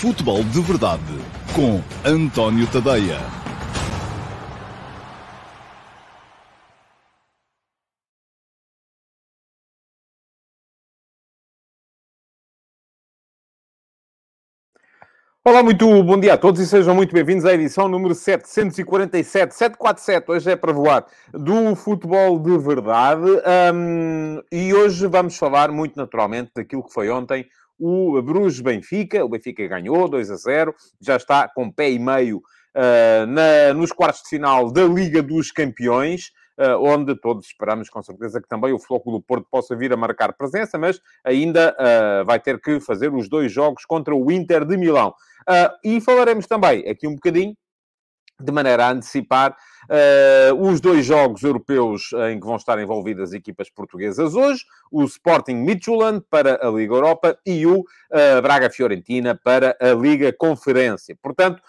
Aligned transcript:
Futebol 0.00 0.44
de 0.44 0.60
Verdade 0.60 1.02
com 1.54 1.80
António 2.04 2.66
Tadeia. 2.70 3.16
Olá, 15.42 15.62
muito 15.62 15.86
bom 16.02 16.20
dia 16.20 16.34
a 16.34 16.36
todos 16.36 16.60
e 16.60 16.66
sejam 16.66 16.94
muito 16.94 17.14
bem-vindos 17.14 17.46
à 17.46 17.54
edição 17.54 17.88
número 17.88 18.14
747, 18.14 19.54
747, 19.54 20.30
hoje 20.30 20.50
é 20.50 20.56
para 20.56 20.72
voar, 20.74 21.06
do 21.32 21.74
Futebol 21.74 22.38
de 22.38 22.58
Verdade. 22.58 23.30
Um, 23.72 24.42
e 24.52 24.74
hoje 24.74 25.06
vamos 25.06 25.38
falar 25.38 25.70
muito 25.72 25.96
naturalmente 25.96 26.50
daquilo 26.54 26.84
que 26.84 26.92
foi 26.92 27.08
ontem 27.08 27.46
o 27.78 28.20
Bruges 28.22 28.60
Benfica. 28.60 29.24
O 29.24 29.28
Benfica 29.28 29.66
ganhou 29.66 30.08
2 30.08 30.30
a 30.30 30.36
0, 30.36 30.74
já 31.00 31.16
está 31.16 31.48
com 31.48 31.70
pé 31.70 31.90
e 31.90 31.98
meio 31.98 32.38
uh, 32.38 33.26
na, 33.26 33.74
nos 33.74 33.92
quartos 33.92 34.22
de 34.22 34.30
final 34.30 34.70
da 34.70 34.84
Liga 34.84 35.22
dos 35.22 35.50
Campeões. 35.50 36.30
Uh, 36.58 36.80
onde 36.80 37.14
todos 37.14 37.44
esperamos 37.44 37.90
com 37.90 38.02
certeza 38.02 38.40
que 38.40 38.48
também 38.48 38.72
o 38.72 38.78
Floco 38.78 39.10
do 39.10 39.20
Porto 39.20 39.46
possa 39.50 39.76
vir 39.76 39.92
a 39.92 39.96
marcar 39.96 40.32
presença, 40.32 40.78
mas 40.78 40.98
ainda 41.22 41.76
uh, 41.78 42.24
vai 42.24 42.40
ter 42.40 42.58
que 42.58 42.80
fazer 42.80 43.12
os 43.12 43.28
dois 43.28 43.52
jogos 43.52 43.84
contra 43.84 44.14
o 44.14 44.32
Inter 44.32 44.64
de 44.64 44.74
Milão. 44.74 45.10
Uh, 45.46 45.68
e 45.84 46.00
falaremos 46.00 46.46
também 46.46 46.88
aqui 46.88 47.06
um 47.06 47.14
bocadinho, 47.14 47.54
de 48.40 48.52
maneira 48.52 48.86
a 48.86 48.90
antecipar, 48.90 49.56
os 50.58 50.80
dois 50.80 51.06
jogos 51.06 51.42
europeus 51.42 52.10
em 52.30 52.40
que 52.40 52.46
vão 52.46 52.56
estar 52.56 52.78
envolvidas 52.80 53.32
equipas 53.32 53.70
portuguesas 53.70 54.34
hoje, 54.34 54.64
o 54.90 55.04
Sporting 55.04 55.54
Midtjylland 55.54 56.24
para 56.28 56.66
a 56.66 56.70
Liga 56.70 56.94
Europa 56.94 57.38
e 57.46 57.66
o 57.66 57.84
Braga 58.42 58.68
Fiorentina 58.68 59.38
para 59.42 59.76
a 59.80 59.92
Liga 59.92 60.32
Conferência. 60.32 61.16
Portanto, 61.22 61.62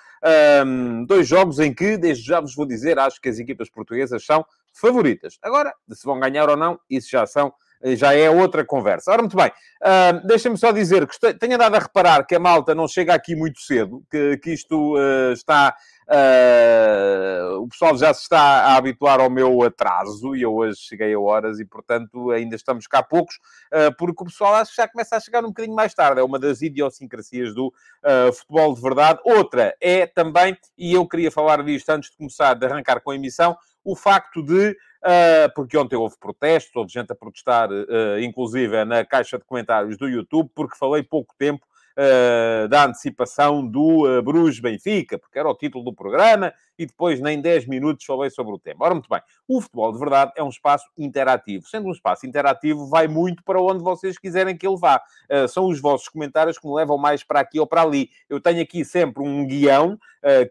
um, 0.65 1.05
dois 1.05 1.27
jogos 1.27 1.59
em 1.59 1.73
que, 1.73 1.97
desde 1.97 2.25
já 2.25 2.39
vos 2.39 2.55
vou 2.55 2.65
dizer, 2.65 2.97
acho 2.97 3.21
que 3.21 3.29
as 3.29 3.39
equipas 3.39 3.69
portuguesas 3.69 4.25
são 4.25 4.45
favoritas. 4.73 5.37
Agora, 5.41 5.73
se 5.91 6.05
vão 6.05 6.19
ganhar 6.19 6.49
ou 6.49 6.57
não, 6.57 6.79
isso 6.89 7.09
já 7.09 7.25
são 7.25 7.53
já 7.95 8.11
é 8.13 8.27
outra 8.27 8.65
conversa. 8.65 9.11
Ora, 9.11 9.21
muito 9.21 9.37
bem, 9.37 9.49
uh, 9.49 10.27
deixem-me 10.27 10.57
só 10.57 10.71
dizer 10.71 11.07
que 11.07 11.33
tenho 11.35 11.59
dado 11.59 11.75
a 11.75 11.79
reparar 11.79 12.25
que 12.25 12.33
a 12.33 12.39
malta 12.39 12.73
não 12.73 12.87
chega 12.87 13.13
aqui 13.13 13.35
muito 13.35 13.59
cedo, 13.59 14.03
que, 14.09 14.37
que 14.37 14.51
isto 14.51 14.95
uh, 14.95 15.31
está 15.31 15.75
Uh, 16.09 17.59
o 17.61 17.67
pessoal 17.67 17.97
já 17.97 18.13
se 18.13 18.21
está 18.21 18.39
a 18.39 18.77
habituar 18.77 19.19
ao 19.19 19.29
meu 19.29 19.61
atraso 19.61 20.33
e 20.37 20.41
eu 20.41 20.55
hoje 20.55 20.79
cheguei 20.79 21.13
a 21.13 21.19
horas 21.19 21.59
e, 21.59 21.65
portanto, 21.65 22.31
ainda 22.31 22.55
estamos 22.55 22.87
cá 22.87 23.03
poucos, 23.03 23.35
uh, 23.73 23.93
porque 23.97 24.23
o 24.23 24.27
pessoal 24.27 24.63
já 24.73 24.87
começa 24.87 25.17
a 25.17 25.19
chegar 25.19 25.43
um 25.43 25.49
bocadinho 25.49 25.75
mais 25.75 25.93
tarde. 25.93 26.21
É 26.21 26.23
uma 26.23 26.39
das 26.39 26.61
idiosincrasias 26.61 27.53
do 27.53 27.67
uh, 27.67 28.31
futebol 28.31 28.73
de 28.73 28.81
verdade. 28.81 29.19
Outra 29.25 29.75
é 29.81 30.07
também, 30.07 30.57
e 30.77 30.93
eu 30.93 31.05
queria 31.05 31.29
falar 31.29 31.61
disto 31.61 31.89
antes 31.89 32.09
de 32.09 32.17
começar, 32.17 32.53
de 32.53 32.65
arrancar 32.65 33.01
com 33.01 33.11
a 33.11 33.15
emissão, 33.15 33.57
o 33.83 33.95
facto 33.95 34.41
de, 34.41 34.69
uh, 34.71 35.53
porque 35.55 35.77
ontem 35.77 35.97
houve 35.97 36.17
protestos, 36.17 36.73
houve 36.75 36.91
gente 36.91 37.11
a 37.11 37.15
protestar, 37.15 37.69
uh, 37.69 38.19
inclusive 38.21 38.85
na 38.85 39.03
caixa 39.03 39.37
de 39.37 39.43
comentários 39.43 39.97
do 39.97 40.07
YouTube, 40.07 40.49
porque 40.55 40.77
falei 40.77 41.03
pouco 41.03 41.35
tempo 41.37 41.65
uh, 41.97 42.67
da 42.67 42.85
antecipação 42.85 43.65
do 43.65 44.05
uh, 44.05 44.21
Bruges 44.21 44.59
Benfica, 44.59 45.17
porque 45.17 45.39
era 45.39 45.49
o 45.49 45.55
título 45.55 45.83
do 45.83 45.93
programa, 45.93 46.53
e 46.77 46.85
depois 46.85 47.19
nem 47.19 47.41
10 47.41 47.67
minutos 47.67 48.05
falei 48.05 48.29
sobre 48.29 48.53
o 48.53 48.59
tema. 48.59 48.85
Ora, 48.85 48.93
muito 48.93 49.09
bem, 49.09 49.19
o 49.47 49.59
futebol 49.59 49.91
de 49.91 49.99
verdade 49.99 50.31
é 50.35 50.43
um 50.43 50.49
espaço 50.49 50.85
interativo. 50.97 51.65
Sendo 51.67 51.87
um 51.87 51.91
espaço 51.91 52.27
interativo, 52.27 52.87
vai 52.87 53.07
muito 53.07 53.43
para 53.43 53.59
onde 53.59 53.83
vocês 53.83 54.17
quiserem 54.17 54.55
que 54.55 54.67
ele 54.67 54.77
vá. 54.77 55.01
Uh, 55.29 55.47
são 55.47 55.67
os 55.67 55.81
vossos 55.81 56.07
comentários 56.07 56.59
que 56.59 56.67
me 56.67 56.73
levam 56.73 56.97
mais 56.97 57.23
para 57.23 57.39
aqui 57.39 57.59
ou 57.59 57.65
para 57.65 57.81
ali. 57.81 58.09
Eu 58.29 58.39
tenho 58.39 58.61
aqui 58.61 58.85
sempre 58.85 59.23
um 59.23 59.45
guião 59.45 59.97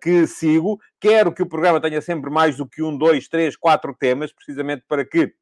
que 0.00 0.26
sigo, 0.26 0.80
quero 0.98 1.30
que 1.30 1.42
o 1.42 1.46
programa 1.46 1.78
tenha 1.78 2.00
sempre 2.00 2.30
mais 2.30 2.56
do 2.56 2.66
que 2.66 2.82
um, 2.82 2.96
dois, 2.96 3.28
três, 3.28 3.56
quatro 3.56 3.94
temas, 3.94 4.32
precisamente 4.32 4.82
para 4.88 5.04
que 5.04 5.34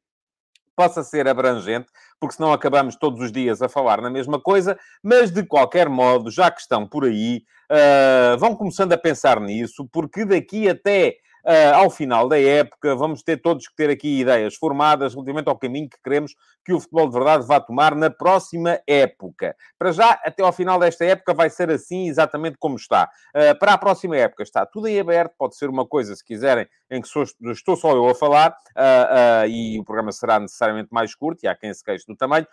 possa 0.75 1.03
ser 1.03 1.27
abrangente, 1.27 1.87
porque 2.19 2.35
senão 2.35 2.51
acabamos 2.51 2.95
todos 2.95 3.21
os 3.21 3.31
dias 3.31 3.61
a 3.61 3.69
falar 3.69 4.01
na 4.01 4.09
mesma 4.09 4.39
coisa, 4.39 4.77
mas 5.01 5.31
de 5.31 5.43
qualquer 5.43 5.89
modo, 5.89 6.29
já 6.29 6.51
que 6.51 6.61
estão 6.61 6.87
por 6.87 7.05
aí, 7.05 7.43
uh, 7.71 8.37
vão 8.37 8.55
começando 8.55 8.93
a 8.93 8.97
pensar 8.97 9.39
nisso, 9.39 9.87
porque 9.91 10.25
daqui 10.25 10.69
até 10.69 11.17
uh, 11.45 11.75
ao 11.75 11.89
final 11.89 12.27
da 12.27 12.39
época, 12.39 12.95
vamos 12.95 13.21
ter 13.21 13.37
todos 13.37 13.67
que 13.67 13.75
ter 13.75 13.89
aqui 13.89 14.19
ideias 14.19 14.55
formadas 14.55 15.13
relativamente 15.13 15.47
ao 15.47 15.57
caminho 15.57 15.89
que 15.89 16.01
queremos 16.03 16.35
que 16.63 16.73
o 16.73 16.79
futebol 16.79 17.07
de 17.07 17.13
verdade 17.13 17.45
vá 17.45 17.59
tomar 17.59 17.95
na 17.95 18.09
próxima 18.09 18.79
época. 18.87 19.55
Para 19.77 19.91
já, 19.91 20.19
até 20.25 20.41
ao 20.41 20.51
final 20.51 20.79
desta 20.79 21.05
época, 21.05 21.33
vai 21.33 21.49
ser 21.49 21.69
assim 21.69 22.07
exatamente 22.07 22.57
como 22.59 22.75
está. 22.75 23.09
Uh, 23.35 23.57
para 23.59 23.73
a 23.73 23.77
próxima 23.77 24.17
época 24.17 24.43
está 24.43 24.65
tudo 24.65 24.87
em 24.87 24.99
aberto, 24.99 25.33
pode 25.37 25.55
ser 25.55 25.69
uma 25.69 25.85
coisa, 25.85 26.15
se 26.15 26.23
quiserem, 26.23 26.67
em 26.89 27.01
que 27.01 27.07
sou, 27.07 27.23
estou 27.23 27.75
só 27.75 27.91
eu 27.91 28.09
a 28.09 28.15
falar, 28.15 28.49
uh, 28.51 29.47
e 29.47 29.79
o 29.79 29.83
programa 29.83 30.11
será 30.11 30.39
necessariamente 30.39 30.89
mais 30.91 31.13
curto, 31.13 31.43
e 31.43 31.47
há 31.47 31.55
quem 31.55 31.73
se 31.73 31.83
queixe 31.83 32.05
do 32.07 32.15
tamanho, 32.15 32.47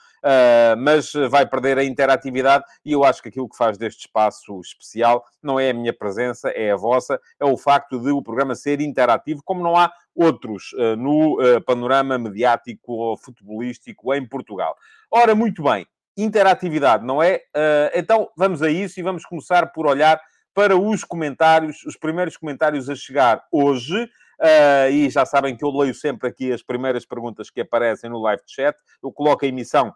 mas 0.78 1.12
vai 1.30 1.47
perder 1.47 1.78
a 1.78 1.84
interatividade, 1.84 2.64
e 2.84 2.92
eu 2.92 3.04
acho 3.04 3.22
que 3.22 3.28
aquilo 3.28 3.48
que 3.48 3.56
faz 3.56 3.78
deste 3.78 4.06
espaço 4.06 4.60
especial 4.60 5.24
não 5.42 5.59
é 5.59 5.70
a 5.70 5.74
minha 5.74 5.92
presença, 5.92 6.50
é 6.50 6.72
a 6.72 6.76
vossa, 6.76 7.20
é 7.38 7.44
o 7.44 7.56
facto 7.56 7.98
de 8.00 8.10
o 8.10 8.22
programa 8.22 8.54
ser 8.54 8.80
interativo, 8.84 9.43
como 9.44 9.62
não 9.62 9.76
há 9.76 9.93
outros 10.15 10.72
uh, 10.75 10.97
no 10.97 11.41
uh, 11.41 11.60
panorama 11.62 12.19
mediático 12.19 12.93
ou 12.93 13.16
futebolístico 13.16 14.15
em 14.15 14.26
Portugal. 14.26 14.76
Ora, 15.10 15.34
muito 15.34 15.62
bem, 15.62 15.87
interatividade, 16.16 17.04
não 17.04 17.22
é? 17.22 17.37
Uh, 17.56 17.91
então 17.94 18.28
vamos 18.37 18.62
a 18.62 18.71
isso 18.71 19.00
e 19.00 19.03
vamos 19.03 19.25
começar 19.25 19.72
por 19.72 19.87
olhar 19.87 20.21
para 20.54 20.76
os 20.76 21.03
comentários, 21.03 21.84
os 21.84 21.97
primeiros 21.97 22.37
comentários 22.37 22.88
a 22.88 22.94
chegar 22.94 23.42
hoje. 23.50 24.09
Uh, 24.41 24.91
e 24.91 25.09
já 25.09 25.25
sabem 25.25 25.56
que 25.56 25.65
eu 25.65 25.71
leio 25.71 25.94
sempre 25.94 26.28
aqui 26.28 26.53
as 26.53 26.62
primeiras 26.62 27.06
perguntas 27.06 27.48
que 27.48 27.60
aparecem 27.60 28.10
no 28.10 28.21
live 28.21 28.42
chat. 28.47 28.76
Eu 29.03 29.12
coloco 29.12 29.44
a 29.44 29.48
emissão 29.48 29.94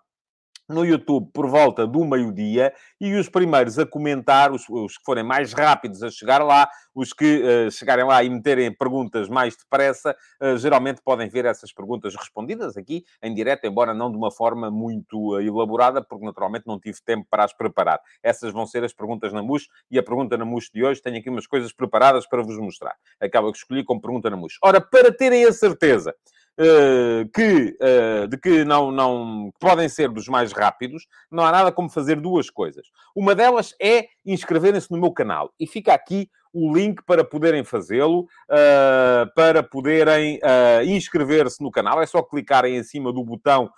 no 0.69 0.85
YouTube 0.85 1.31
por 1.33 1.47
volta 1.47 1.87
do 1.87 2.05
meio-dia 2.05 2.73
e 3.01 3.15
os 3.15 3.29
primeiros 3.29 3.79
a 3.79 3.87
comentar, 3.87 4.53
os, 4.53 4.69
os, 4.69 4.99
que 4.99 5.05
forem 5.05 5.25
mais 5.25 5.53
rápidos 5.53 6.03
a 6.03 6.11
chegar 6.11 6.43
lá, 6.43 6.69
os 6.95 7.13
que 7.13 7.43
uh, 7.43 7.71
chegarem 7.71 8.05
lá 8.05 8.23
e 8.25 8.31
meterem 8.31 8.73
perguntas 8.73 9.29
mais 9.29 9.57
depressa, 9.57 10.17
uh, 10.43 10.57
geralmente 10.59 11.01
podem 11.03 11.29
ver 11.29 11.45
essas 11.45 11.73
perguntas 11.73 12.15
respondidas 12.15 12.77
aqui 12.77 13.05
em 13.23 13.35
direto, 13.35 13.67
embora 13.67 13.95
não 13.95 14.11
de 14.11 14.17
uma 14.17 14.31
forma 14.31 14.71
muito 14.71 15.35
uh, 15.35 15.41
elaborada, 15.41 16.03
porque 16.03 16.25
naturalmente 16.25 16.67
não 16.67 16.79
tive 16.81 16.99
tempo 17.05 17.27
para 17.31 17.45
as 17.45 17.53
preparar. 17.53 18.01
Essas 18.23 18.53
vão 18.53 18.67
ser 18.67 18.85
as 18.85 18.93
perguntas 18.93 19.33
na 19.33 19.43
MUS 19.43 19.69
e 19.91 19.99
a 19.99 20.03
pergunta 20.03 20.37
na 20.37 20.45
MUS 20.45 20.71
de 20.73 20.85
hoje 20.85 21.01
tenho 21.01 21.19
aqui 21.19 21.31
umas 21.31 21.47
coisas 21.47 21.73
preparadas 21.73 22.27
para 22.27 22.43
vos 22.43 22.59
mostrar. 22.59 22.95
Acaba 23.21 23.51
que 23.53 23.59
escolhi 23.59 23.85
como 23.85 24.01
pergunta 24.01 24.31
na 24.31 24.37
MUS. 24.37 24.59
Ora, 24.63 24.81
para 24.81 25.13
terem 25.13 25.45
a 25.45 25.53
certeza 25.53 26.15
que, 27.35 27.77
uh, 27.81 28.27
de 28.29 28.39
que 28.39 28.65
não, 28.65 28.91
não 28.91 29.53
podem 29.61 29.89
ser 29.89 30.09
dos 30.09 30.29
mais 30.29 30.53
rápidos, 30.53 31.07
não 31.31 31.45
há 31.45 31.53
nada 31.53 31.71
como 31.71 31.91
fazer 31.91 32.21
duas 32.21 32.49
coisas. 32.51 32.87
Uma 33.15 33.35
delas 33.35 33.75
é 33.81 34.07
inscreverem-se 34.25 34.91
no 34.91 34.99
meu 34.99 35.13
canal. 35.13 35.53
E 35.61 35.67
fica 35.67 35.93
aqui 35.93 36.31
o 36.53 36.75
link 36.75 37.03
para 37.05 37.23
poderem 37.23 37.63
fazê-lo, 37.65 38.21
uh, 38.21 39.35
para 39.35 39.63
poderem 39.63 40.41
inscrever-se 40.87 41.63
no 41.63 41.71
canal. 41.71 42.01
É 42.01 42.07
só 42.07 42.23
clicarem 42.23 42.77
em 42.77 42.83
cima 42.83 43.13
do 43.13 43.23
botão 43.23 43.71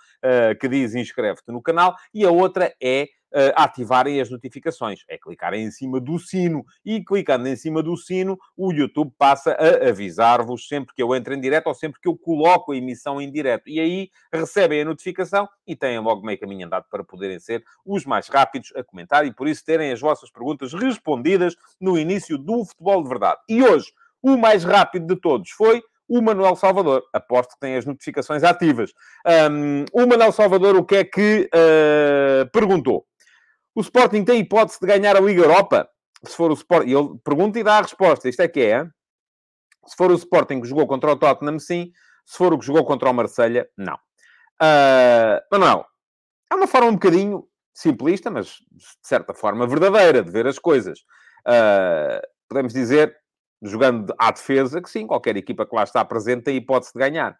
que 0.59 0.67
diz 0.67 0.95
inscreve-te 0.95 1.51
no 1.51 1.61
canal. 1.61 1.95
E 2.13 2.25
a 2.25 2.31
outra 2.31 2.73
é 2.81 3.07
uh, 3.33 3.53
ativarem 3.55 4.19
as 4.19 4.29
notificações. 4.29 5.03
É 5.07 5.17
clicarem 5.17 5.63
em 5.63 5.71
cima 5.71 5.99
do 5.99 6.17
sino. 6.19 6.65
E 6.85 7.03
clicando 7.03 7.47
em 7.47 7.55
cima 7.55 7.81
do 7.81 7.95
sino, 7.97 8.37
o 8.55 8.71
YouTube 8.71 9.11
passa 9.17 9.51
a 9.51 9.89
avisar-vos 9.89 10.67
sempre 10.67 10.93
que 10.93 11.01
eu 11.01 11.15
entro 11.15 11.33
em 11.33 11.41
direto 11.41 11.67
ou 11.67 11.73
sempre 11.73 11.99
que 11.99 12.07
eu 12.07 12.17
coloco 12.17 12.71
a 12.71 12.75
emissão 12.75 13.21
em 13.21 13.31
direto. 13.31 13.69
E 13.69 13.79
aí 13.79 14.09
recebem 14.33 14.81
a 14.81 14.85
notificação 14.85 15.47
e 15.65 15.75
têm 15.75 15.99
logo 15.99 16.25
meio 16.25 16.39
caminho 16.39 16.65
andado 16.65 16.85
para 16.89 17.03
poderem 17.03 17.39
ser 17.39 17.63
os 17.85 18.05
mais 18.05 18.27
rápidos 18.27 18.73
a 18.75 18.83
comentar 18.83 19.25
e 19.25 19.33
por 19.33 19.47
isso 19.47 19.63
terem 19.63 19.91
as 19.91 19.99
vossas 19.99 20.31
perguntas 20.31 20.73
respondidas 20.73 21.55
no 21.79 21.97
início 21.97 22.37
do 22.37 22.65
Futebol 22.65 23.03
de 23.03 23.09
Verdade. 23.09 23.39
E 23.47 23.63
hoje, 23.63 23.91
o 24.21 24.37
mais 24.37 24.63
rápido 24.63 25.07
de 25.07 25.19
todos 25.19 25.49
foi 25.51 25.81
o 26.07 26.21
Manuel 26.21 26.55
Salvador. 26.55 27.03
Aposto 27.13 27.53
que 27.53 27.59
tem 27.59 27.77
as 27.77 27.85
notificações 27.85 28.43
ativas. 28.43 28.91
Um, 29.51 29.85
o 29.93 30.07
Manuel 30.07 30.31
Salvador, 30.31 30.75
o 30.75 30.83
que 30.83 30.95
é 30.95 31.03
que 31.03 31.49
uh, 31.53 32.49
perguntou? 32.51 33.05
O 33.79 33.81
Sporting 33.81 34.25
tem 34.25 34.41
hipótese 34.41 34.77
de 34.77 34.85
ganhar 34.85 35.15
a 35.15 35.21
Liga 35.21 35.41
Europa? 35.41 35.89
Se 36.25 36.35
for 36.35 36.51
o 36.51 36.53
Sporting... 36.53 36.89
Ele 36.89 37.17
pergunta 37.23 37.57
e 37.57 37.63
dá 37.63 37.77
a 37.77 37.81
resposta. 37.81 38.27
Isto 38.27 38.41
é 38.41 38.47
que 38.49 38.59
é, 38.59 38.79
hein? 38.79 38.91
Se 39.87 39.95
for 39.95 40.11
o 40.11 40.15
Sporting 40.15 40.59
que 40.59 40.67
jogou 40.67 40.85
contra 40.85 41.13
o 41.13 41.15
Tottenham, 41.15 41.57
sim. 41.59 41.93
Se 42.25 42.37
for 42.37 42.53
o 42.53 42.59
que 42.59 42.65
jogou 42.65 42.83
contra 42.83 43.09
o 43.09 43.13
Marselha, 43.13 43.69
não. 43.77 43.95
Uh, 44.61 45.39
Manuel, 45.49 45.85
é 46.51 46.55
uma 46.55 46.67
forma 46.67 46.89
um 46.89 46.95
bocadinho 46.95 47.47
simplista, 47.73 48.29
mas 48.29 48.47
de 48.47 48.83
certa 49.01 49.33
forma 49.33 49.65
verdadeira 49.65 50.21
de 50.21 50.29
ver 50.29 50.45
as 50.45 50.59
coisas. 50.59 50.99
Uh, 51.47 52.19
podemos 52.49 52.73
dizer, 52.73 53.15
jogando 53.61 54.13
à 54.19 54.29
defesa, 54.29 54.81
que 54.81 54.89
sim, 54.89 55.07
qualquer 55.07 55.37
equipa 55.37 55.65
que 55.65 55.73
lá 55.73 55.83
está 55.83 56.03
presente 56.03 56.43
tem 56.43 56.57
hipótese 56.57 56.91
de 56.93 56.99
ganhar. 56.99 57.39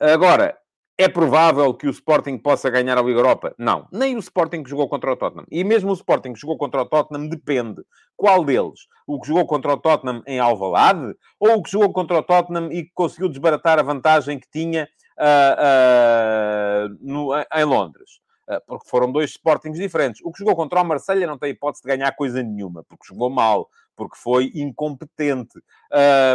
Agora, 0.00 0.58
É 0.98 1.08
provável 1.08 1.74
que 1.74 1.86
o 1.86 1.90
Sporting 1.90 2.38
possa 2.38 2.70
ganhar 2.70 2.96
a 2.96 3.02
Liga 3.02 3.18
Europa? 3.18 3.54
Não. 3.58 3.86
Nem 3.92 4.16
o 4.16 4.18
Sporting 4.18 4.62
que 4.62 4.70
jogou 4.70 4.88
contra 4.88 5.12
o 5.12 5.16
Tottenham. 5.16 5.44
E 5.50 5.62
mesmo 5.62 5.90
o 5.90 5.94
Sporting 5.94 6.32
que 6.32 6.40
jogou 6.40 6.56
contra 6.56 6.80
o 6.80 6.86
Tottenham 6.86 7.28
depende. 7.28 7.82
Qual 8.16 8.42
deles? 8.42 8.88
O 9.06 9.20
que 9.20 9.28
jogou 9.28 9.46
contra 9.46 9.74
o 9.74 9.76
Tottenham 9.76 10.22
em 10.26 10.38
Alvalade? 10.38 11.14
Ou 11.38 11.56
o 11.56 11.62
que 11.62 11.70
jogou 11.70 11.92
contra 11.92 12.16
o 12.16 12.22
Tottenham 12.22 12.72
e 12.72 12.84
que 12.84 12.92
conseguiu 12.94 13.28
desbaratar 13.28 13.78
a 13.78 13.82
vantagem 13.82 14.38
que 14.38 14.48
tinha 14.50 14.88
uh, 15.18 16.86
uh, 16.86 16.98
no, 17.02 17.34
em 17.34 17.64
Londres? 17.64 18.12
Uh, 18.48 18.62
porque 18.66 18.88
foram 18.88 19.12
dois 19.12 19.32
Sportings 19.32 19.78
diferentes. 19.78 20.22
O 20.24 20.32
que 20.32 20.38
jogou 20.38 20.56
contra 20.56 20.80
o 20.80 20.84
Marselha 20.84 21.26
não 21.26 21.36
tem 21.36 21.50
hipótese 21.50 21.82
de 21.82 21.94
ganhar 21.94 22.10
coisa 22.12 22.42
nenhuma, 22.42 22.82
porque 22.84 23.06
jogou 23.06 23.28
mal, 23.28 23.68
porque 23.94 24.16
foi 24.16 24.50
incompetente. 24.54 25.60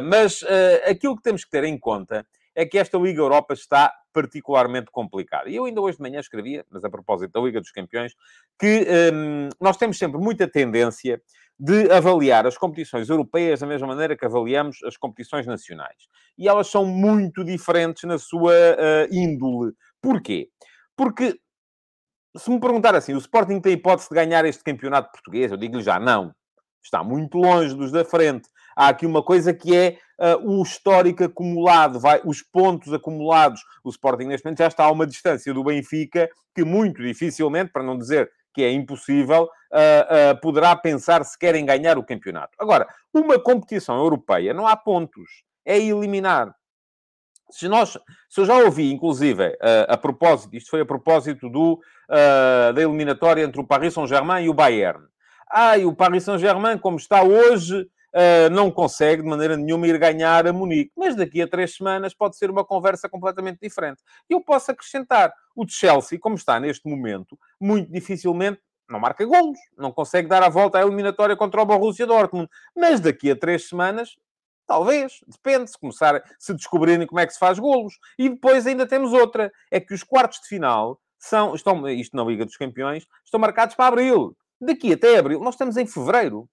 mas 0.04 0.44
aquilo 0.86 1.16
que 1.16 1.24
temos 1.24 1.44
que 1.44 1.50
ter 1.50 1.64
em 1.64 1.80
conta 1.80 2.26
é 2.56 2.66
que 2.66 2.78
esta 2.78 2.98
Liga 2.98 3.22
Europa 3.22 3.54
está 3.54 3.94
particularmente 4.14 4.92
complicada. 4.92 5.50
E 5.50 5.56
eu 5.56 5.66
ainda 5.66 5.82
hoje 5.82 5.98
de 5.98 6.04
manhã 6.04 6.20
escrevia, 6.20 6.66
mas 6.70 6.84
a 6.84 6.90
propósito 6.90 7.32
da 7.32 7.40
Liga 7.40 7.62
dos 7.62 7.72
Campeões, 7.72 8.14
que 8.60 8.86
um, 9.14 9.50
nós 9.60 9.78
temos 9.78 9.98
sempre 9.98 10.20
muita 10.20 10.48
tendência 10.48 11.22
de 11.58 11.92
avaliar 11.92 12.48
as 12.48 12.58
competições 12.58 13.08
europeias 13.08 13.60
da 13.60 13.68
mesma 13.68 13.88
maneira 13.88 14.18
que 14.18 14.26
avaliamos 14.26 14.82
as 14.84 14.98
competições 14.98 15.46
nacionais. 15.46 16.08
E 16.38 16.48
elas 16.48 16.68
são 16.68 16.86
muito 16.86 17.44
diferentes 17.44 18.04
na 18.04 18.18
sua 18.18 18.52
uh, 18.52 19.14
índole. 19.14 19.74
Porquê? 20.02 20.50
Porque, 20.98 21.40
se 22.36 22.50
me 22.50 22.60
perguntar 22.60 22.96
assim, 22.96 23.14
o 23.14 23.20
Sporting 23.20 23.62
tem 23.62 23.74
hipótese 23.74 24.10
de 24.10 24.16
ganhar 24.16 24.44
este 24.46 24.64
campeonato 24.64 25.12
português? 25.12 25.52
Eu 25.52 25.58
digo-lhe 25.58 25.84
já, 25.84 26.00
não. 26.00 26.34
Está 26.84 27.04
muito 27.04 27.38
longe 27.38 27.76
dos 27.76 27.92
da 27.92 28.04
frente. 28.04 28.50
Há 28.76 28.90
aqui 28.90 29.06
uma 29.06 29.24
coisa 29.24 29.54
que 29.54 29.76
é 29.76 29.98
uh, 30.20 30.60
o 30.60 30.64
histórico 30.64 31.24
acumulado, 31.24 32.00
vai, 32.00 32.22
os 32.24 32.42
pontos 32.42 32.94
acumulados. 32.94 33.62
O 33.84 33.90
Sporting, 33.90 34.26
neste 34.26 34.46
momento, 34.46 34.60
já 34.60 34.68
está 34.68 34.86
a 34.86 34.92
uma 34.92 35.08
distância 35.08 35.54
do 35.54 35.64
Benfica 35.64 36.30
que 36.54 36.64
muito 36.64 37.02
dificilmente, 37.02 37.72
para 37.72 37.84
não 37.84 37.98
dizer 37.98 38.30
que 38.54 38.64
é 38.64 38.72
impossível, 38.72 39.44
uh, 39.44 40.34
uh, 40.34 40.42
poderá 40.42 40.76
pensar 40.76 41.24
se 41.24 41.38
querem 41.38 41.66
ganhar 41.66 41.98
o 41.98 42.04
campeonato. 42.04 42.52
Agora, 42.60 42.88
uma 43.14 43.40
competição 43.40 43.98
europeia 43.98 44.54
não 44.54 44.68
há 44.68 44.76
pontos, 44.76 45.44
é 45.66 45.78
eliminar. 45.78 46.54
Se, 47.50 47.68
nós, 47.68 47.98
se 48.30 48.42
eu 48.42 48.46
já 48.46 48.58
ouvi, 48.58 48.92
inclusive, 48.92 49.48
uh, 49.48 49.58
a 49.88 49.98
propósito, 49.98 50.56
isto 50.56 50.70
foi 50.70 50.82
a 50.82 50.86
propósito 50.86 51.50
do, 51.50 51.80
da 52.74 52.82
eliminatória 52.82 53.44
entre 53.44 53.62
o 53.62 53.68
Paris 53.68 53.94
Saint-Germain 53.94 54.46
e 54.46 54.50
o 54.50 54.54
Bayern. 54.54 55.06
Ah, 55.50 55.78
e 55.78 55.86
o 55.86 55.94
Paris 55.94 56.24
Saint-Germain, 56.24 56.78
como 56.78 56.98
está 56.98 57.24
hoje, 57.24 57.88
não 58.52 58.70
consegue 58.70 59.22
de 59.22 59.28
maneira 59.28 59.56
nenhuma 59.56 59.88
ir 59.88 59.98
ganhar 59.98 60.46
a 60.48 60.54
Munique. 60.54 60.92
Mas 60.96 61.16
daqui 61.16 61.42
a 61.42 61.48
três 61.48 61.76
semanas 61.76 62.14
pode 62.14 62.38
ser 62.38 62.50
uma 62.50 62.66
conversa 62.66 63.08
completamente 63.08 63.60
diferente. 63.62 64.02
E 64.30 64.34
eu 64.34 64.42
posso 64.42 64.72
acrescentar, 64.72 65.34
o 65.56 65.68
Chelsea, 65.68 66.20
como 66.20 66.36
está 66.36 66.60
neste 66.60 66.88
momento, 66.88 67.38
muito 67.60 67.92
dificilmente 67.92 68.60
não 68.92 69.00
marca 69.00 69.26
golos, 69.26 69.58
não 69.78 69.92
consegue 69.92 70.28
dar 70.28 70.44
a 70.44 70.50
volta 70.50 70.78
à 70.78 70.82
eliminatória 70.82 71.36
contra 71.36 71.62
o 71.62 71.66
Borussia 71.66 72.06
Dortmund. 72.06 72.50
Mas 72.76 73.00
daqui 73.00 73.32
a 73.32 73.36
três 73.36 73.70
semanas, 73.70 74.18
talvez, 74.68 75.22
depende, 75.28 75.72
se 75.72 75.80
começar, 75.80 76.22
se 76.38 76.54
descobrirem 76.54 77.08
como 77.08 77.20
é 77.20 77.26
que 77.26 77.34
se 77.34 77.40
faz 77.40 77.58
golos. 77.58 77.98
E 78.20 78.30
depois 78.30 78.68
ainda 78.68 78.86
temos 78.86 79.14
outra, 79.14 79.52
é 79.72 79.80
que 79.80 79.94
os 79.94 80.04
quartos 80.04 80.42
de 80.42 80.48
final 80.48 81.00
são, 81.18 81.56
estão, 81.56 81.88
isto 81.90 82.16
na 82.16 82.24
Liga 82.24 82.46
dos 82.46 82.58
Campeões, 82.58 83.08
estão 83.24 83.40
marcados 83.40 83.76
para 83.76 83.88
abril. 83.88 84.36
Daqui 84.60 84.94
até 84.94 85.18
abril, 85.18 85.40
nós 85.40 85.56
estamos 85.56 85.78
em 85.78 85.86
fevereiro. 85.86 86.48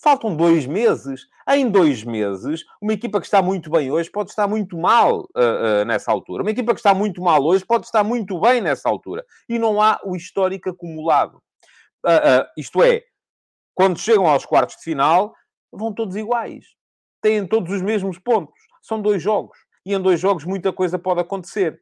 Faltam 0.00 0.36
dois 0.36 0.64
meses. 0.64 1.26
Em 1.48 1.68
dois 1.68 2.04
meses, 2.04 2.64
uma 2.80 2.92
equipa 2.92 3.18
que 3.18 3.26
está 3.26 3.42
muito 3.42 3.68
bem 3.68 3.90
hoje 3.90 4.08
pode 4.08 4.30
estar 4.30 4.46
muito 4.46 4.78
mal 4.78 5.22
uh, 5.22 5.82
uh, 5.82 5.84
nessa 5.84 6.12
altura. 6.12 6.42
Uma 6.42 6.52
equipa 6.52 6.72
que 6.72 6.78
está 6.78 6.94
muito 6.94 7.20
mal 7.20 7.44
hoje 7.44 7.64
pode 7.66 7.86
estar 7.86 8.04
muito 8.04 8.38
bem 8.40 8.60
nessa 8.60 8.88
altura. 8.88 9.24
E 9.48 9.58
não 9.58 9.82
há 9.82 9.98
o 10.04 10.14
histórico 10.14 10.70
acumulado. 10.70 11.42
Uh, 12.06 12.46
isto 12.56 12.80
é, 12.80 13.02
quando 13.74 13.98
chegam 13.98 14.26
aos 14.28 14.46
quartos 14.46 14.76
de 14.76 14.84
final, 14.84 15.34
vão 15.72 15.92
todos 15.92 16.14
iguais. 16.14 16.64
Têm 17.20 17.44
todos 17.44 17.72
os 17.72 17.82
mesmos 17.82 18.18
pontos. 18.20 18.54
São 18.80 19.02
dois 19.02 19.20
jogos. 19.20 19.58
E 19.84 19.94
em 19.94 20.00
dois 20.00 20.20
jogos 20.20 20.44
muita 20.44 20.72
coisa 20.72 20.98
pode 20.98 21.20
acontecer. 21.20 21.80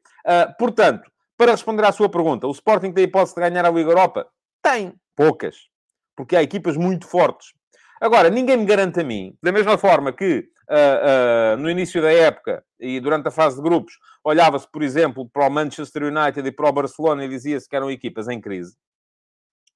portanto, 0.58 1.10
para 1.36 1.52
responder 1.52 1.84
à 1.84 1.92
sua 1.92 2.08
pergunta, 2.08 2.46
o 2.46 2.52
Sporting 2.52 2.92
tem 2.92 3.04
hipótese 3.04 3.34
de 3.34 3.40
ganhar 3.42 3.66
a 3.66 3.70
Liga 3.70 3.90
Europa? 3.90 4.26
Tem. 4.62 4.94
Poucas. 5.14 5.68
Porque 6.16 6.34
há 6.34 6.42
equipas 6.42 6.76
muito 6.76 7.06
fortes. 7.06 7.55
Agora, 8.00 8.28
ninguém 8.28 8.56
me 8.56 8.64
garante 8.64 9.00
a 9.00 9.04
mim, 9.04 9.36
da 9.42 9.50
mesma 9.50 9.78
forma 9.78 10.12
que 10.12 10.48
uh, 10.70 11.54
uh, 11.54 11.56
no 11.56 11.70
início 11.70 12.02
da 12.02 12.12
época 12.12 12.64
e 12.78 13.00
durante 13.00 13.28
a 13.28 13.30
fase 13.30 13.56
de 13.56 13.62
grupos, 13.62 13.94
olhava-se, 14.22 14.70
por 14.70 14.82
exemplo, 14.82 15.28
para 15.28 15.46
o 15.46 15.50
Manchester 15.50 16.04
United 16.04 16.46
e 16.46 16.52
para 16.52 16.68
o 16.68 16.72
Barcelona 16.72 17.24
e 17.24 17.28
dizia-se 17.28 17.68
que 17.68 17.76
eram 17.76 17.90
equipas 17.90 18.28
em 18.28 18.40
crise. 18.40 18.76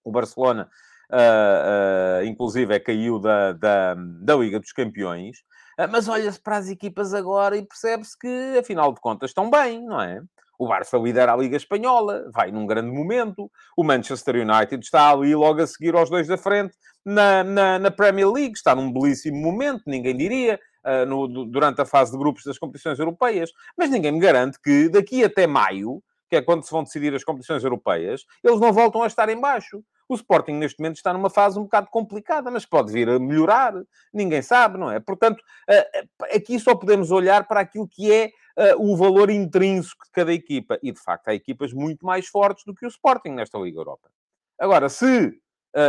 O 0.05 0.11
Barcelona, 0.11 0.69
uh, 1.11 2.25
inclusive, 2.25 2.75
é 2.75 2.81
caiu 2.81 3.19
da, 3.19 3.52
da, 3.52 3.94
da 3.94 4.37
Liga 4.37 4.61
dos 4.61 4.72
Campeões. 4.72 5.38
mas 5.90 6.08
olha-se 6.08 6.40
para 6.40 6.58
as 6.58 6.69
equipas 6.69 7.14
agora 7.14 7.56
e 7.56 7.67
percebe-se 7.67 8.19
que, 8.19 8.58
afinal 8.58 8.93
de 8.93 9.00
contas, 9.00 9.31
estão 9.31 9.50
bem, 9.50 9.84
não 9.84 10.00
é? 10.00 10.22
O 10.60 10.68
Barça 10.68 10.98
lidera 10.98 11.32
a 11.32 11.36
Liga 11.38 11.56
Espanhola, 11.56 12.30
vai 12.34 12.50
num 12.50 12.66
grande 12.66 12.90
momento. 12.90 13.50
O 13.74 13.82
Manchester 13.82 14.36
United 14.36 14.84
está 14.84 15.10
ali 15.10 15.34
logo 15.34 15.62
a 15.62 15.66
seguir 15.66 15.94
aos 15.94 16.10
dois 16.10 16.26
da 16.26 16.36
frente 16.36 16.76
na, 17.02 17.42
na, 17.42 17.78
na 17.78 17.90
Premier 17.90 18.30
League, 18.30 18.52
está 18.52 18.74
num 18.74 18.92
belíssimo 18.92 19.38
momento, 19.38 19.84
ninguém 19.86 20.14
diria, 20.14 20.60
uh, 20.84 21.06
no, 21.06 21.46
durante 21.46 21.80
a 21.80 21.86
fase 21.86 22.12
de 22.12 22.18
grupos 22.18 22.44
das 22.44 22.58
competições 22.58 22.98
europeias. 22.98 23.50
Mas 23.74 23.88
ninguém 23.88 24.12
me 24.12 24.20
garante 24.20 24.60
que 24.62 24.90
daqui 24.90 25.24
até 25.24 25.46
maio, 25.46 26.02
que 26.28 26.36
é 26.36 26.42
quando 26.42 26.62
se 26.62 26.70
vão 26.70 26.84
decidir 26.84 27.14
as 27.14 27.24
competições 27.24 27.64
europeias, 27.64 28.26
eles 28.44 28.60
não 28.60 28.70
voltam 28.70 29.02
a 29.02 29.06
estar 29.06 29.30
em 29.30 29.40
baixo. 29.40 29.82
O 30.10 30.16
Sporting, 30.16 30.54
neste 30.54 30.80
momento, 30.80 30.96
está 30.96 31.12
numa 31.12 31.30
fase 31.30 31.56
um 31.56 31.62
bocado 31.62 31.86
complicada, 31.88 32.50
mas 32.50 32.66
pode 32.66 32.92
vir 32.92 33.08
a 33.08 33.16
melhorar. 33.16 33.72
Ninguém 34.12 34.42
sabe, 34.42 34.76
não 34.76 34.90
é? 34.90 34.98
Portanto, 34.98 35.40
ah, 35.68 36.34
aqui 36.34 36.58
só 36.58 36.74
podemos 36.74 37.12
olhar 37.12 37.46
para 37.46 37.60
aquilo 37.60 37.86
que 37.86 38.12
é 38.12 38.32
uh, 38.74 38.90
o 38.90 38.96
valor 38.96 39.30
intrínseco 39.30 40.04
de 40.04 40.10
cada 40.10 40.32
equipa. 40.32 40.80
E, 40.82 40.90
de 40.90 41.00
facto, 41.00 41.28
há 41.28 41.34
equipas 41.34 41.72
muito 41.72 42.04
mais 42.04 42.26
fortes 42.26 42.64
do 42.64 42.74
que 42.74 42.84
o 42.84 42.88
Sporting 42.88 43.30
nesta 43.30 43.56
Liga 43.56 43.78
Europa. 43.78 44.10
Agora, 44.58 44.88
se 44.88 45.32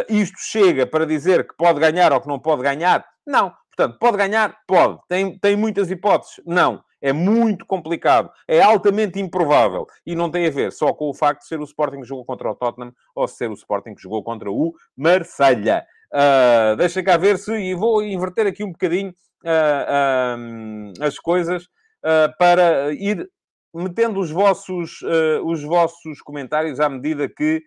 isto 0.07 0.37
chega 0.39 0.85
para 0.85 1.07
dizer 1.07 1.47
que 1.47 1.55
pode 1.57 1.79
ganhar 1.79 2.13
ou 2.13 2.21
que 2.21 2.27
não 2.27 2.39
pode 2.39 2.61
ganhar, 2.61 3.03
não. 3.25 3.51
Portanto, 3.75 3.97
pode 3.97 4.17
ganhar? 4.17 4.55
Pode. 4.67 4.99
Tem, 5.07 5.39
tem 5.39 5.55
muitas 5.55 5.89
hipóteses? 5.89 6.39
Não. 6.45 6.83
É 7.01 7.11
muito 7.11 7.65
complicado. 7.65 8.31
É 8.47 8.61
altamente 8.61 9.19
improvável. 9.19 9.87
E 10.05 10.15
não 10.15 10.29
tem 10.29 10.45
a 10.45 10.51
ver 10.51 10.71
só 10.71 10.93
com 10.93 11.09
o 11.09 11.13
facto 11.13 11.41
de 11.41 11.47
ser 11.47 11.59
o 11.59 11.63
Sporting 11.63 12.01
que 12.01 12.07
jogou 12.07 12.23
contra 12.23 12.51
o 12.51 12.55
Tottenham 12.55 12.93
ou 13.15 13.27
ser 13.27 13.49
o 13.49 13.53
Sporting 13.53 13.95
que 13.95 14.01
jogou 14.01 14.23
contra 14.23 14.51
o 14.51 14.73
Marselha. 14.95 15.83
Uh, 16.13 16.75
deixa 16.75 17.01
cá 17.01 17.17
ver 17.17 17.37
se... 17.37 17.51
E 17.53 17.73
vou 17.73 18.03
inverter 18.03 18.45
aqui 18.45 18.63
um 18.63 18.71
bocadinho 18.71 19.09
uh, 19.43 21.01
uh, 21.01 21.05
as 21.05 21.17
coisas 21.17 21.67
para 22.39 22.91
ir 22.93 23.29
metendo 23.71 24.19
os 24.19 24.31
vossos, 24.31 25.03
os 25.45 25.63
vossos 25.63 26.19
comentários 26.19 26.79
à 26.79 26.89
medida 26.89 27.29
que, 27.29 27.61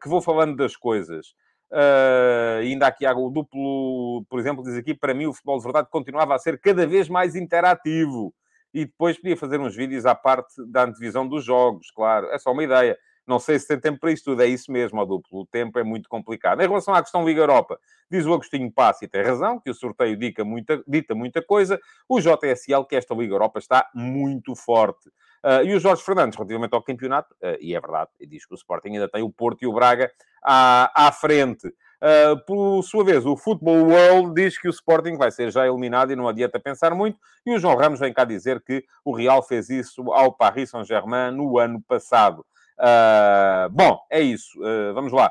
que 0.00 0.08
vou 0.08 0.22
falando 0.22 0.54
das 0.54 0.76
coisas. 0.76 1.34
Uh, 1.72 2.60
ainda 2.60 2.86
aqui 2.86 3.06
há 3.06 3.16
o 3.16 3.30
duplo, 3.30 4.26
por 4.28 4.38
exemplo, 4.38 4.62
diz 4.62 4.76
aqui, 4.76 4.92
para 4.92 5.14
mim 5.14 5.24
o 5.24 5.32
futebol 5.32 5.56
de 5.56 5.64
verdade 5.64 5.88
continuava 5.90 6.34
a 6.34 6.38
ser 6.38 6.60
cada 6.60 6.86
vez 6.86 7.08
mais 7.08 7.34
interativo. 7.34 8.34
E 8.74 8.84
depois 8.84 9.16
podia 9.16 9.36
fazer 9.36 9.58
uns 9.58 9.74
vídeos 9.74 10.04
à 10.04 10.14
parte 10.14 10.54
da 10.66 10.84
antevisão 10.84 11.26
dos 11.26 11.44
jogos, 11.44 11.90
claro. 11.90 12.26
É 12.28 12.38
só 12.38 12.52
uma 12.52 12.62
ideia. 12.62 12.98
Não 13.26 13.38
sei 13.38 13.58
se 13.58 13.68
tem 13.68 13.78
tempo 13.78 14.00
para 14.00 14.10
isso 14.10 14.24
tudo. 14.24 14.42
É 14.42 14.46
isso 14.46 14.70
mesmo, 14.70 15.00
ó 15.00 15.04
duplo. 15.04 15.40
O 15.40 15.46
tempo 15.46 15.78
é 15.78 15.84
muito 15.84 16.08
complicado. 16.08 16.60
Em 16.60 16.66
relação 16.66 16.94
à 16.94 17.02
questão 17.02 17.24
Liga 17.24 17.40
Europa, 17.40 17.78
diz 18.10 18.26
o 18.26 18.32
Agostinho 18.34 18.70
Passi, 18.70 19.08
tem 19.08 19.22
razão, 19.22 19.60
que 19.60 19.70
o 19.70 19.74
sorteio 19.74 20.16
dita 20.16 20.44
muita, 20.44 20.82
dita 20.86 21.14
muita 21.14 21.42
coisa. 21.42 21.80
O 22.08 22.20
JSL, 22.20 22.84
que 22.86 22.96
esta 22.96 23.14
Liga 23.14 23.34
Europa 23.34 23.58
está 23.58 23.88
muito 23.94 24.54
forte. 24.54 25.10
Uh, 25.44 25.64
e 25.64 25.74
o 25.74 25.80
Jorge 25.80 26.02
Fernandes, 26.02 26.36
relativamente 26.36 26.72
ao 26.72 26.82
campeonato, 26.82 27.34
uh, 27.42 27.56
e 27.60 27.74
é 27.74 27.80
verdade, 27.80 28.10
diz 28.20 28.46
que 28.46 28.54
o 28.54 28.56
Sporting 28.56 28.90
ainda 28.90 29.08
tem 29.08 29.22
o 29.22 29.30
Porto 29.30 29.62
e 29.62 29.66
o 29.66 29.72
Braga 29.72 30.10
à, 30.42 31.08
à 31.08 31.12
frente. 31.12 31.66
Uh, 31.66 32.36
por 32.46 32.82
sua 32.82 33.04
vez, 33.04 33.24
o 33.24 33.36
Football 33.36 33.88
World 33.88 34.34
diz 34.34 34.58
que 34.58 34.66
o 34.66 34.70
Sporting 34.70 35.16
vai 35.16 35.30
ser 35.30 35.52
já 35.52 35.66
eliminado 35.66 36.12
e 36.12 36.16
não 36.16 36.26
adianta 36.26 36.58
pensar 36.58 36.94
muito. 36.94 37.16
E 37.46 37.54
o 37.54 37.58
João 37.60 37.76
Ramos 37.76 38.00
vem 38.00 38.12
cá 38.12 38.24
dizer 38.24 38.60
que 38.60 38.84
o 39.04 39.14
Real 39.14 39.40
fez 39.40 39.70
isso 39.70 40.12
ao 40.12 40.32
Paris 40.32 40.70
Saint-Germain 40.70 41.30
no 41.30 41.58
ano 41.58 41.80
passado. 41.80 42.44
Uh, 42.76 43.70
bom, 43.70 44.00
é 44.10 44.20
isso. 44.20 44.58
Uh, 44.60 44.92
vamos 44.94 45.12
lá. 45.12 45.30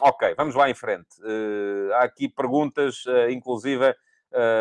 Ok, 0.00 0.34
vamos 0.34 0.54
lá 0.54 0.70
em 0.70 0.74
frente. 0.74 1.08
Há 1.94 2.04
aqui 2.04 2.26
perguntas, 2.26 3.04
inclusive, 3.28 3.94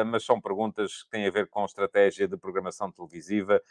mas 0.08 0.24
são 0.24 0.40
perguntas 0.40 1.04
que 1.04 1.10
têm 1.10 1.28
a 1.28 1.32
ver 1.32 1.48
com 1.48 1.66
estratégia 1.66 2.28
de 2.28 2.38
programação 2.38 2.92
televisiva 2.92 3.62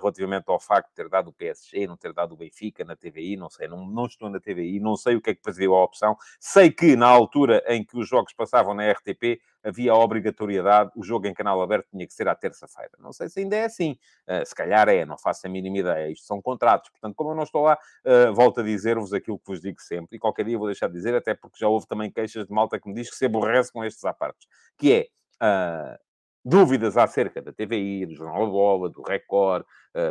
relativamente 0.00 0.44
ao 0.48 0.60
facto 0.60 0.88
de 0.88 0.94
ter 0.94 1.08
dado 1.08 1.28
o 1.28 1.32
PSG, 1.32 1.86
não 1.86 1.96
ter 1.96 2.12
dado 2.12 2.32
o 2.32 2.36
Benfica 2.36 2.84
na 2.84 2.96
TVI, 2.96 3.36
não 3.36 3.50
sei, 3.50 3.68
não, 3.68 3.86
não 3.86 4.06
estou 4.06 4.28
na 4.30 4.40
TVI, 4.40 4.80
não 4.80 4.96
sei 4.96 5.16
o 5.16 5.20
que 5.20 5.30
é 5.30 5.34
que 5.34 5.42
fazia 5.42 5.68
a 5.68 5.84
opção. 5.84 6.16
Sei 6.38 6.70
que 6.70 6.96
na 6.96 7.08
altura 7.08 7.62
em 7.66 7.84
que 7.84 7.98
os 7.98 8.08
jogos 8.08 8.32
passavam 8.32 8.74
na 8.74 8.90
RTP, 8.90 9.40
havia 9.62 9.92
a 9.92 9.96
obrigatoriedade, 9.96 10.90
o 10.96 11.02
jogo 11.02 11.26
em 11.26 11.34
canal 11.34 11.60
aberto 11.62 11.88
tinha 11.90 12.06
que 12.06 12.12
ser 12.12 12.28
à 12.28 12.34
terça-feira. 12.34 12.90
Não 12.98 13.12
sei 13.12 13.28
se 13.28 13.40
ainda 13.40 13.56
é 13.56 13.64
assim. 13.64 13.96
Uh, 14.28 14.44
se 14.44 14.54
calhar 14.54 14.88
é, 14.88 15.04
não 15.04 15.18
faço 15.18 15.46
a 15.46 15.50
mínima 15.50 15.78
ideia. 15.78 16.10
Isto 16.10 16.26
são 16.26 16.40
contratos. 16.40 16.90
Portanto, 16.90 17.14
como 17.14 17.30
eu 17.30 17.34
não 17.34 17.42
estou 17.42 17.62
lá, 17.62 17.78
uh, 18.04 18.34
volto 18.34 18.60
a 18.60 18.62
dizer-vos 18.62 19.12
aquilo 19.12 19.38
que 19.38 19.46
vos 19.46 19.60
digo 19.60 19.80
sempre. 19.80 20.16
E 20.16 20.18
qualquer 20.18 20.44
dia 20.44 20.58
vou 20.58 20.66
deixar 20.66 20.88
de 20.88 20.94
dizer, 20.94 21.14
até 21.14 21.34
porque 21.34 21.58
já 21.58 21.68
houve 21.68 21.86
também 21.86 22.10
queixas 22.10 22.46
de 22.46 22.52
malta 22.52 22.78
que 22.78 22.88
me 22.88 22.94
diz 22.94 23.10
que 23.10 23.16
se 23.16 23.26
aborrece 23.26 23.72
com 23.72 23.84
estes 23.84 24.04
apartes. 24.04 24.48
Que 24.78 24.92
é, 24.92 25.06
uh, 25.44 25.98
dúvidas 26.44 26.96
acerca 26.96 27.42
da 27.42 27.52
TVI, 27.52 28.06
do 28.06 28.14
Jornal 28.14 28.46
da 28.46 28.50
Bola, 28.50 28.88
do 28.88 29.02
Record, 29.02 29.64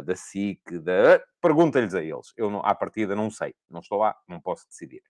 da 0.06 0.16
SIC, 0.16 0.78
da... 0.80 1.20
pergunta-lhes 1.42 1.96
a 1.96 2.04
eles. 2.04 2.34
Eu, 2.38 2.52
não, 2.52 2.60
à 2.64 2.76
partida, 2.76 3.16
não 3.16 3.32
sei. 3.32 3.56
Não 3.68 3.80
estou 3.80 3.98
lá, 3.98 4.16
não 4.28 4.40
posso 4.40 4.68
decidir. 4.68 5.02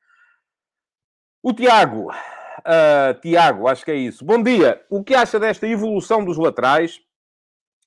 O 1.43 1.51
Tiago, 1.53 2.10
uh, 2.60 3.20
Tiago, 3.22 3.68
acho 3.68 3.84
que 3.84 3.92
é 3.92 3.96
isso. 3.96 4.24
Bom 4.24 4.42
dia. 4.42 4.82
O 4.89 5.04
que 5.04 5.13
acha 5.13 5.39
desta 5.39 5.68
evolução 5.68 6.24
dos 6.24 6.38
laterais 6.38 7.00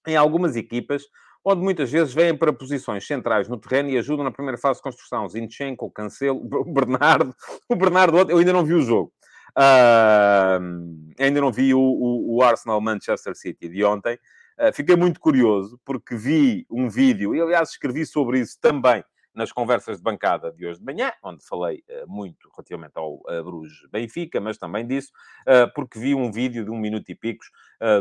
em 0.07 0.17
algumas 0.17 0.57
equipas, 0.57 1.05
onde 1.45 1.63
muitas 1.63 1.91
vezes 1.91 2.13
vêm 2.13 2.37
para 2.37 2.53
posições 2.53 3.07
centrais 3.07 3.49
no 3.49 3.59
terreno 3.59 3.91
e 3.91 3.99
ajudam 3.99 4.25
na 4.25 4.31
primeira 4.31 4.59
fase 4.59 4.79
de 4.79 4.83
construção? 4.83 5.29
Zinchenko, 5.29 5.91
Cancelo, 5.91 6.41
Bernardo. 6.73 7.35
O 7.69 7.77
Bernardo, 7.77 8.31
eu 8.31 8.39
ainda 8.39 8.53
não 8.53 8.65
vi 8.65 8.75
o 8.75 8.83
jogo. 8.83 9.13
Uh, 9.57 11.15
ainda 11.19 11.41
não 11.41 11.53
vi 11.53 11.75
o, 11.75 11.81
o, 11.81 12.37
o 12.37 12.43
Arsenal-Manchester 12.43 13.35
City 13.37 13.69
de 13.69 13.85
ontem. 13.85 14.19
Uh, 14.59 14.73
fiquei 14.73 14.97
muito 14.97 15.21
curioso 15.21 15.79
porque 15.85 16.17
vi 16.17 16.67
um 16.71 16.89
vídeo, 16.89 17.35
e 17.35 17.41
aliás 17.41 17.71
escrevi 17.71 18.07
sobre 18.07 18.41
isso 18.41 18.59
também 18.61 19.05
nas 19.35 19.51
conversas 19.51 19.99
de 19.99 20.03
bancada 20.03 20.53
de 20.53 20.67
hoje 20.67 20.79
de 20.79 20.85
manhã, 20.85 21.13
onde 21.23 21.45
falei 21.47 21.83
uh, 21.89 22.09
muito 22.09 22.51
relativamente 22.55 22.93
ao 22.97 23.15
uh, 23.15 23.45
Bruges 23.45 23.89
Benfica, 23.91 24.41
mas 24.41 24.59
também 24.59 24.87
disso, 24.87 25.11
uh, 25.49 25.73
porque 25.75 25.99
vi 25.99 26.15
um 26.15 26.31
vídeo 26.31 26.65
de 26.65 26.71
um 26.71 26.79
minuto 26.79 27.09
e 27.11 27.15
picos 27.15 27.51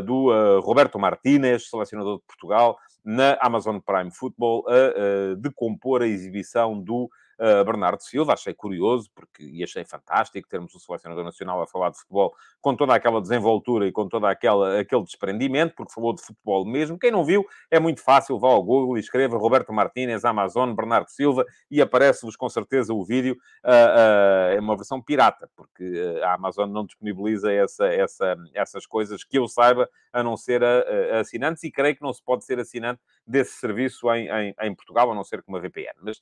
do 0.06 0.60
Roberto 0.60 0.96
Martínez, 0.96 1.68
selecionador 1.68 2.18
de 2.18 2.24
Portugal, 2.24 2.78
na 3.04 3.36
Amazon 3.40 3.80
Prime 3.80 4.12
Football, 4.12 4.64
a 4.68 5.34
decompor 5.34 6.02
a 6.02 6.06
exibição 6.06 6.80
do 6.80 7.10
uh, 7.38 7.64
Bernardo 7.64 8.02
Silva. 8.02 8.32
Achei 8.32 8.54
curioso, 8.54 9.10
porque 9.14 9.42
e 9.42 9.62
achei 9.62 9.84
fantástico 9.84 10.48
termos 10.48 10.74
o 10.74 10.78
selecionador 10.78 11.24
nacional 11.24 11.60
a 11.62 11.66
falar 11.66 11.90
de 11.90 11.98
futebol 11.98 12.34
com 12.60 12.74
toda 12.76 12.94
aquela 12.94 13.20
desenvoltura 13.20 13.86
e 13.86 13.92
com 13.92 14.08
todo 14.08 14.26
aquele 14.26 15.02
desprendimento, 15.04 15.74
porque 15.74 15.92
falou 15.92 16.14
de 16.14 16.22
futebol 16.22 16.64
mesmo. 16.64 16.98
Quem 16.98 17.10
não 17.10 17.24
viu, 17.24 17.44
é 17.70 17.78
muito 17.78 18.02
fácil, 18.02 18.38
vá 18.38 18.48
ao 18.48 18.62
Google 18.62 18.96
e 18.96 19.00
escreva 19.00 19.36
Roberto 19.36 19.72
Martínez, 19.72 20.24
Amazon, 20.24 20.74
Bernardo 20.74 21.10
Silva, 21.10 21.44
e 21.70 21.80
aparece-vos 21.80 22.36
com 22.36 22.48
certeza 22.48 22.92
o 22.94 23.04
vídeo. 23.04 23.36
Uh, 23.64 23.68
uh, 23.68 24.56
é 24.56 24.60
uma 24.60 24.76
versão 24.76 25.00
pirata, 25.00 25.48
porque 25.56 26.20
a 26.22 26.34
Amazon 26.34 26.70
não 26.70 26.84
disponibiliza 26.84 27.52
essa, 27.52 27.86
essa, 27.86 28.36
essas 28.54 28.86
coisas 28.86 29.24
que 29.24 29.38
eu 29.38 29.48
saiba, 29.48 29.88
a 30.12 30.22
não 30.22 30.36
ser 30.36 30.62
a, 30.62 30.84
a 31.16 31.20
assinantes, 31.20 31.64
e 31.64 31.70
creio 31.70 31.96
que 31.96 32.02
não 32.02 32.12
se 32.12 32.22
pode 32.22 32.44
ser 32.44 32.58
assinante 32.58 33.00
desse 33.26 33.52
serviço 33.52 34.12
em, 34.12 34.28
em, 34.28 34.54
em 34.60 34.74
Portugal, 34.74 35.10
a 35.10 35.14
não 35.14 35.24
ser 35.24 35.42
com 35.42 35.52
uma 35.52 35.60
VPN. 35.60 35.94
Mas 36.02 36.20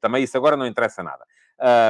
também 0.00 0.22
isso 0.22 0.35
agora 0.36 0.56
não 0.56 0.66
interessa 0.66 1.02
nada. 1.02 1.24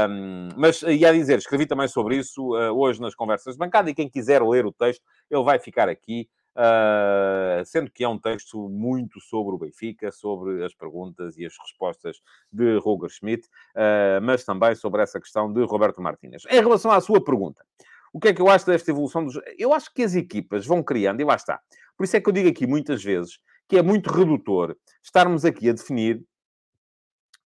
Um, 0.08 0.48
mas 0.56 0.82
ia 0.82 1.12
dizer, 1.12 1.38
escrevi 1.38 1.66
também 1.66 1.88
sobre 1.88 2.16
isso 2.16 2.54
uh, 2.54 2.72
hoje 2.72 3.00
nas 3.00 3.14
conversas 3.14 3.54
de 3.54 3.58
bancada, 3.58 3.90
e 3.90 3.94
quem 3.94 4.08
quiser 4.08 4.42
ler 4.42 4.64
o 4.64 4.72
texto, 4.72 5.02
ele 5.30 5.42
vai 5.42 5.58
ficar 5.58 5.88
aqui. 5.88 6.28
Uh, 6.58 7.62
sendo 7.66 7.90
que 7.90 8.02
é 8.02 8.08
um 8.08 8.18
texto 8.18 8.66
muito 8.70 9.20
sobre 9.20 9.54
o 9.54 9.58
Benfica, 9.58 10.10
sobre 10.10 10.64
as 10.64 10.72
perguntas 10.72 11.36
e 11.36 11.44
as 11.44 11.52
respostas 11.60 12.16
de 12.50 12.78
Roger 12.78 13.10
Schmidt, 13.10 13.46
uh, 13.46 14.22
mas 14.22 14.42
também 14.42 14.74
sobre 14.74 15.02
essa 15.02 15.20
questão 15.20 15.52
de 15.52 15.62
Roberto 15.64 16.00
Martínez. 16.00 16.44
Em 16.48 16.60
relação 16.60 16.90
à 16.90 16.98
sua 16.98 17.22
pergunta, 17.22 17.62
o 18.10 18.18
que 18.18 18.28
é 18.28 18.32
que 18.32 18.40
eu 18.40 18.48
acho 18.48 18.64
desta 18.64 18.90
evolução 18.90 19.22
dos. 19.22 19.38
Eu 19.58 19.74
acho 19.74 19.92
que 19.92 20.02
as 20.02 20.14
equipas 20.14 20.64
vão 20.64 20.82
criando, 20.82 21.20
e 21.20 21.24
lá 21.24 21.34
está. 21.34 21.60
Por 21.94 22.04
isso 22.04 22.16
é 22.16 22.20
que 22.22 22.28
eu 22.30 22.32
digo 22.32 22.48
aqui 22.48 22.66
muitas 22.66 23.04
vezes 23.04 23.38
que 23.68 23.76
é 23.76 23.82
muito 23.82 24.10
redutor 24.10 24.74
estarmos 25.02 25.44
aqui 25.44 25.68
a 25.68 25.72
definir 25.72 26.24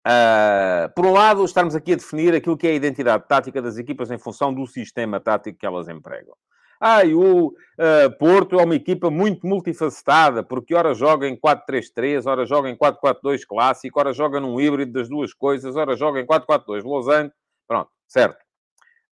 Uh, 0.07 0.89
por 0.95 1.05
um 1.05 1.13
lado, 1.13 1.45
estamos 1.45 1.75
aqui 1.75 1.95
a 1.95 1.97
definir 1.97 2.33
aquilo 2.33 2.57
que 2.57 2.69
é 2.69 2.71
a 2.71 2.75
identidade 2.75 3.25
tática 3.27 3.61
das 3.61 3.77
equipas 3.77 4.09
em 4.09 4.19
função 4.19 4.55
do 4.55 4.65
sistema 4.65 5.19
tático 5.19 5.59
que 5.59 5.67
elas 5.67 5.89
empregam. 5.89 6.37
Ah, 6.81 7.05
e 7.05 7.13
o 7.13 7.49
uh, 7.49 7.53
Porto 8.17 8.61
é 8.61 8.63
uma 8.63 8.77
equipa 8.77 9.11
muito 9.11 9.45
multifacetada, 9.45 10.45
porque 10.45 10.77
ora 10.77 10.95
joga 10.95 11.27
em 11.27 11.37
4-3-3, 11.37 12.25
ora 12.27 12.47
joga 12.47 12.71
em 12.71 12.77
4-4-2 12.77 13.41
clássico, 13.49 13.99
ora 13.99 14.13
joga 14.13 14.39
num 14.39 14.61
híbrido 14.61 14.93
das 14.93 15.09
duas 15.09 15.35
coisas, 15.35 15.75
ora 15.75 15.97
joga 15.97 16.21
em 16.21 16.27
4-4-2 16.27 16.85
losango. 16.85 17.33
Pronto, 17.67 17.91
certo. 18.07 18.39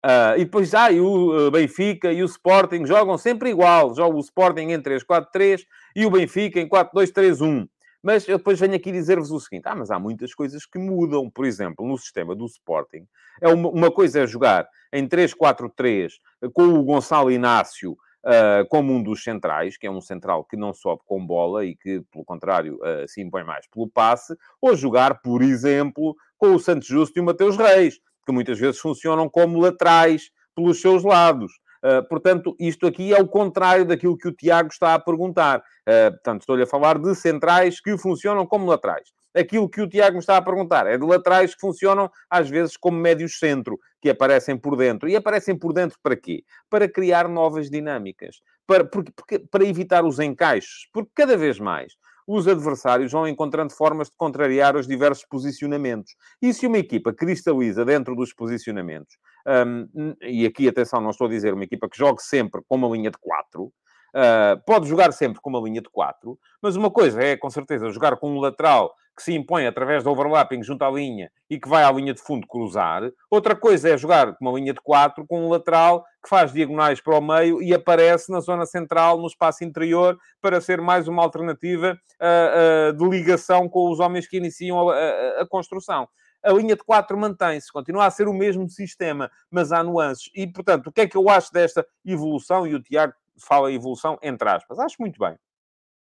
Uh, 0.05 0.37
e 0.37 0.45
depois, 0.45 0.75
ah, 0.75 0.93
e 0.93 1.01
o 1.01 1.51
Benfica 1.51 2.13
e 2.13 2.23
o 2.23 2.27
Sporting 2.27 2.87
jogam 2.87 3.19
sempre 3.19 3.51
igual. 3.51 3.97
Joga 3.97 4.17
o 4.17 4.21
Sporting 4.21 4.71
em 4.71 4.81
3-4-3 4.81 5.63
e 5.97 6.07
o 6.07 6.11
Benfica 6.11 6.61
em 6.61 6.69
4-2-3-1. 6.69 7.67
Mas 8.05 8.29
eu 8.29 8.37
depois 8.37 8.61
venho 8.61 8.75
aqui 8.75 8.93
dizer-vos 8.93 9.31
o 9.31 9.41
seguinte: 9.41 9.67
ah, 9.67 9.75
mas 9.75 9.91
há 9.91 9.99
muitas 9.99 10.35
coisas 10.35 10.67
que 10.67 10.79
mudam. 10.79 11.31
Por 11.31 11.47
exemplo, 11.47 11.89
no 11.89 11.97
sistema 11.97 12.37
do 12.37 12.45
Sporting, 12.45 13.07
é 13.41 13.49
uma, 13.49 13.71
uma 13.71 13.91
coisa 13.91 14.21
é 14.21 14.27
jogar 14.27 14.69
em 14.93 15.09
3-4-3 15.09 16.13
com 16.53 16.65
o 16.65 16.85
Gonçalo 16.85 17.33
Inácio 17.33 17.93
uh, 17.93 18.69
como 18.69 18.93
um 18.93 19.03
dos 19.03 19.25
centrais, 19.25 19.79
que 19.79 19.87
é 19.87 19.91
um 19.91 20.03
central 20.03 20.45
que 20.45 20.55
não 20.55 20.75
sobe 20.75 21.01
com 21.07 21.25
bola 21.25 21.65
e 21.65 21.75
que, 21.75 22.03
pelo 22.13 22.27
contrário, 22.27 22.77
uh, 22.77 23.09
se 23.09 23.23
impõe 23.23 23.43
mais 23.43 23.67
pelo 23.69 23.89
passe, 23.89 24.37
ou 24.61 24.77
jogar, 24.77 25.23
por 25.23 25.41
exemplo, 25.41 26.15
com 26.37 26.55
o 26.55 26.61
Santos 26.61 26.87
Justo 26.87 27.19
e 27.19 27.23
o 27.23 27.25
Mateus 27.25 27.57
Reis, 27.57 27.99
que 28.27 28.33
muitas 28.33 28.59
vezes 28.59 28.79
funcionam 28.79 29.31
como 29.31 29.59
laterais 29.59 30.31
pelos 30.55 30.79
seus 30.79 31.03
lados. 31.05 31.53
Uh, 31.85 32.03
portanto, 32.09 32.57
isto 32.59 32.87
aqui 32.87 33.13
é 33.13 33.21
o 33.21 33.29
contrário 33.29 33.85
daquilo 33.85 34.17
que 34.17 34.27
o 34.27 34.33
Tiago 34.33 34.71
está 34.71 34.95
a 34.95 34.99
perguntar. 34.99 35.59
Uh, 35.59 36.11
portanto, 36.13 36.41
estou-lhe 36.41 36.63
a 36.63 36.67
falar 36.67 36.99
de 36.99 37.15
centrais 37.15 37.79
que 37.79 37.99
funcionam 37.99 38.47
como 38.47 38.67
laterais. 38.67 39.13
Aquilo 39.35 39.69
que 39.69 39.83
o 39.83 39.89
Tiago 39.89 40.15
me 40.15 40.21
está 40.21 40.39
a 40.39 40.43
perguntar 40.43 40.87
é 40.87 40.97
de 40.97 41.05
laterais 41.05 41.55
que 41.55 41.61
funcionam, 41.61 42.11
às 42.31 42.49
vezes, 42.49 42.77
como 42.77 42.97
médios 42.97 43.39
centro, 43.39 43.79
que 44.01 44.09
aparecem 44.09 44.57
por 44.57 44.77
dentro. 44.77 45.09
E 45.09 45.17
aparecem 45.17 45.59
por 45.59 45.75
dentro 45.75 45.99
para 46.03 46.17
quê? 46.17 46.43
Para 46.71 46.89
criar 46.89 47.29
novas 47.29 47.69
dinâmicas. 47.69 48.37
Para, 48.67 48.85
porque, 48.85 49.13
porque, 49.15 49.39
para 49.41 49.65
evitar 49.65 50.05
os 50.05 50.19
encaixes. 50.19 50.89
Porque 50.91 51.11
cada 51.15 51.37
vez 51.37 51.59
mais 51.59 51.93
os 52.27 52.49
adversários 52.49 53.13
vão 53.13 53.29
encontrando 53.29 53.73
formas 53.75 54.09
de 54.09 54.17
contrariar 54.17 54.77
os 54.77 54.87
diversos 54.87 55.27
posicionamentos. 55.27 56.17
E 56.41 56.53
se 56.55 56.67
uma 56.67 56.79
equipa 56.79 57.13
cristaliza 57.13 57.85
dentro 57.85 58.17
dos 58.17 58.33
posicionamentos, 58.33 59.17
um, 59.47 60.15
e 60.23 60.47
aqui 60.47 60.69
atenção, 60.69 61.01
não 61.01 61.11
estou 61.11 61.27
a 61.27 61.31
dizer 61.31 61.55
uma 61.55 61.65
equipa 61.65 61.89
que 61.89 61.97
jogue 61.97 62.23
sempre 62.23 62.63
com 62.67 62.77
uma 62.77 62.89
linha 62.89 63.11
de 63.11 63.19
4, 63.19 63.73
Uh, 64.15 64.63
pode 64.65 64.87
jogar 64.87 65.13
sempre 65.13 65.41
com 65.41 65.51
uma 65.51 65.59
linha 65.59 65.83
de 65.83 65.91
4, 65.91 66.39
mas 66.63 66.77
uma 66.77 66.89
coisa 66.89 67.21
é, 67.21 67.37
com 67.37 67.51
certeza, 67.51 67.91
jogar 67.91 68.17
com 68.17 68.31
um 68.31 68.39
lateral 68.39 68.95
que 69.17 69.23
se 69.25 69.35
impõe 69.35 69.67
através 69.67 70.05
do 70.05 70.11
overlapping 70.11 70.63
junto 70.63 70.85
à 70.85 70.91
linha 70.91 71.31
e 71.51 71.59
que 71.59 71.69
vai 71.69 71.83
à 71.83 71.91
linha 71.91 72.15
de 72.15 72.21
fundo 72.21 72.47
cruzar. 72.47 73.03
Outra 73.29 73.57
coisa 73.57 73.89
é 73.89 73.97
jogar 73.97 74.37
com 74.37 74.45
uma 74.45 74.57
linha 74.57 74.73
de 74.73 74.81
4 74.81 75.27
com 75.27 75.45
um 75.45 75.49
lateral 75.49 76.05
que 76.23 76.29
faz 76.29 76.53
diagonais 76.53 77.01
para 77.01 77.19
o 77.19 77.21
meio 77.21 77.61
e 77.61 77.75
aparece 77.75 78.31
na 78.31 78.39
zona 78.39 78.67
central, 78.67 79.19
no 79.19 79.27
espaço 79.27 79.65
interior, 79.65 80.17
para 80.41 80.61
ser 80.61 80.81
mais 80.81 81.09
uma 81.09 81.23
alternativa 81.23 81.99
uh, 82.21 82.91
uh, 82.91 82.93
de 82.97 83.09
ligação 83.09 83.69
com 83.69 83.91
os 83.91 83.99
homens 83.99 84.29
que 84.29 84.37
iniciam 84.37 84.89
a, 84.89 84.95
a, 84.95 85.43
a 85.43 85.49
construção 85.49 86.09
a 86.45 86.53
linha 86.53 86.77
de 86.77 86.85
4 86.85 87.17
mantém-se, 87.17 87.73
continua 87.73 88.07
a 88.07 88.11
ser 88.11 88.29
o 88.29 88.35
mesmo 88.35 88.69
sistema, 88.69 89.31
mas 89.51 89.73
há 89.73 89.83
nuances. 89.83 90.31
E, 90.35 90.47
portanto, 90.47 90.89
o 90.89 90.93
que 90.93 91.03
é 91.03 91.09
que 91.09 91.17
eu 91.17 91.29
acho 91.29 91.53
desta 91.53 91.87
evolução? 92.05 92.67
E 92.67 92.75
o 92.75 92.83
Tiago 92.83 93.15
fala 93.39 93.73
evolução 93.73 94.19
entre 94.23 94.49
aspas. 94.49 94.79
Acho 94.79 94.97
muito 95.01 95.19
bem. 95.19 95.37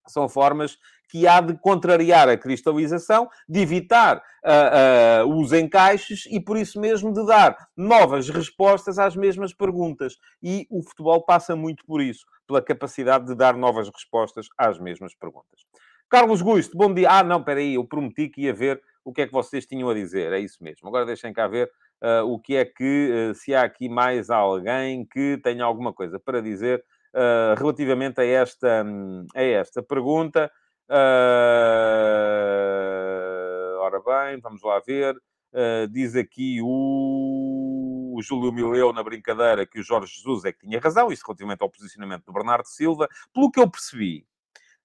São 0.06 0.28
formas 0.28 0.78
que 1.10 1.26
há 1.26 1.40
de 1.40 1.54
contrariar 1.58 2.28
a 2.28 2.36
cristalização, 2.36 3.28
de 3.48 3.60
evitar 3.60 4.18
uh, 4.18 5.26
uh, 5.26 5.40
os 5.40 5.52
encaixes 5.52 6.26
e, 6.30 6.38
por 6.38 6.56
isso 6.56 6.78
mesmo, 6.78 7.12
de 7.12 7.26
dar 7.26 7.56
novas 7.76 8.28
respostas 8.28 8.98
às 8.98 9.16
mesmas 9.16 9.54
perguntas. 9.54 10.18
E 10.42 10.66
o 10.70 10.82
futebol 10.82 11.24
passa 11.24 11.56
muito 11.56 11.84
por 11.86 12.02
isso, 12.02 12.26
pela 12.46 12.62
capacidade 12.62 13.26
de 13.26 13.34
dar 13.34 13.56
novas 13.56 13.88
respostas 13.88 14.48
às 14.56 14.78
mesmas 14.78 15.14
perguntas. 15.14 15.66
Carlos 16.10 16.40
Gusto, 16.40 16.76
bom 16.76 16.92
dia. 16.92 17.10
Ah, 17.10 17.22
não, 17.22 17.38
espera 17.40 17.60
aí, 17.60 17.74
eu 17.74 17.84
prometi 17.84 18.28
que 18.28 18.42
ia 18.42 18.54
ver 18.54 18.82
o 19.08 19.12
que 19.12 19.22
é 19.22 19.26
que 19.26 19.32
vocês 19.32 19.64
tinham 19.64 19.88
a 19.88 19.94
dizer. 19.94 20.32
É 20.32 20.38
isso 20.38 20.62
mesmo. 20.62 20.86
Agora 20.88 21.06
deixem 21.06 21.32
cá 21.32 21.46
ver 21.48 21.70
uh, 22.02 22.24
o 22.26 22.38
que 22.38 22.56
é 22.56 22.64
que, 22.64 23.32
se 23.34 23.54
há 23.54 23.62
aqui 23.62 23.88
mais 23.88 24.28
alguém 24.28 25.06
que 25.06 25.38
tenha 25.42 25.64
alguma 25.64 25.92
coisa 25.92 26.20
para 26.20 26.42
dizer 26.42 26.84
uh, 27.14 27.54
relativamente 27.58 28.20
a 28.20 28.24
esta, 28.24 28.84
a 29.34 29.42
esta 29.42 29.82
pergunta. 29.82 30.50
Uh, 30.88 30.94
ora 33.80 34.00
bem, 34.00 34.40
vamos 34.40 34.62
lá 34.62 34.80
ver. 34.80 35.16
Uh, 35.50 35.88
diz 35.90 36.14
aqui 36.14 36.60
o, 36.62 38.14
o 38.14 38.22
Júlio 38.22 38.52
Mileu 38.52 38.92
na 38.92 39.02
brincadeira 39.02 39.64
que 39.66 39.80
o 39.80 39.82
Jorge 39.82 40.12
Jesus 40.14 40.44
é 40.44 40.52
que 40.52 40.60
tinha 40.60 40.78
razão, 40.78 41.10
isso 41.10 41.24
relativamente 41.26 41.62
ao 41.62 41.70
posicionamento 41.70 42.26
do 42.26 42.32
Bernardo 42.32 42.66
Silva. 42.66 43.08
Pelo 43.32 43.50
que 43.50 43.58
eu 43.58 43.70
percebi, 43.70 44.26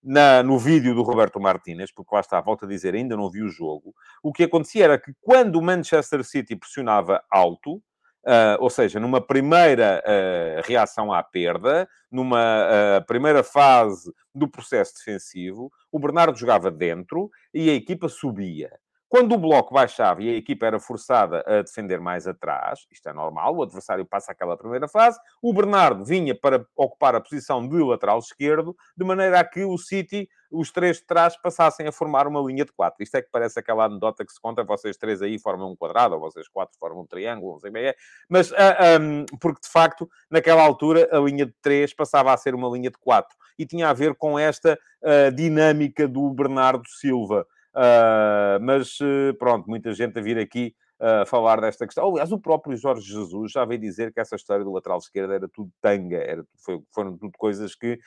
na, 0.04 0.44
no 0.44 0.60
vídeo 0.60 0.94
do 0.94 1.02
Roberto 1.02 1.40
Martínez, 1.40 1.92
porque 1.92 2.14
lá 2.14 2.22
está, 2.22 2.42
volto 2.42 2.66
a 2.66 2.68
dizer, 2.68 2.94
ainda 2.94 3.16
não 3.16 3.30
vi 3.30 3.42
o 3.42 3.50
jogo, 3.50 3.94
o 4.22 4.34
que 4.34 4.44
acontecia 4.44 4.84
era 4.84 5.00
que 5.00 5.14
quando 5.22 5.56
o 5.56 5.62
Manchester 5.62 6.24
City 6.24 6.56
pressionava 6.56 7.24
alto, 7.32 7.82
Uh, 8.26 8.56
ou 8.62 8.70
seja, 8.70 9.02
numa 9.02 9.20
primeira 9.20 10.02
uh, 10.02 10.62
reação 10.66 11.12
à 11.12 11.22
perda, 11.22 11.90
numa 12.10 12.40
uh, 12.40 13.06
primeira 13.06 13.44
fase 13.44 14.10
do 14.34 14.48
processo 14.48 14.94
defensivo, 14.96 15.70
o 15.92 16.00
Bernardo 16.00 16.38
jogava 16.38 16.72
dentro 16.72 17.30
e 17.54 17.70
a 17.70 17.74
equipa 17.74 18.08
subia. 18.08 18.72
Quando 19.14 19.34
o 19.34 19.38
bloco 19.38 19.76
baixava 19.76 20.24
e 20.24 20.30
a 20.32 20.36
equipa 20.36 20.66
era 20.66 20.80
forçada 20.80 21.44
a 21.46 21.62
defender 21.62 22.00
mais 22.00 22.26
atrás, 22.26 22.88
isto 22.92 23.08
é 23.08 23.14
normal, 23.14 23.56
o 23.56 23.62
adversário 23.62 24.04
passa 24.04 24.32
aquela 24.32 24.58
primeira 24.58 24.88
fase, 24.88 25.20
o 25.40 25.54
Bernardo 25.54 26.04
vinha 26.04 26.34
para 26.34 26.66
ocupar 26.76 27.14
a 27.14 27.22
posição 27.22 27.68
de 27.68 27.78
lateral 27.78 28.18
esquerdo, 28.18 28.76
de 28.98 29.06
maneira 29.06 29.40
a 29.40 29.44
que 29.44 29.64
o 29.64 29.78
City, 29.78 30.28
os 30.52 30.72
três 30.72 30.98
de 30.98 31.04
trás, 31.04 31.38
passassem 31.38 31.88
a 31.88 31.92
formar 31.92 32.26
uma 32.26 32.42
linha 32.42 32.66
de 32.66 32.72
quatro. 32.72 33.04
Isto 33.04 33.18
é 33.18 33.22
que 33.22 33.30
parece 33.32 33.60
aquela 33.60 33.86
anedota 33.86 34.26
que 34.26 34.34
se 34.34 34.42
conta, 34.42 34.64
vocês 34.64 34.98
três 34.98 35.22
aí 35.22 35.38
formam 35.38 35.74
um 35.74 35.76
quadrado, 35.76 36.16
ou 36.16 36.20
vocês 36.20 36.48
quatro 36.48 36.76
formam 36.80 37.04
um 37.04 37.06
triângulo, 37.06 37.52
não 37.52 37.60
sei 37.60 37.70
bem 37.70 37.86
é. 37.86 37.96
Mas, 38.28 38.50
uh, 38.50 38.56
ah, 38.58 39.00
um, 39.00 39.26
porque 39.40 39.62
de 39.62 39.70
facto, 39.70 40.10
naquela 40.28 40.64
altura, 40.64 41.08
a 41.12 41.20
linha 41.20 41.46
de 41.46 41.54
três 41.62 41.94
passava 41.94 42.34
a 42.34 42.38
ser 42.38 42.56
uma 42.56 42.68
linha 42.68 42.90
de 42.90 42.98
quatro. 42.98 43.38
E 43.60 43.66
tinha 43.68 43.90
a 43.90 43.94
ver 43.94 44.16
com 44.16 44.40
esta 44.40 44.76
uh, 45.04 45.32
dinâmica 45.32 46.08
do 46.08 46.32
Bernardo 46.32 46.88
Silva. 46.88 47.46
Uh, 47.76 48.62
mas 48.62 49.00
uh, 49.00 49.34
pronto, 49.40 49.68
muita 49.68 49.92
gente 49.94 50.18
a 50.20 50.22
vir 50.22 50.38
aqui 50.38 50.76
uh, 51.02 51.26
falar 51.26 51.60
desta 51.60 51.86
questão. 51.86 52.08
Aliás, 52.08 52.32
o 52.32 52.40
próprio 52.40 52.78
Jorge 52.78 53.12
Jesus 53.12 53.52
já 53.52 53.66
veio 53.66 53.82
dizer 53.82 54.14
que 54.14 54.20
essa 54.20 54.36
história 54.36 54.64
do 54.64 54.72
lateral 54.72 55.00
esquerdo 55.00 55.34
era 55.34 55.50
tudo 55.50 55.72
tanga, 55.82 56.18
era, 56.18 56.46
foi, 56.64 56.80
foram 56.94 57.18
tudo 57.18 57.32
coisas 57.38 57.74
que, 57.74 58.00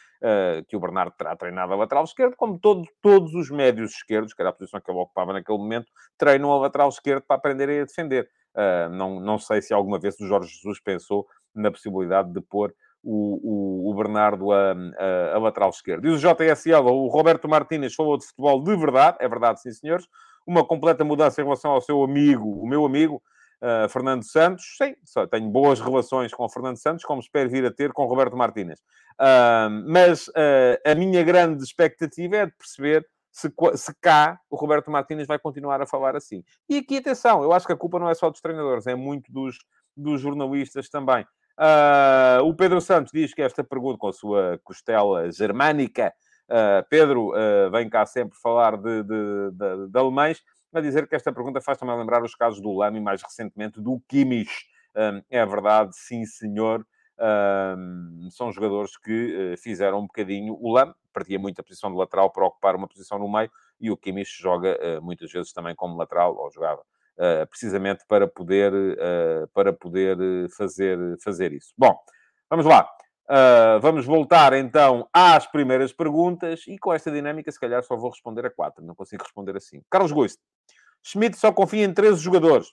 que 0.68 0.76
o 0.76 0.80
Bernardo 0.80 1.14
terá 1.18 1.34
treinado 1.34 1.72
a 1.72 1.76
lateral 1.76 2.04
esquerdo, 2.04 2.36
como 2.36 2.58
todo, 2.58 2.86
todos 3.02 3.34
os 3.34 3.50
médios 3.50 3.92
esquerdos, 3.92 4.32
que 4.32 4.40
era 4.40 4.50
a 4.50 4.52
posição 4.52 4.80
que 4.80 4.90
ele 4.90 5.00
ocupava 5.00 5.32
naquele 5.32 5.58
momento, 5.58 5.90
treinam 6.16 6.52
a 6.52 6.58
lateral 6.58 6.88
esquerdo 6.88 7.24
para 7.26 7.36
aprenderem 7.36 7.80
a 7.80 7.84
defender. 7.84 8.28
não, 8.92 9.18
não 9.18 9.38
sei 9.38 9.60
se 9.60 9.74
alguma 9.74 9.98
vez 9.98 10.18
o 10.20 10.26
Jorge 10.26 10.48
Jesus 10.48 10.80
pensou 10.80 11.26
na 11.54 11.70
possibilidade 11.70 12.32
de 12.32 12.40
pôr 12.40 12.72
o, 13.06 13.86
o, 13.86 13.90
o 13.90 13.94
Bernardo 13.94 14.50
a, 14.50 14.72
a, 14.72 15.36
a, 15.36 15.38
lateral 15.38 15.70
esquerdo. 15.70 16.02
Diz 16.02 16.12
o 16.12 16.34
JSL, 16.34 16.88
o 16.88 17.06
Roberto 17.06 17.48
Martínez 17.48 17.94
falou 17.94 18.18
de 18.18 18.26
futebol 18.26 18.60
de 18.60 18.76
verdade, 18.76 19.16
é 19.20 19.28
verdade, 19.28 19.62
sim 19.62 19.70
senhores, 19.70 20.08
uma 20.44 20.66
completa 20.66 21.04
mudança 21.04 21.40
em 21.40 21.44
relação 21.44 21.70
ao 21.70 21.80
seu 21.80 22.02
amigo, 22.02 22.60
o 22.60 22.66
meu 22.66 22.84
amigo, 22.84 23.22
uh, 23.62 23.88
Fernando 23.88 24.24
Santos. 24.24 24.64
Sim, 24.76 24.94
tenho 25.30 25.48
boas 25.48 25.80
relações 25.80 26.34
com 26.34 26.44
o 26.44 26.48
Fernando 26.48 26.78
Santos, 26.78 27.04
como 27.04 27.20
espero 27.20 27.48
vir 27.48 27.64
a 27.64 27.70
ter 27.70 27.92
com 27.92 28.04
o 28.04 28.08
Roberto 28.08 28.36
Martínez. 28.36 28.80
Uh, 29.20 29.70
mas 29.86 30.26
uh, 30.28 30.76
a 30.84 30.94
minha 30.96 31.22
grande 31.22 31.62
expectativa 31.62 32.36
é 32.36 32.46
de 32.46 32.52
perceber 32.52 33.06
se, 33.30 33.52
se 33.76 33.94
cá 34.00 34.40
o 34.50 34.56
Roberto 34.56 34.90
Martínez 34.90 35.28
vai 35.28 35.38
continuar 35.38 35.80
a 35.80 35.86
falar 35.86 36.16
assim. 36.16 36.42
E 36.68 36.78
aqui, 36.78 36.98
atenção, 36.98 37.42
eu 37.42 37.52
acho 37.52 37.66
que 37.66 37.72
a 37.72 37.76
culpa 37.76 38.00
não 38.00 38.10
é 38.10 38.14
só 38.14 38.30
dos 38.30 38.40
treinadores, 38.40 38.86
é 38.86 38.96
muito 38.96 39.32
dos, 39.32 39.58
dos 39.96 40.20
jornalistas 40.20 40.88
também. 40.88 41.24
Uh, 41.58 42.44
o 42.44 42.54
Pedro 42.54 42.82
Santos 42.82 43.10
diz 43.12 43.32
que 43.32 43.40
esta 43.40 43.64
pergunta, 43.64 43.98
com 43.98 44.08
a 44.08 44.12
sua 44.12 44.60
costela 44.62 45.32
germânica, 45.32 46.12
uh, 46.50 46.86
Pedro 46.90 47.30
uh, 47.30 47.70
vem 47.70 47.88
cá 47.88 48.04
sempre 48.04 48.36
falar 48.38 48.76
de, 48.76 49.02
de, 49.02 49.50
de, 49.52 49.88
de, 49.88 49.98
alemães, 49.98 50.42
a 50.74 50.80
dizer 50.80 51.08
que 51.08 51.16
esta 51.16 51.32
pergunta 51.32 51.60
faz 51.60 51.78
também 51.78 51.96
lembrar 51.96 52.22
os 52.22 52.34
casos 52.34 52.60
do 52.60 52.72
Lamy, 52.72 53.00
mais 53.00 53.22
recentemente 53.22 53.80
do 53.80 53.98
Kimmich. 54.06 54.66
é 55.30 55.46
verdade, 55.46 55.96
sim, 55.96 56.26
senhor. 56.26 56.86
são 58.30 58.52
jogadores 58.52 58.98
que 58.98 59.54
fizeram 59.56 60.00
um 60.00 60.06
bocadinho. 60.06 60.54
O 60.60 60.70
Lamy 60.70 60.92
perdia 61.14 61.38
muito 61.38 61.60
a 61.60 61.62
posição 61.62 61.90
de 61.90 61.96
lateral 61.96 62.30
para 62.30 62.44
ocupar 62.44 62.76
uma 62.76 62.86
posição 62.86 63.18
no 63.18 63.32
meio 63.32 63.50
e 63.80 63.90
o 63.90 63.96
Kimmich 63.96 64.30
joga 64.38 64.78
muitas 65.00 65.32
vezes 65.32 65.50
também 65.50 65.74
como 65.74 65.96
lateral, 65.96 66.36
ou 66.36 66.50
jogava 66.50 66.82
uh, 66.82 66.95
precisamente 67.48 68.04
para 68.06 68.26
poder, 68.26 68.72
uh, 68.72 69.48
para 69.54 69.72
poder 69.72 70.16
fazer, 70.56 70.98
fazer 71.22 71.52
isso. 71.52 71.72
Bom, 71.76 71.96
vamos 72.50 72.66
lá. 72.66 72.88
Uh, 73.28 73.80
vamos 73.80 74.06
voltar 74.06 74.52
então 74.52 75.08
às 75.12 75.48
primeiras 75.48 75.92
perguntas 75.92 76.62
e 76.68 76.78
com 76.78 76.94
esta 76.94 77.10
dinâmica, 77.10 77.50
se 77.50 77.58
calhar, 77.58 77.82
só 77.82 77.96
vou 77.96 78.10
responder 78.10 78.46
a 78.46 78.50
quatro, 78.50 78.84
não 78.84 78.94
consigo 78.94 79.24
responder 79.24 79.56
a 79.56 79.60
cinco. 79.60 79.84
Carlos 79.90 80.12
Goist, 80.12 80.38
Schmidt 81.02 81.36
só 81.36 81.50
confia 81.50 81.84
em 81.84 81.92
13 81.92 82.20
jogadores. 82.20 82.68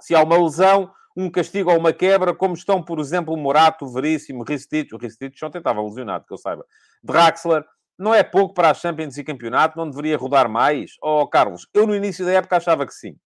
Se 0.00 0.14
há 0.14 0.22
uma 0.22 0.42
lesão, 0.42 0.90
um 1.14 1.30
castigo 1.30 1.70
ou 1.70 1.78
uma 1.78 1.92
quebra, 1.92 2.34
como 2.34 2.54
estão, 2.54 2.82
por 2.82 2.98
exemplo, 2.98 3.36
Morato, 3.36 3.86
Veríssimo, 3.92 4.42
Ristich, 4.42 4.94
o 4.94 4.98
Ristich 4.98 5.44
ontem 5.44 5.58
estava 5.58 5.82
lesionado, 5.82 6.24
que 6.26 6.32
eu 6.32 6.38
saiba, 6.38 6.64
Draxler, 7.02 7.62
não 7.98 8.14
é 8.14 8.22
pouco 8.22 8.54
para 8.54 8.70
a 8.70 8.74
Champions 8.74 9.18
e 9.18 9.24
campeonato, 9.24 9.76
não 9.76 9.88
deveria 9.88 10.16
rodar 10.16 10.48
mais? 10.48 10.92
Oh, 11.02 11.26
Carlos, 11.26 11.68
eu 11.74 11.86
no 11.86 11.94
início 11.94 12.24
da 12.24 12.32
época 12.32 12.56
achava 12.56 12.86
que 12.86 12.94
sim. 12.94 13.16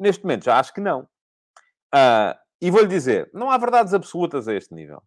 Neste 0.00 0.24
momento 0.24 0.46
já 0.46 0.58
acho 0.58 0.72
que 0.72 0.80
não. 0.80 1.02
Uh, 1.94 2.34
e 2.60 2.70
vou-lhe 2.70 2.88
dizer, 2.88 3.30
não 3.34 3.50
há 3.50 3.58
verdades 3.58 3.92
absolutas 3.92 4.48
a 4.48 4.54
este 4.54 4.74
nível. 4.74 5.02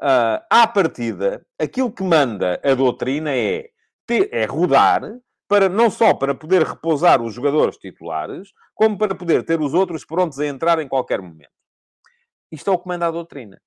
Uh, 0.00 0.42
à 0.50 0.66
partida, 0.66 1.46
aquilo 1.58 1.92
que 1.92 2.02
manda 2.02 2.60
a 2.64 2.74
doutrina 2.74 3.30
é, 3.30 3.70
ter, 4.04 4.28
é 4.32 4.44
rodar 4.44 5.02
para, 5.48 5.68
não 5.68 5.88
só 5.90 6.12
para 6.12 6.34
poder 6.34 6.62
repousar 6.62 7.22
os 7.22 7.34
jogadores 7.34 7.76
titulares, 7.76 8.52
como 8.74 8.98
para 8.98 9.14
poder 9.14 9.44
ter 9.44 9.60
os 9.60 9.74
outros 9.74 10.04
prontos 10.04 10.40
a 10.40 10.46
entrar 10.46 10.80
em 10.80 10.88
qualquer 10.88 11.22
momento. 11.22 11.52
Isto 12.50 12.70
é 12.70 12.72
o 12.72 12.78
que 12.78 12.88
manda 12.88 13.06
a 13.06 13.10
doutrina 13.10 13.60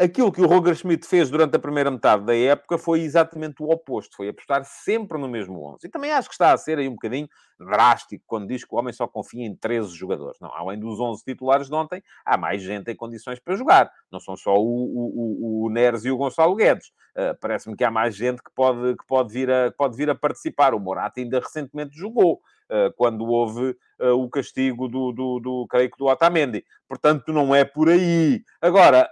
aquilo 0.00 0.32
que 0.32 0.40
o 0.40 0.46
Roger 0.46 0.74
Schmidt 0.74 1.06
fez 1.06 1.28
durante 1.28 1.54
a 1.54 1.58
primeira 1.58 1.90
metade 1.90 2.24
da 2.24 2.34
época 2.34 2.78
foi 2.78 3.00
exatamente 3.00 3.62
o 3.62 3.70
oposto, 3.70 4.16
foi 4.16 4.28
apostar 4.30 4.64
sempre 4.64 5.18
no 5.18 5.28
mesmo 5.28 5.62
11. 5.74 5.86
E 5.86 5.90
também 5.90 6.10
acho 6.10 6.28
que 6.28 6.34
está 6.34 6.52
a 6.52 6.56
ser 6.56 6.78
aí 6.78 6.88
um 6.88 6.92
bocadinho 6.92 7.28
drástico 7.58 8.24
quando 8.26 8.48
diz 8.48 8.64
que 8.64 8.74
o 8.74 8.78
homem 8.78 8.92
só 8.94 9.06
confia 9.06 9.44
em 9.44 9.54
13 9.54 9.94
jogadores. 9.94 10.40
Não, 10.40 10.50
além 10.54 10.78
dos 10.80 10.98
11 10.98 11.22
titulares 11.22 11.68
de 11.68 11.74
ontem, 11.74 12.02
há 12.24 12.38
mais 12.38 12.62
gente 12.62 12.90
em 12.90 12.96
condições 12.96 13.38
para 13.38 13.54
jogar. 13.54 13.90
Não 14.10 14.18
são 14.18 14.36
só 14.36 14.56
o, 14.56 14.64
o, 14.64 15.64
o, 15.64 15.66
o 15.66 15.70
Neres 15.70 16.04
e 16.06 16.10
o 16.10 16.16
Gonçalo 16.16 16.56
Guedes. 16.56 16.88
Uh, 17.14 17.36
Parece-me 17.38 17.76
que 17.76 17.84
há 17.84 17.90
mais 17.90 18.16
gente 18.16 18.42
que 18.42 18.50
pode, 18.54 18.96
que 18.96 19.06
pode, 19.06 19.32
vir 19.32 19.50
a, 19.50 19.70
pode 19.70 19.96
vir 19.96 20.08
a 20.08 20.14
participar. 20.14 20.72
O 20.72 20.80
Morata 20.80 21.20
ainda 21.20 21.38
recentemente 21.38 21.96
jogou. 21.96 22.40
Uh, 22.70 22.92
quando 22.96 23.26
houve 23.26 23.76
uh, 24.00 24.12
o 24.12 24.30
castigo 24.30 24.86
do, 24.86 25.10
do, 25.10 25.40
do, 25.40 25.66
creio 25.68 25.90
que 25.90 25.98
do 25.98 26.06
Otamendi. 26.06 26.64
Portanto, 26.88 27.32
não 27.32 27.52
é 27.52 27.64
por 27.64 27.88
aí. 27.88 28.42
Agora, 28.62 29.10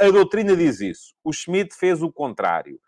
a 0.00 0.10
doutrina 0.10 0.56
diz 0.56 0.80
isso. 0.80 1.14
O 1.24 1.32
Schmidt 1.32 1.74
fez 1.74 2.00
o 2.02 2.12
contrário. 2.12 2.78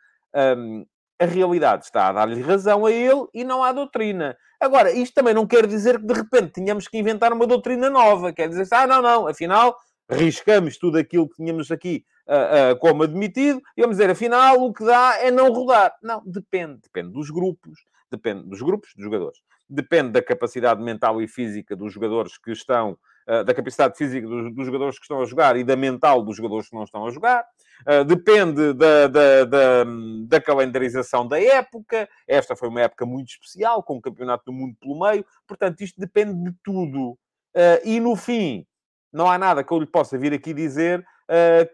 A 1.21 1.25
realidade 1.25 1.85
está 1.85 2.09
a 2.09 2.13
dar-lhe 2.13 2.41
razão 2.41 2.87
a 2.87 2.93
ele 2.93 3.27
e 3.35 3.43
não 3.43 3.65
à 3.65 3.73
doutrina. 3.73 4.37
Agora, 4.61 4.93
isto 4.93 5.15
também 5.15 5.35
não 5.35 5.47
quer 5.47 5.67
dizer 5.67 5.99
que 5.99 6.07
de 6.07 6.15
repente 6.15 6.53
tínhamos 6.61 6.87
que 6.87 6.99
inventar 6.99 7.33
uma 7.33 7.47
doutrina 7.47 7.91
nova. 7.91 8.33
Quer 8.33 8.49
dizer, 8.49 8.67
ah, 8.73 8.87
não, 8.87 9.03
não, 9.03 9.27
afinal, 9.29 9.77
riscamos 10.11 10.79
tudo 10.79 10.99
aquilo 10.99 11.29
que 11.29 11.37
tínhamos 11.37 11.71
aqui 11.71 12.05
uh, 12.29 12.73
uh, 12.73 12.79
como 12.79 13.03
admitido 13.03 13.61
e 13.77 13.81
vamos 13.81 13.97
dizer, 13.97 14.11
afinal, 14.11 14.61
o 14.63 14.73
que 14.73 14.85
dá 14.85 15.19
é 15.21 15.31
não 15.31 15.53
rodar. 15.53 15.95
Não, 16.03 16.23
depende. 16.25 16.81
Depende 16.83 17.13
dos 17.13 17.31
grupos, 17.31 17.79
depende 18.11 18.49
dos 18.49 18.63
grupos 18.63 18.91
de 18.97 19.03
jogadores, 19.03 19.39
depende 19.69 20.11
da 20.13 20.23
capacidade 20.23 20.83
mental 20.83 21.21
e 21.21 21.29
física 21.29 21.77
dos 21.77 21.93
jogadores 21.93 22.39
que 22.39 22.51
estão 22.51 22.99
eh, 23.29 23.45
da 23.45 23.53
capacidade 23.53 23.95
física 23.95 24.27
dos, 24.27 24.55
dos, 24.55 24.65
jogadores 24.65 24.99
que 24.99 25.05
estão 25.05 25.21
a 25.21 25.27
jogar 25.27 25.55
e 25.55 25.63
da 25.63 25.77
mental 25.77 26.23
dos 26.23 26.35
jogadores 26.35 26.71
que 26.71 26.75
não 26.75 26.85
estão 26.85 27.07
a 27.07 27.11
jogar. 27.11 27.45
Uh, 27.87 28.03
depende 28.03 28.73
da, 28.73 29.07
da, 29.07 29.45
da, 29.45 29.85
da, 30.27 30.41
calendarização 30.41 31.29
da 31.29 31.39
época. 31.39 32.09
Esta 32.27 32.57
foi 32.57 32.71
uma 32.71 32.81
época 32.81 33.05
muito 33.05 33.29
especial, 33.29 33.83
com 33.83 33.99
o 33.99 34.01
Campeonato 34.01 34.45
do 34.47 34.53
Mundo 34.53 34.75
pelo 34.81 34.99
meio. 34.99 35.27
Portanto, 35.47 35.83
isto 35.83 36.01
depende 36.01 36.43
de 36.43 36.57
tudo. 36.65 37.11
Uh, 37.55 37.79
e 37.85 38.01
no 38.01 38.17
fim, 38.17 38.67
não 39.13 39.31
há 39.31 39.37
nada 39.37 39.63
que 39.63 39.73
eu 39.75 39.79
lhe 39.79 39.87
possa 39.87 40.17
vir 40.17 40.33
aqui 40.33 40.55
dizer 40.55 41.05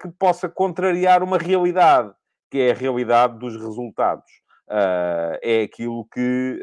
que 0.00 0.08
possa 0.18 0.48
contrariar 0.48 1.22
uma 1.22 1.38
realidade, 1.38 2.12
que 2.50 2.58
é 2.58 2.72
a 2.72 2.74
realidade 2.74 3.38
dos 3.38 3.54
resultados. 3.54 4.43
É 5.42 5.62
aquilo 5.62 6.06
que, 6.12 6.58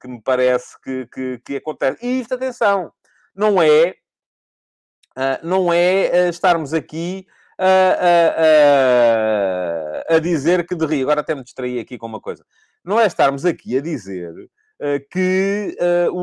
que 0.00 0.08
me 0.08 0.20
parece 0.22 0.80
que, 0.82 1.06
que, 1.12 1.40
que 1.44 1.56
acontece. 1.56 2.04
E 2.04 2.20
isto, 2.20 2.34
atenção, 2.34 2.92
não 3.38 3.62
é, 3.62 3.94
uh, 5.16 5.38
não 5.46 5.72
é 5.72 6.26
uh, 6.26 6.28
estarmos 6.28 6.74
aqui 6.74 7.24
a, 7.56 7.64
a, 10.08 10.16
a, 10.16 10.18
dizer 10.18 10.66
que 10.66 10.74
de 10.74 10.84
rir. 10.84 11.02
Agora 11.02 11.20
até 11.20 11.34
me 11.34 11.44
distraí 11.44 11.78
aqui 11.78 11.96
com 11.96 12.06
uma 12.06 12.20
coisa. 12.20 12.44
Não 12.84 12.98
é 12.98 13.06
estarmos 13.06 13.44
aqui 13.44 13.78
a 13.78 13.80
dizer 13.80 14.32
uh, 14.32 15.00
que 15.10 15.76
o, 16.12 16.18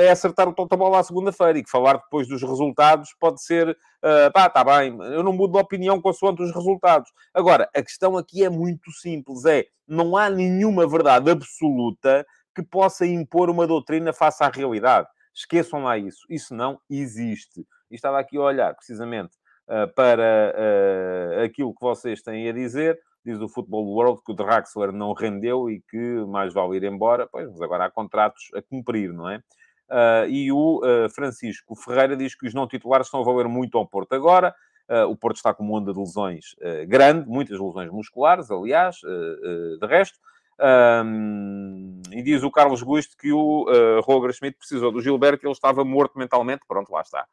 é 0.00 0.10
acertar 0.10 0.48
o 0.48 0.54
totobola 0.54 1.00
à 1.00 1.02
segunda-feira 1.02 1.58
e 1.58 1.64
que 1.64 1.70
falar 1.70 1.94
depois 1.94 2.28
dos 2.28 2.42
resultados 2.42 3.14
pode 3.20 3.42
ser, 3.42 3.70
uh, 3.70 4.32
pá, 4.32 4.46
está 4.46 4.64
bem, 4.64 4.96
eu 5.12 5.22
não 5.22 5.32
mudo 5.32 5.52
de 5.52 5.58
opinião 5.58 6.00
consoante 6.00 6.42
os 6.42 6.54
resultados. 6.54 7.10
Agora, 7.34 7.68
a 7.74 7.82
questão 7.82 8.16
aqui 8.16 8.44
é 8.44 8.48
muito 8.50 8.90
simples, 8.92 9.44
é, 9.44 9.64
não 9.86 10.16
há 10.16 10.28
nenhuma 10.28 10.88
verdade 10.88 11.30
absoluta 11.30 12.26
que 12.54 12.62
possa 12.62 13.06
impor 13.06 13.50
uma 13.50 13.66
doutrina 13.66 14.12
face 14.12 14.42
à 14.42 14.48
realidade. 14.48 15.06
Esqueçam 15.34 15.84
lá 15.84 15.98
isso. 15.98 16.20
Isso 16.30 16.54
não 16.54 16.80
existe. 16.88 17.66
E 17.90 17.94
estava 17.94 18.18
aqui 18.18 18.38
a 18.38 18.40
olhar 18.40 18.74
precisamente 18.74 19.36
uh, 19.68 19.92
para 19.94 20.54
uh, 20.56 21.44
aquilo 21.44 21.74
que 21.74 21.80
vocês 21.80 22.22
têm 22.22 22.48
a 22.48 22.52
dizer. 22.52 22.98
Diz 23.22 23.38
o 23.40 23.48
Football 23.48 23.86
World 23.88 24.22
que 24.24 24.32
o 24.32 24.34
Draxler 24.34 24.92
não 24.92 25.12
rendeu 25.12 25.68
e 25.68 25.82
que 25.90 26.24
mais 26.26 26.54
vale 26.54 26.76
ir 26.76 26.84
embora. 26.84 27.28
Pois, 27.30 27.50
mas 27.50 27.60
agora 27.60 27.84
há 27.84 27.90
contratos 27.90 28.44
a 28.54 28.62
cumprir, 28.62 29.12
não 29.12 29.28
é? 29.28 29.42
Uh, 29.88 30.28
e 30.28 30.50
o 30.50 30.80
uh, 30.82 31.08
Francisco 31.10 31.74
Ferreira 31.76 32.16
diz 32.16 32.34
que 32.34 32.46
os 32.46 32.54
não 32.54 32.66
titulares 32.66 33.06
estão 33.06 33.20
a 33.20 33.24
valer 33.24 33.48
muito 33.48 33.78
ao 33.78 33.86
Porto 33.86 34.14
agora. 34.14 34.54
Uh, 34.88 35.10
o 35.10 35.16
Porto 35.16 35.36
está 35.36 35.52
com 35.54 35.64
uma 35.64 35.78
onda 35.78 35.92
de 35.92 35.98
lesões 35.98 36.54
grande, 36.86 37.28
muitas 37.28 37.58
lesões 37.58 37.90
musculares, 37.90 38.50
aliás, 38.50 38.96
de 39.00 39.86
resto. 39.86 40.18
Um, 40.58 42.00
e 42.10 42.22
diz 42.22 42.42
o 42.42 42.50
Carlos 42.50 42.82
Gusto 42.82 43.14
que 43.16 43.30
o 43.30 43.66
uh, 43.68 44.00
Roger 44.00 44.32
Schmidt 44.32 44.56
precisou 44.56 44.90
do 44.90 45.02
Gilberto 45.02 45.44
e 45.44 45.46
ele 45.46 45.52
estava 45.52 45.84
morto 45.84 46.18
mentalmente. 46.18 46.62
Pronto, 46.66 46.90
lá 46.90 47.02
está. 47.02 47.26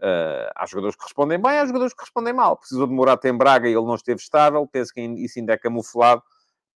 Uh, 0.00 0.50
há 0.56 0.66
jogadores 0.66 0.96
que 0.96 1.04
respondem 1.04 1.40
bem, 1.40 1.58
há 1.58 1.66
jogadores 1.66 1.94
que 1.94 2.00
respondem 2.00 2.32
mal. 2.32 2.56
Precisou 2.56 2.86
de 2.86 2.92
Morata 2.92 3.28
em 3.28 3.36
Braga 3.36 3.68
e 3.68 3.72
ele 3.72 3.86
não 3.86 3.94
esteve 3.94 4.20
estável. 4.20 4.66
Penso 4.66 4.92
que 4.92 5.00
isso 5.00 5.38
ainda 5.38 5.52
é 5.52 5.56
camuflado 5.56 6.22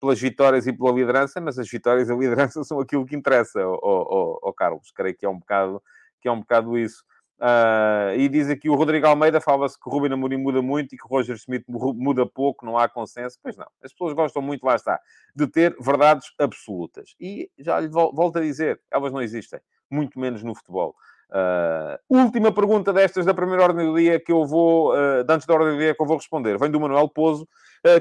pelas 0.01 0.21
vitórias 0.21 0.67
e 0.67 0.73
pela 0.73 0.93
liderança, 0.93 1.41
mas 1.41 1.59
as 1.59 1.69
vitórias 1.69 2.09
e 2.09 2.13
a 2.13 2.17
liderança 2.17 2.63
são 2.65 2.81
aquilo 2.81 3.05
que 3.05 3.17
interessa, 3.17 3.61
ao 3.61 4.53
Carlos. 4.57 4.91
Creio 4.91 5.17
que 5.17 5.27
é 5.27 5.29
um 5.29 5.39
bocado, 5.39 5.83
que 6.21 6.29
é 6.29 6.33
um 6.33 6.41
bocado 6.41 6.79
isso. 6.79 7.05
Uh, 7.41 8.19
e 8.19 8.29
diz 8.29 8.51
aqui 8.51 8.69
o 8.69 8.75
Rodrigo 8.75 9.07
Almeida, 9.07 9.41
fala-se 9.41 9.79
que 9.79 9.89
o 9.89 9.93
Ruben 9.93 10.13
Amorim 10.13 10.39
muda 10.39 10.61
muito 10.61 10.93
e 10.93 10.99
que 10.99 11.05
o 11.05 11.09
Roger 11.09 11.37
Smith 11.37 11.65
muda 11.69 12.27
pouco, 12.27 12.67
não 12.67 12.77
há 12.77 12.89
consenso. 12.89 13.39
Pois 13.41 13.57
não, 13.57 13.67
as 13.83 13.93
pessoas 13.93 14.13
gostam 14.13 14.43
muito, 14.43 14.67
lá 14.67 14.75
está, 14.75 15.01
de 15.37 15.47
ter 15.47 15.77
verdades 15.81 16.33
absolutas. 16.39 17.15
E 17.21 17.49
já 17.59 17.79
lhe 17.79 17.89
volto 17.89 18.39
a 18.39 18.41
dizer, 18.41 18.81
elas 18.91 19.13
não 19.13 19.23
existem, 19.23 19.61
muito 19.89 20.19
menos 20.19 20.43
no 20.43 20.55
futebol. 20.55 20.97
Uh, 21.31 21.99
última 22.09 22.51
pergunta 22.51 22.93
destas 22.93 23.27
da 23.27 23.35
primeira 23.35 23.63
ordem 23.63 23.87
do 23.87 23.97
dia 23.97 24.19
que 24.19 24.33
eu 24.33 24.45
vou, 24.45 24.95
uh, 24.95 25.25
antes 25.29 25.47
da 25.47 25.55
ordem 25.55 25.75
do 25.75 25.79
dia 25.79 25.95
que 25.95 26.03
eu 26.03 26.07
vou 26.07 26.17
responder, 26.17 26.59
vem 26.59 26.71
do 26.71 26.81
Manuel 26.81 27.09
Pozo, 27.09 27.47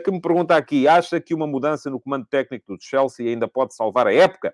que 0.03 0.11
me 0.11 0.21
pergunta 0.21 0.55
aqui: 0.55 0.87
acha 0.87 1.19
que 1.19 1.33
uma 1.33 1.47
mudança 1.47 1.89
no 1.89 1.99
comando 1.99 2.25
técnico 2.25 2.75
do 2.75 2.81
Chelsea 2.81 3.29
ainda 3.29 3.47
pode 3.47 3.75
salvar 3.75 4.07
a 4.07 4.13
época? 4.13 4.53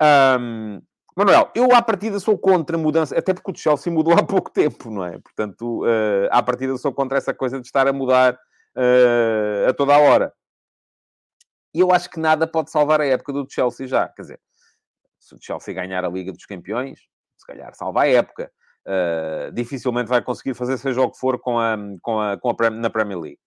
Um, 0.00 0.80
Manuel, 1.16 1.50
eu 1.52 1.74
à 1.74 1.82
partida 1.82 2.20
sou 2.20 2.38
contra 2.38 2.76
a 2.76 2.78
mudança, 2.78 3.18
até 3.18 3.34
porque 3.34 3.50
o 3.50 3.56
Chelsea 3.56 3.92
mudou 3.92 4.12
há 4.14 4.22
pouco 4.24 4.50
tempo, 4.52 4.88
não 4.88 5.04
é? 5.04 5.18
Portanto, 5.18 5.82
uh, 5.84 6.28
à 6.30 6.40
partida 6.40 6.76
sou 6.76 6.92
contra 6.92 7.18
essa 7.18 7.34
coisa 7.34 7.60
de 7.60 7.66
estar 7.66 7.88
a 7.88 7.92
mudar 7.92 8.34
uh, 8.34 9.68
a 9.68 9.74
toda 9.74 9.96
a 9.96 9.98
hora. 9.98 10.32
E 11.74 11.80
eu 11.80 11.92
acho 11.92 12.08
que 12.08 12.20
nada 12.20 12.46
pode 12.46 12.70
salvar 12.70 13.00
a 13.00 13.06
época 13.06 13.32
do 13.32 13.46
Chelsea 13.50 13.88
já. 13.88 14.08
Quer 14.08 14.22
dizer, 14.22 14.40
se 15.18 15.34
o 15.34 15.38
Chelsea 15.40 15.74
ganhar 15.74 16.04
a 16.04 16.08
Liga 16.08 16.32
dos 16.32 16.46
Campeões, 16.46 17.00
se 17.36 17.46
calhar 17.46 17.74
salva 17.74 18.02
a 18.02 18.08
época. 18.08 18.50
Uh, 18.86 19.52
dificilmente 19.52 20.08
vai 20.08 20.22
conseguir 20.22 20.54
fazer 20.54 20.78
seja 20.78 21.02
o 21.02 21.10
que 21.10 21.18
for 21.18 21.38
com 21.38 21.58
a, 21.58 21.76
com 22.00 22.20
a, 22.20 22.38
com 22.38 22.50
a, 22.50 22.70
na 22.70 22.88
Premier 22.88 23.18
League. 23.18 23.40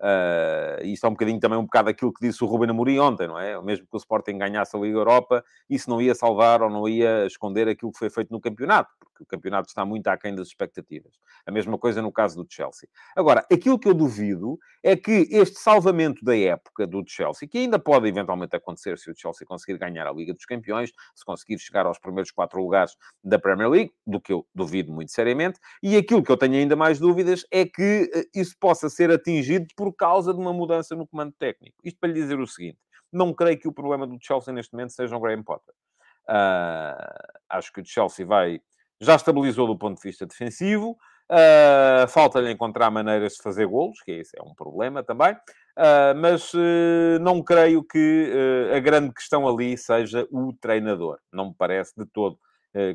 Uh, 0.00 0.84
isto 0.84 1.04
é 1.04 1.08
um 1.08 1.12
bocadinho 1.12 1.40
também 1.40 1.58
um 1.58 1.64
bocado 1.64 1.90
aquilo 1.90 2.12
que 2.12 2.24
disse 2.24 2.42
o 2.44 2.46
Ruben 2.46 2.70
Amorim 2.70 2.98
ontem, 2.98 3.26
não 3.26 3.38
é? 3.38 3.60
Mesmo 3.60 3.86
que 3.86 3.94
o 3.94 3.98
Sporting 3.98 4.38
ganhasse 4.38 4.76
a 4.76 4.80
Liga 4.80 4.96
Europa, 4.96 5.44
isso 5.68 5.90
não 5.90 6.00
ia 6.00 6.14
salvar 6.14 6.62
ou 6.62 6.70
não 6.70 6.88
ia 6.88 7.26
esconder 7.26 7.68
aquilo 7.68 7.90
que 7.90 7.98
foi 7.98 8.08
feito 8.08 8.30
no 8.30 8.40
campeonato, 8.40 8.90
porque 9.00 9.24
o 9.24 9.26
campeonato 9.26 9.68
está 9.68 9.84
muito 9.84 10.06
aquém 10.06 10.34
das 10.34 10.48
expectativas. 10.48 11.14
A 11.44 11.50
mesma 11.50 11.76
coisa 11.76 12.00
no 12.00 12.12
caso 12.12 12.42
do 12.42 12.46
Chelsea. 12.48 12.88
Agora, 13.16 13.44
aquilo 13.52 13.78
que 13.78 13.88
eu 13.88 13.94
duvido 13.94 14.58
é 14.82 14.94
que 14.94 15.26
este 15.30 15.58
salvamento 15.58 16.24
da 16.24 16.36
época 16.36 16.86
do 16.86 17.02
Chelsea, 17.06 17.48
que 17.48 17.58
ainda 17.58 17.78
pode 17.78 18.06
eventualmente 18.06 18.54
acontecer 18.54 18.96
se 18.98 19.10
o 19.10 19.14
Chelsea 19.16 19.46
conseguir 19.46 19.78
ganhar 19.78 20.06
a 20.06 20.12
Liga 20.12 20.32
dos 20.32 20.44
Campeões, 20.44 20.92
se 21.14 21.24
conseguir 21.24 21.58
chegar 21.58 21.86
aos 21.86 21.98
primeiros 21.98 22.30
quatro 22.30 22.60
lugares 22.60 22.96
da 23.24 23.38
Premier 23.38 23.68
League, 23.68 23.92
do 24.06 24.20
que 24.20 24.32
eu 24.32 24.46
duvido 24.54 24.92
muito 24.92 25.10
seriamente, 25.10 25.58
e 25.82 25.96
aquilo 25.96 26.22
que 26.22 26.30
eu 26.30 26.36
tenho 26.36 26.54
ainda 26.54 26.76
mais 26.76 26.98
dúvidas 26.98 27.44
é 27.50 27.64
que 27.64 28.10
eh, 28.14 28.24
isso 28.34 28.54
possa 28.60 28.88
ser 28.88 29.10
atingido 29.10 29.66
por 29.76 29.87
por 29.88 29.92
causa 29.94 30.34
de 30.34 30.40
uma 30.40 30.52
mudança 30.52 30.94
no 30.94 31.06
comando 31.06 31.32
técnico. 31.38 31.76
Isto 31.82 31.98
para 31.98 32.10
lhe 32.10 32.14
dizer 32.14 32.38
o 32.38 32.46
seguinte: 32.46 32.78
não 33.10 33.32
creio 33.32 33.58
que 33.58 33.68
o 33.68 33.72
problema 33.72 34.06
do 34.06 34.18
Chelsea 34.20 34.52
neste 34.52 34.72
momento 34.72 34.92
seja 34.92 35.16
o 35.16 35.20
Graham 35.20 35.42
Potter. 35.42 35.74
Uh, 36.28 37.38
acho 37.48 37.72
que 37.72 37.80
o 37.80 37.84
Chelsea 37.84 38.26
vai. 38.26 38.60
Já 39.00 39.16
estabilizou 39.16 39.66
do 39.66 39.78
ponto 39.78 39.96
de 39.96 40.02
vista 40.02 40.26
defensivo. 40.26 40.90
Uh, 41.30 42.06
Falta-lhe 42.08 42.50
encontrar 42.50 42.90
maneiras 42.90 43.34
de 43.34 43.42
fazer 43.42 43.66
golos, 43.66 44.00
que 44.02 44.12
esse 44.12 44.38
é 44.38 44.42
um 44.42 44.54
problema 44.54 45.02
também. 45.02 45.32
Uh, 45.32 46.14
mas 46.16 46.52
uh, 46.52 47.18
não 47.20 47.42
creio 47.42 47.82
que 47.82 48.30
a 48.74 48.80
grande 48.80 49.14
questão 49.14 49.48
ali 49.48 49.78
seja 49.78 50.26
o 50.30 50.52
treinador. 50.52 51.18
Não 51.32 51.48
me 51.48 51.54
parece 51.56 51.94
de 51.96 52.04
todo 52.06 52.38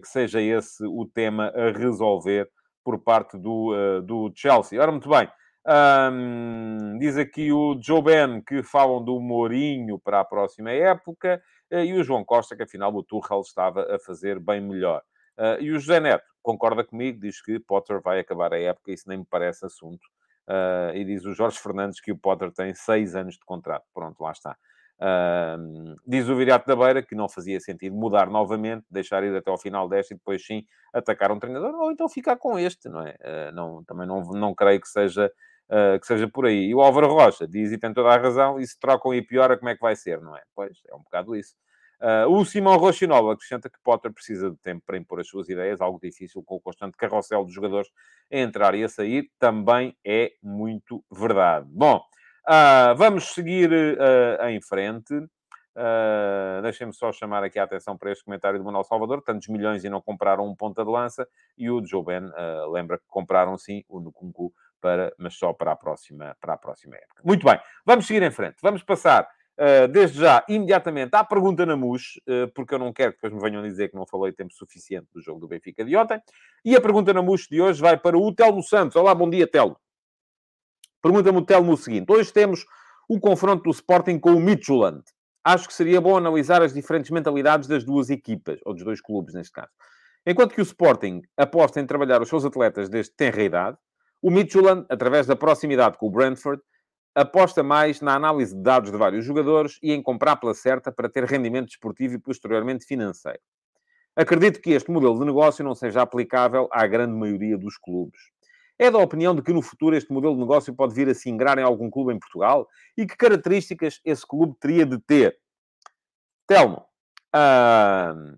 que 0.02 0.08
seja 0.08 0.40
esse 0.40 0.86
o 0.86 1.06
tema 1.06 1.52
a 1.56 1.72
resolver 1.72 2.48
por 2.86 3.00
parte 3.00 3.38
do, 3.38 4.02
do 4.02 4.32
Chelsea. 4.34 4.80
Ora, 4.80 4.92
muito 4.92 5.10
bem. 5.10 5.28
Um, 5.66 6.98
diz 7.00 7.18
aqui 7.18 7.52
o 7.52 7.80
Joe 7.82 8.02
Ben 8.02 8.42
que 8.42 8.62
falam 8.62 9.04
do 9.04 9.20
Mourinho 9.20 9.98
para 9.98 10.20
a 10.20 10.26
próxima 10.26 10.72
época 10.72 11.42
eh, 11.72 11.86
e 11.86 11.94
o 11.94 12.04
João 12.04 12.26
Costa 12.26 12.54
que 12.54 12.64
afinal 12.64 12.94
o 12.94 13.02
Tuchel 13.02 13.40
estava 13.40 13.96
a 13.96 13.98
fazer 13.98 14.40
bem 14.40 14.60
melhor. 14.60 15.02
Uh, 15.38 15.62
e 15.62 15.72
o 15.72 15.80
José 15.80 16.00
Neto 16.00 16.26
concorda 16.42 16.84
comigo, 16.84 17.20
diz 17.20 17.42
que 17.42 17.60
Potter 17.60 18.02
vai 18.02 18.20
acabar 18.20 18.54
a 18.54 18.60
época, 18.60 18.92
isso 18.92 19.08
nem 19.08 19.20
me 19.20 19.26
parece 19.26 19.66
assunto. 19.66 20.06
Uh, 20.48 20.94
e 20.94 21.06
diz 21.06 21.26
o 21.26 21.34
Jorge 21.34 21.58
Fernandes 21.58 22.02
que 22.02 22.12
o 22.12 22.18
Potter 22.18 22.52
tem 22.52 22.76
seis 22.76 23.16
anos 23.16 23.36
de 23.36 23.46
contrato. 23.46 23.86
Pronto, 23.94 24.22
lá 24.22 24.32
está. 24.32 24.58
Uh, 25.00 25.96
diz 26.06 26.30
o 26.30 26.36
Viriato 26.36 26.68
da 26.68 26.76
Beira 26.76 27.02
que 27.02 27.16
não 27.16 27.28
fazia 27.28 27.60
sentido 27.60 27.96
mudar 27.96 28.30
novamente, 28.30 28.86
deixar 28.92 29.24
ir 29.24 29.36
até 29.36 29.50
ao 29.50 29.58
final 29.58 29.90
desta 29.90 30.14
e 30.14 30.18
depois 30.18 30.46
sim 30.46 30.66
atacar 30.94 31.32
um 31.32 31.40
treinador, 31.40 31.74
ou 31.76 31.92
então 31.92 32.08
ficar 32.08 32.36
com 32.36 32.60
este, 32.60 32.90
não 32.90 33.02
é? 33.02 33.16
Uh, 33.22 33.52
não, 33.54 33.84
também 33.86 34.06
não, 34.06 34.22
não 34.22 34.54
creio 34.54 34.80
que 34.80 34.88
seja 34.88 35.32
uh, 35.70 36.00
que 36.00 36.08
seja 36.08 36.28
por 36.28 36.46
aí. 36.46 36.68
E 36.70 36.76
o 36.76 36.82
Álvaro 36.82 37.08
Rocha 37.08 37.48
diz, 37.48 37.72
e 37.72 37.78
tem 37.78 37.94
toda 37.94 38.10
a 38.10 38.18
razão, 38.18 38.60
e 38.60 38.66
se 38.66 38.80
trocam 38.80 39.14
e 39.14 39.22
piora, 39.22 39.58
como 39.58 39.70
é 39.70 39.76
que 39.76 39.82
vai 39.82 39.96
ser, 39.96 40.22
não 40.22 40.36
é? 40.36 40.42
Pois, 40.56 40.78
é 40.88 40.96
um 40.96 41.00
bocado 41.00 41.36
isso. 41.36 41.56
Uh, 42.02 42.30
o 42.30 42.44
Simão 42.44 42.76
Rochinol 42.76 43.32
acrescenta 43.32 43.70
que 43.70 43.80
Potter 43.82 44.12
precisa 44.12 44.52
de 44.52 44.58
tempo 44.58 44.84
para 44.86 44.98
impor 44.98 45.22
as 45.22 45.28
suas 45.28 45.48
ideias, 45.48 45.80
algo 45.80 46.00
difícil 46.02 46.44
com 46.44 46.56
o 46.56 46.60
constante 46.60 46.98
carrossel 46.98 47.46
dos 47.46 47.54
jogadores 47.54 47.90
a 48.32 48.38
entrar 48.38 48.76
e 48.76 48.84
a 48.84 48.90
sair, 48.90 49.30
também 49.40 49.96
é 50.06 50.34
muito 50.44 51.02
verdade. 51.10 51.66
Bom, 51.70 51.98
uh, 52.50 52.96
vamos 52.98 53.34
seguir 53.34 53.72
uh, 53.72 54.48
em 54.48 54.62
frente. 54.62 55.14
Uh, 55.16 56.62
Deixem-me 56.62 56.94
só 56.94 57.12
chamar 57.12 57.44
aqui 57.44 57.58
a 57.58 57.64
atenção 57.64 57.98
para 57.98 58.12
este 58.12 58.24
comentário 58.24 58.60
do 58.60 58.66
Manuel 58.66 58.84
Salvador. 58.84 59.22
Tantos 59.24 59.48
milhões 59.48 59.84
e 59.84 59.90
não 59.90 60.02
compraram 60.02 60.46
um 60.46 60.56
ponta 60.56 60.84
de 60.84 60.92
lança. 60.92 61.28
E 61.58 61.70
o 61.70 61.84
Joe 61.86 62.04
Ben 62.04 62.26
uh, 62.26 62.72
lembra 62.72 62.98
que 62.98 63.06
compraram 63.08 63.58
sim 63.58 63.84
o 63.88 64.00
Nukunku 64.00 64.54
para, 64.84 65.14
mas 65.18 65.36
só 65.36 65.54
para 65.54 65.72
a, 65.72 65.76
próxima, 65.78 66.36
para 66.42 66.56
a 66.56 66.58
próxima 66.58 66.98
época. 66.98 67.22
Muito 67.24 67.46
bem, 67.46 67.58
vamos 67.86 68.06
seguir 68.06 68.22
em 68.22 68.30
frente. 68.30 68.58
Vamos 68.62 68.84
passar, 68.84 69.26
uh, 69.58 69.88
desde 69.88 70.20
já, 70.20 70.44
imediatamente 70.50 71.16
à 71.16 71.24
pergunta 71.24 71.66
na 71.66 71.78
MUS, 71.78 72.20
uh, 72.28 72.52
porque 72.54 72.76
eu 72.76 72.80
não 72.80 72.92
quero 72.92 73.14
que 73.14 73.18
depois 73.22 73.34
me 73.34 73.50
venham 73.50 73.64
dizer 73.64 73.88
que 73.88 73.96
não 73.96 74.06
falei 74.06 74.34
tempo 74.34 74.54
suficiente 74.54 75.08
do 75.14 75.22
jogo 75.22 75.40
do 75.40 75.48
Benfica 75.48 75.86
de 75.86 75.96
ontem. 75.96 76.22
E 76.66 76.76
a 76.76 76.82
pergunta 76.82 77.14
na 77.14 77.22
MUS 77.22 77.48
de 77.50 77.62
hoje 77.62 77.80
vai 77.80 77.96
para 77.98 78.18
o 78.18 78.36
Telmo 78.36 78.62
Santos. 78.62 78.98
Olá, 78.98 79.16
bom 79.16 79.30
dia, 79.30 79.48
Telmo. 79.48 79.78
Pergunta-me 81.02 81.38
o 81.38 81.46
Telmo 81.46 81.72
o 81.72 81.78
seguinte. 81.78 82.12
Hoje 82.12 82.34
temos 82.34 82.66
o 83.08 83.22
confronto 83.22 83.64
do 83.64 83.72
Sporting 83.72 84.20
com 84.20 84.32
o 84.32 84.40
Midtjylland. 84.40 85.04
Acho 85.46 85.68
que 85.68 85.74
seria 85.74 86.02
bom 86.02 86.18
analisar 86.18 86.62
as 86.62 86.74
diferentes 86.74 87.10
mentalidades 87.10 87.70
das 87.70 87.86
duas 87.86 88.10
equipas, 88.10 88.60
ou 88.66 88.74
dos 88.74 88.84
dois 88.84 89.02
clubes, 89.02 89.34
neste 89.34 89.52
caso. 89.54 89.72
Enquanto 90.26 90.56
que 90.56 90.62
o 90.62 90.64
Sporting 90.64 91.22
aposta 91.38 91.80
em 91.80 91.86
trabalhar 91.86 92.22
os 92.22 92.30
seus 92.30 92.46
atletas 92.46 92.90
desde 92.90 93.14
tenra 93.14 93.44
idade, 93.44 93.78
o 94.24 94.32
Midtjylland, 94.32 94.86
através 94.90 95.28
da 95.28 95.36
proximidade 95.36 95.98
com 95.98 96.08
o 96.08 96.10
Brentford, 96.10 96.62
aposta 97.14 97.62
mais 97.62 98.00
na 98.00 98.16
análise 98.16 98.56
de 98.56 98.64
dados 98.64 98.90
de 98.90 98.98
vários 98.98 99.26
jogadores 99.26 99.78
e 99.84 99.92
em 99.92 100.02
comprar 100.02 100.38
pela 100.38 100.54
certa 100.54 100.94
para 100.94 101.10
ter 101.10 101.26
rendimento 101.26 101.68
desportivo 101.68 102.16
e 102.16 102.18
posteriormente 102.18 102.86
financeiro. 102.86 103.42
Acredito 104.16 104.62
que 104.62 104.72
este 104.72 104.90
modelo 104.90 105.20
de 105.20 105.26
negócio 105.26 105.62
não 105.64 105.76
seja 105.76 106.02
aplicável 106.02 106.70
à 106.72 106.88
grande 106.88 107.14
maioria 107.14 107.58
dos 107.58 107.78
clubes. 107.78 108.18
É 108.80 108.90
da 108.90 108.98
opinião 108.98 109.36
de 109.36 109.42
que 109.42 109.52
no 109.52 109.62
futuro 109.62 109.94
este 109.94 110.12
modelo 110.14 110.36
de 110.36 110.40
negócio 110.40 110.74
pode 110.74 110.96
vir 110.96 111.10
a 111.10 111.14
se 111.14 111.30
ingrar 111.30 111.58
em 111.58 111.64
algum 111.64 111.90
clube 111.90 112.14
em 112.14 112.20
Portugal 112.20 112.66
e 112.98 113.06
que 113.06 113.18
características 113.18 114.00
esse 114.06 114.26
clube 114.26 114.56
teria 114.58 114.86
de 114.86 115.00
ter? 115.00 115.38
Telmo, 116.48 116.86
uh, 117.36 118.38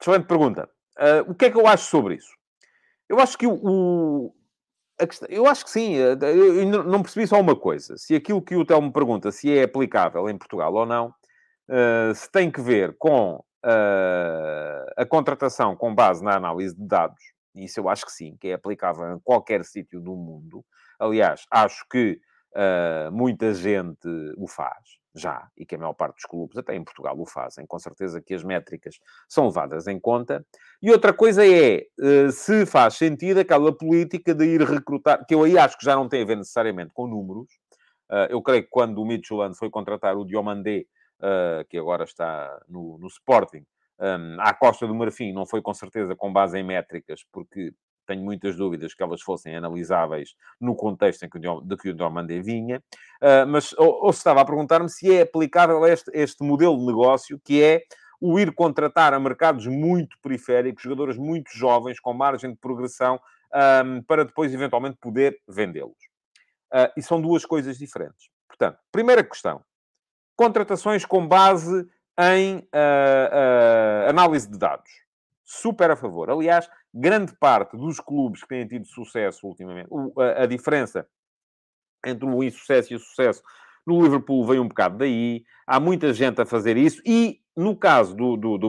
excelente 0.00 0.26
pergunta. 0.28 0.70
Uh, 0.96 1.30
o 1.32 1.34
que 1.34 1.46
é 1.46 1.50
que 1.50 1.58
eu 1.58 1.66
acho 1.66 1.90
sobre 1.90 2.14
isso? 2.14 2.32
Eu 3.08 3.18
acho 3.18 3.36
que 3.36 3.46
o, 3.46 4.32
Questão, 4.98 5.28
eu 5.28 5.46
acho 5.46 5.64
que 5.64 5.70
sim. 5.70 5.96
Eh, 5.96 6.16
eu 6.22 6.84
não 6.84 7.02
percebi 7.02 7.26
só 7.26 7.40
uma 7.40 7.56
coisa. 7.56 7.96
Se 7.96 8.14
aquilo 8.14 8.40
que 8.40 8.54
o 8.54 8.64
Telmo 8.64 8.92
pergunta 8.92 9.32
se 9.32 9.56
é 9.56 9.64
aplicável 9.64 10.28
em 10.28 10.38
Portugal 10.38 10.72
ou 10.72 10.86
não, 10.86 11.08
uh, 11.68 12.14
se 12.14 12.30
tem 12.30 12.50
que 12.50 12.60
ver 12.60 12.96
com 12.96 13.34
uh, 13.34 14.92
a 14.96 15.04
contratação 15.04 15.74
com 15.76 15.94
base 15.94 16.22
na 16.22 16.36
análise 16.36 16.76
de 16.76 16.86
dados, 16.86 17.20
isso 17.54 17.80
eu 17.80 17.88
acho 17.88 18.06
que 18.06 18.12
sim, 18.12 18.36
que 18.40 18.48
é 18.48 18.52
aplicável 18.54 19.16
em 19.16 19.20
qualquer 19.20 19.64
sítio 19.64 20.00
do 20.00 20.14
mundo. 20.14 20.64
Aliás, 20.98 21.44
acho 21.50 21.84
que 21.90 22.20
uh, 22.54 23.10
muita 23.12 23.52
gente 23.52 24.08
o 24.36 24.46
faz 24.46 25.03
já, 25.14 25.48
e 25.56 25.64
que 25.64 25.76
a 25.76 25.78
maior 25.78 25.92
parte 25.92 26.16
dos 26.16 26.24
clubes, 26.24 26.58
até 26.58 26.74
em 26.74 26.82
Portugal, 26.82 27.18
o 27.18 27.24
fazem, 27.24 27.64
com 27.66 27.78
certeza 27.78 28.20
que 28.20 28.34
as 28.34 28.42
métricas 28.42 28.98
são 29.28 29.46
levadas 29.46 29.86
em 29.86 29.98
conta. 30.00 30.44
E 30.82 30.90
outra 30.90 31.12
coisa 31.12 31.46
é 31.46 31.86
eh, 32.00 32.30
se 32.30 32.66
faz 32.66 32.94
sentido 32.94 33.38
aquela 33.38 33.76
política 33.76 34.34
de 34.34 34.44
ir 34.44 34.62
recrutar, 34.62 35.24
que 35.24 35.34
eu 35.34 35.44
aí 35.44 35.56
acho 35.56 35.78
que 35.78 35.84
já 35.84 35.94
não 35.94 36.08
tem 36.08 36.22
a 36.22 36.26
ver 36.26 36.36
necessariamente 36.36 36.92
com 36.92 37.06
números. 37.06 37.48
Eh, 38.10 38.28
eu 38.30 38.42
creio 38.42 38.64
que 38.64 38.70
quando 38.70 39.00
o 39.00 39.06
Midtjylland 39.06 39.56
foi 39.56 39.70
contratar 39.70 40.16
o 40.16 40.24
Diomandé, 40.24 40.84
eh, 41.22 41.64
que 41.68 41.78
agora 41.78 42.04
está 42.04 42.60
no, 42.68 42.98
no 42.98 43.06
Sporting, 43.06 43.64
à 44.40 44.52
Costa 44.52 44.88
do 44.88 44.94
Marfim, 44.94 45.32
não 45.32 45.46
foi 45.46 45.62
com 45.62 45.72
certeza 45.72 46.16
com 46.16 46.32
base 46.32 46.58
em 46.58 46.64
métricas, 46.64 47.24
porque 47.32 47.72
tenho 48.06 48.22
muitas 48.22 48.56
dúvidas 48.56 48.94
que 48.94 49.02
elas 49.02 49.22
fossem 49.22 49.56
analisáveis 49.56 50.34
no 50.60 50.74
contexto 50.74 51.24
em 51.24 51.28
que 51.28 51.38
o, 51.38 51.60
de 51.60 51.76
que 51.76 51.90
o 51.90 51.94
Normandie 51.94 52.40
vinha, 52.40 52.82
uh, 53.22 53.46
mas 53.46 53.72
ou, 53.74 54.04
ou 54.04 54.12
se 54.12 54.18
estava 54.18 54.40
a 54.40 54.44
perguntar-me 54.44 54.88
se 54.88 55.14
é 55.14 55.22
aplicável 55.22 55.84
este, 55.86 56.10
este 56.14 56.42
modelo 56.44 56.78
de 56.78 56.86
negócio, 56.86 57.40
que 57.44 57.62
é 57.62 57.82
o 58.20 58.38
ir 58.38 58.54
contratar 58.54 59.12
a 59.12 59.20
mercados 59.20 59.66
muito 59.66 60.16
periféricos, 60.22 60.82
jogadores 60.82 61.16
muito 61.16 61.50
jovens, 61.52 62.00
com 62.00 62.14
margem 62.14 62.52
de 62.52 62.56
progressão, 62.56 63.20
um, 63.84 64.02
para 64.02 64.24
depois, 64.24 64.52
eventualmente, 64.52 64.96
poder 65.00 65.40
vendê-los. 65.46 65.92
Uh, 66.72 66.90
e 66.96 67.02
são 67.02 67.20
duas 67.20 67.44
coisas 67.44 67.78
diferentes. 67.78 68.28
Portanto, 68.48 68.78
primeira 68.90 69.22
questão: 69.22 69.62
contratações 70.36 71.04
com 71.04 71.26
base 71.26 71.86
em 72.18 72.56
uh, 72.56 72.60
uh, 72.64 74.08
análise 74.08 74.50
de 74.50 74.58
dados. 74.58 75.03
Super 75.60 75.90
a 75.90 75.96
favor. 75.96 76.30
Aliás, 76.30 76.68
grande 76.92 77.32
parte 77.38 77.76
dos 77.76 78.00
clubes 78.00 78.42
que 78.42 78.48
têm 78.48 78.66
tido 78.66 78.86
sucesso 78.86 79.46
ultimamente, 79.46 79.88
a, 80.36 80.46
diferença 80.46 81.06
entre 82.04 82.26
o 82.26 82.42
insucesso 82.42 82.92
e 82.92 82.96
o 82.96 82.98
sucesso 82.98 83.42
no 83.86 84.02
Liverpool 84.02 84.44
vem 84.46 84.58
um 84.58 84.68
bocado 84.68 84.98
daí. 84.98 85.44
Há 85.66 85.78
muita 85.78 86.12
gente 86.12 86.40
a 86.40 86.46
fazer 86.46 86.76
isso. 86.76 87.00
E 87.06 87.40
no 87.56 87.76
caso 87.76 88.16
do, 88.16 88.36
do, 88.36 88.58
do 88.58 88.68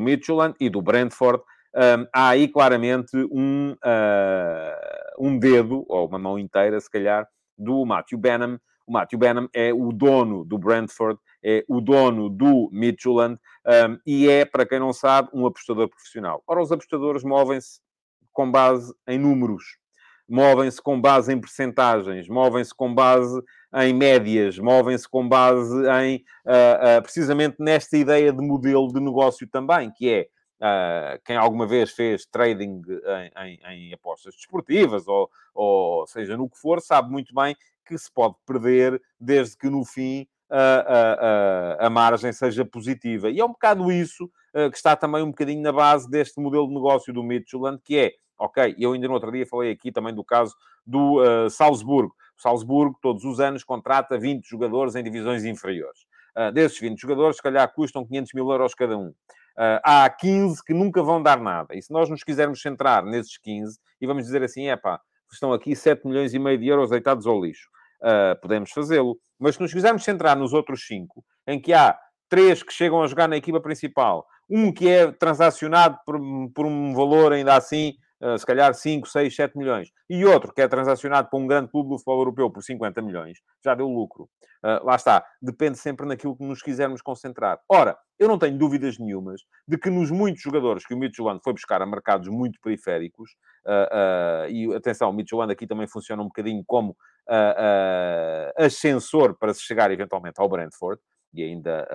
e 0.59 0.69
do 0.69 0.81
Brentford, 0.81 1.41
um, 1.75 2.07
há 2.13 2.29
aí 2.29 2.47
claramente 2.47 3.17
um, 3.31 3.71
uh, 3.71 5.15
um 5.19 5.37
dedo, 5.37 5.85
ou 5.89 6.07
uma 6.07 6.19
mão 6.19 6.37
inteira, 6.37 6.79
se 6.79 6.89
calhar, 6.89 7.27
do 7.57 7.85
Matthew 7.85 8.19
Benham. 8.19 8.59
O 8.87 8.93
Matthew 8.93 9.19
Benham 9.19 9.49
é 9.53 9.73
o 9.73 9.91
dono 9.91 10.45
do 10.45 10.57
Brentford, 10.57 11.19
é 11.43 11.65
o 11.67 11.81
dono 11.81 12.29
do 12.29 12.69
Midtjylland 12.71 13.39
um, 13.65 13.99
e 14.05 14.29
é, 14.29 14.45
para 14.45 14.65
quem 14.65 14.79
não 14.79 14.93
sabe, 14.93 15.29
um 15.33 15.45
apostador 15.45 15.89
profissional. 15.89 16.43
Ora, 16.45 16.61
os 16.61 16.71
apostadores 16.71 17.23
movem-se 17.23 17.79
com 18.31 18.51
base 18.51 18.93
em 19.07 19.17
números, 19.17 19.77
movem-se 20.27 20.81
com 20.81 20.99
base 20.99 21.33
em 21.33 21.39
percentagens, 21.39 22.27
movem-se 22.27 22.73
com 22.73 22.93
base 22.93 23.41
em 23.75 23.93
médias, 23.93 24.59
movem-se 24.59 25.07
com 25.07 25.27
base 25.27 25.75
em, 26.03 26.17
uh, 26.45 26.99
uh, 26.99 27.01
precisamente 27.01 27.55
nesta 27.59 27.97
ideia 27.97 28.31
de 28.31 28.41
modelo 28.41 28.91
de 28.93 28.99
negócio 28.99 29.47
também, 29.47 29.91
que 29.91 30.09
é 30.09 30.27
Uh, 30.55 31.19
quem 31.25 31.35
alguma 31.35 31.67
vez 31.67 31.91
fez 31.91 32.25
trading 32.25 32.81
em, 32.87 33.59
em, 33.67 33.89
em 33.89 33.93
apostas 33.93 34.33
desportivas, 34.35 35.05
ou, 35.05 35.29
ou, 35.53 36.07
seja, 36.07 36.37
no 36.37 36.49
que 36.49 36.57
for, 36.57 36.79
sabe 36.79 37.11
muito 37.11 37.35
bem 37.35 37.57
que 37.85 37.97
se 37.97 38.11
pode 38.11 38.35
perder 38.45 39.01
desde 39.19 39.57
que 39.57 39.69
no 39.69 39.85
fim 39.85 40.27
a, 40.49 41.77
a, 41.79 41.87
a 41.87 41.89
margem 41.89 42.31
seja 42.31 42.65
positiva. 42.65 43.29
E 43.29 43.39
é 43.39 43.45
um 43.45 43.49
bocado 43.49 43.91
isso 43.91 44.25
uh, 44.25 44.69
que 44.69 44.77
está 44.77 44.95
também 44.95 45.23
um 45.23 45.29
bocadinho 45.29 45.61
na 45.61 45.71
base 45.71 46.09
deste 46.09 46.39
modelo 46.39 46.67
de 46.67 46.73
negócio 46.73 47.13
do 47.13 47.23
Midtjylland, 47.23 47.81
que 47.83 47.97
é, 47.97 48.11
ok, 48.37 48.75
eu 48.77 48.93
ainda 48.93 49.07
no 49.07 49.13
outro 49.13 49.31
dia 49.31 49.45
falei 49.45 49.71
aqui 49.71 49.91
também 49.91 50.13
do 50.13 50.23
caso 50.23 50.55
do 50.85 51.21
uh, 51.21 51.49
Salzburgo. 51.49 52.15
O 52.37 52.41
Salzburgo, 52.41 52.97
todos 53.01 53.23
os 53.23 53.39
anos, 53.39 53.63
contrata 53.63 54.17
20 54.17 54.45
jogadores 54.47 54.95
em 54.95 55.03
divisões 55.03 55.45
inferiores. 55.45 56.01
Uh, 56.35 56.51
desses 56.51 56.79
20 56.79 56.99
jogadores, 56.99 57.37
se 57.37 57.41
calhar, 57.43 57.71
custam 57.73 58.05
500 58.05 58.33
mil 58.33 58.49
euros 58.51 58.75
cada 58.75 58.97
um. 58.97 59.07
Uh, 59.07 59.79
há 59.83 60.09
15 60.09 60.61
que 60.63 60.73
nunca 60.73 61.01
vão 61.01 61.23
dar 61.23 61.39
nada. 61.39 61.73
E 61.75 61.81
se 61.81 61.91
nós 61.91 62.09
nos 62.09 62.23
quisermos 62.23 62.61
centrar 62.61 63.05
nesses 63.05 63.37
15 63.37 63.79
e 64.01 64.05
vamos 64.05 64.25
dizer 64.25 64.43
assim, 64.43 64.67
é 64.67 64.75
pá, 64.75 64.99
estão 65.31 65.53
aqui 65.53 65.75
7 65.75 66.05
milhões 66.05 66.33
e 66.33 66.39
meio 66.39 66.57
de 66.57 66.67
euros 66.67 66.89
deitados 66.89 67.25
ao 67.25 67.41
lixo, 67.41 67.69
uh, 68.01 68.39
podemos 68.41 68.71
fazê-lo. 68.71 69.17
Mas 69.39 69.55
se 69.55 69.62
nos 69.62 69.73
quisermos 69.73 70.03
centrar 70.03 70.36
nos 70.36 70.53
outros 70.53 70.86
5, 70.88 71.23
em 71.47 71.60
que 71.60 71.73
há 71.73 71.97
3 72.29 72.63
que 72.63 72.73
chegam 72.73 73.01
a 73.01 73.08
jogar 73.08 73.27
na 73.27 73.38
equipa 73.38 73.60
principal, 73.60 74.25
um 74.49 74.71
que 74.71 74.88
é 74.88 75.12
transacionado 75.12 75.97
por, 76.05 76.19
por 76.53 76.65
um 76.65 76.93
valor 76.93 77.34
ainda 77.34 77.55
assim 77.55 77.95
se 78.38 78.45
calhar 78.45 78.73
5, 78.73 79.07
6, 79.07 79.35
7 79.35 79.57
milhões, 79.57 79.91
e 80.09 80.25
outro 80.25 80.53
que 80.53 80.61
é 80.61 80.67
transacionado 80.67 81.29
para 81.29 81.39
um 81.39 81.47
grande 81.47 81.69
clube 81.69 81.89
do 81.89 81.97
futebol 81.97 82.19
europeu 82.19 82.49
por 82.49 82.63
50 82.63 83.01
milhões, 83.01 83.39
já 83.63 83.75
deu 83.75 83.88
lucro. 83.88 84.29
Uh, 84.63 84.83
lá 84.83 84.95
está. 84.95 85.23
Depende 85.39 85.77
sempre 85.77 86.07
naquilo 86.07 86.35
que 86.35 86.43
nos 86.43 86.61
quisermos 86.61 87.01
concentrar. 87.01 87.59
Ora, 87.69 87.95
eu 88.17 88.27
não 88.27 88.39
tenho 88.39 88.57
dúvidas 88.57 88.97
nenhumas 88.97 89.41
de 89.67 89.77
que 89.77 89.91
nos 89.91 90.09
muitos 90.09 90.41
jogadores 90.41 90.85
que 90.85 90.93
o 90.93 90.97
Midtjylland 90.97 91.39
foi 91.43 91.53
buscar 91.53 91.81
a 91.81 91.85
mercados 91.85 92.27
muito 92.29 92.59
periféricos, 92.61 93.31
uh, 93.67 94.49
e 94.49 94.73
atenção, 94.73 95.09
o 95.09 95.13
Midtjylland 95.13 95.51
aqui 95.51 95.67
também 95.67 95.88
funciona 95.88 96.21
um 96.21 96.27
bocadinho 96.27 96.63
como 96.65 96.95
ascensor 98.55 99.35
para 99.39 99.51
se 99.51 99.61
chegar 99.61 99.89
eventualmente 99.89 100.39
ao 100.39 100.47
Brentford, 100.47 101.01
e 101.33 101.41
ainda 101.41 101.88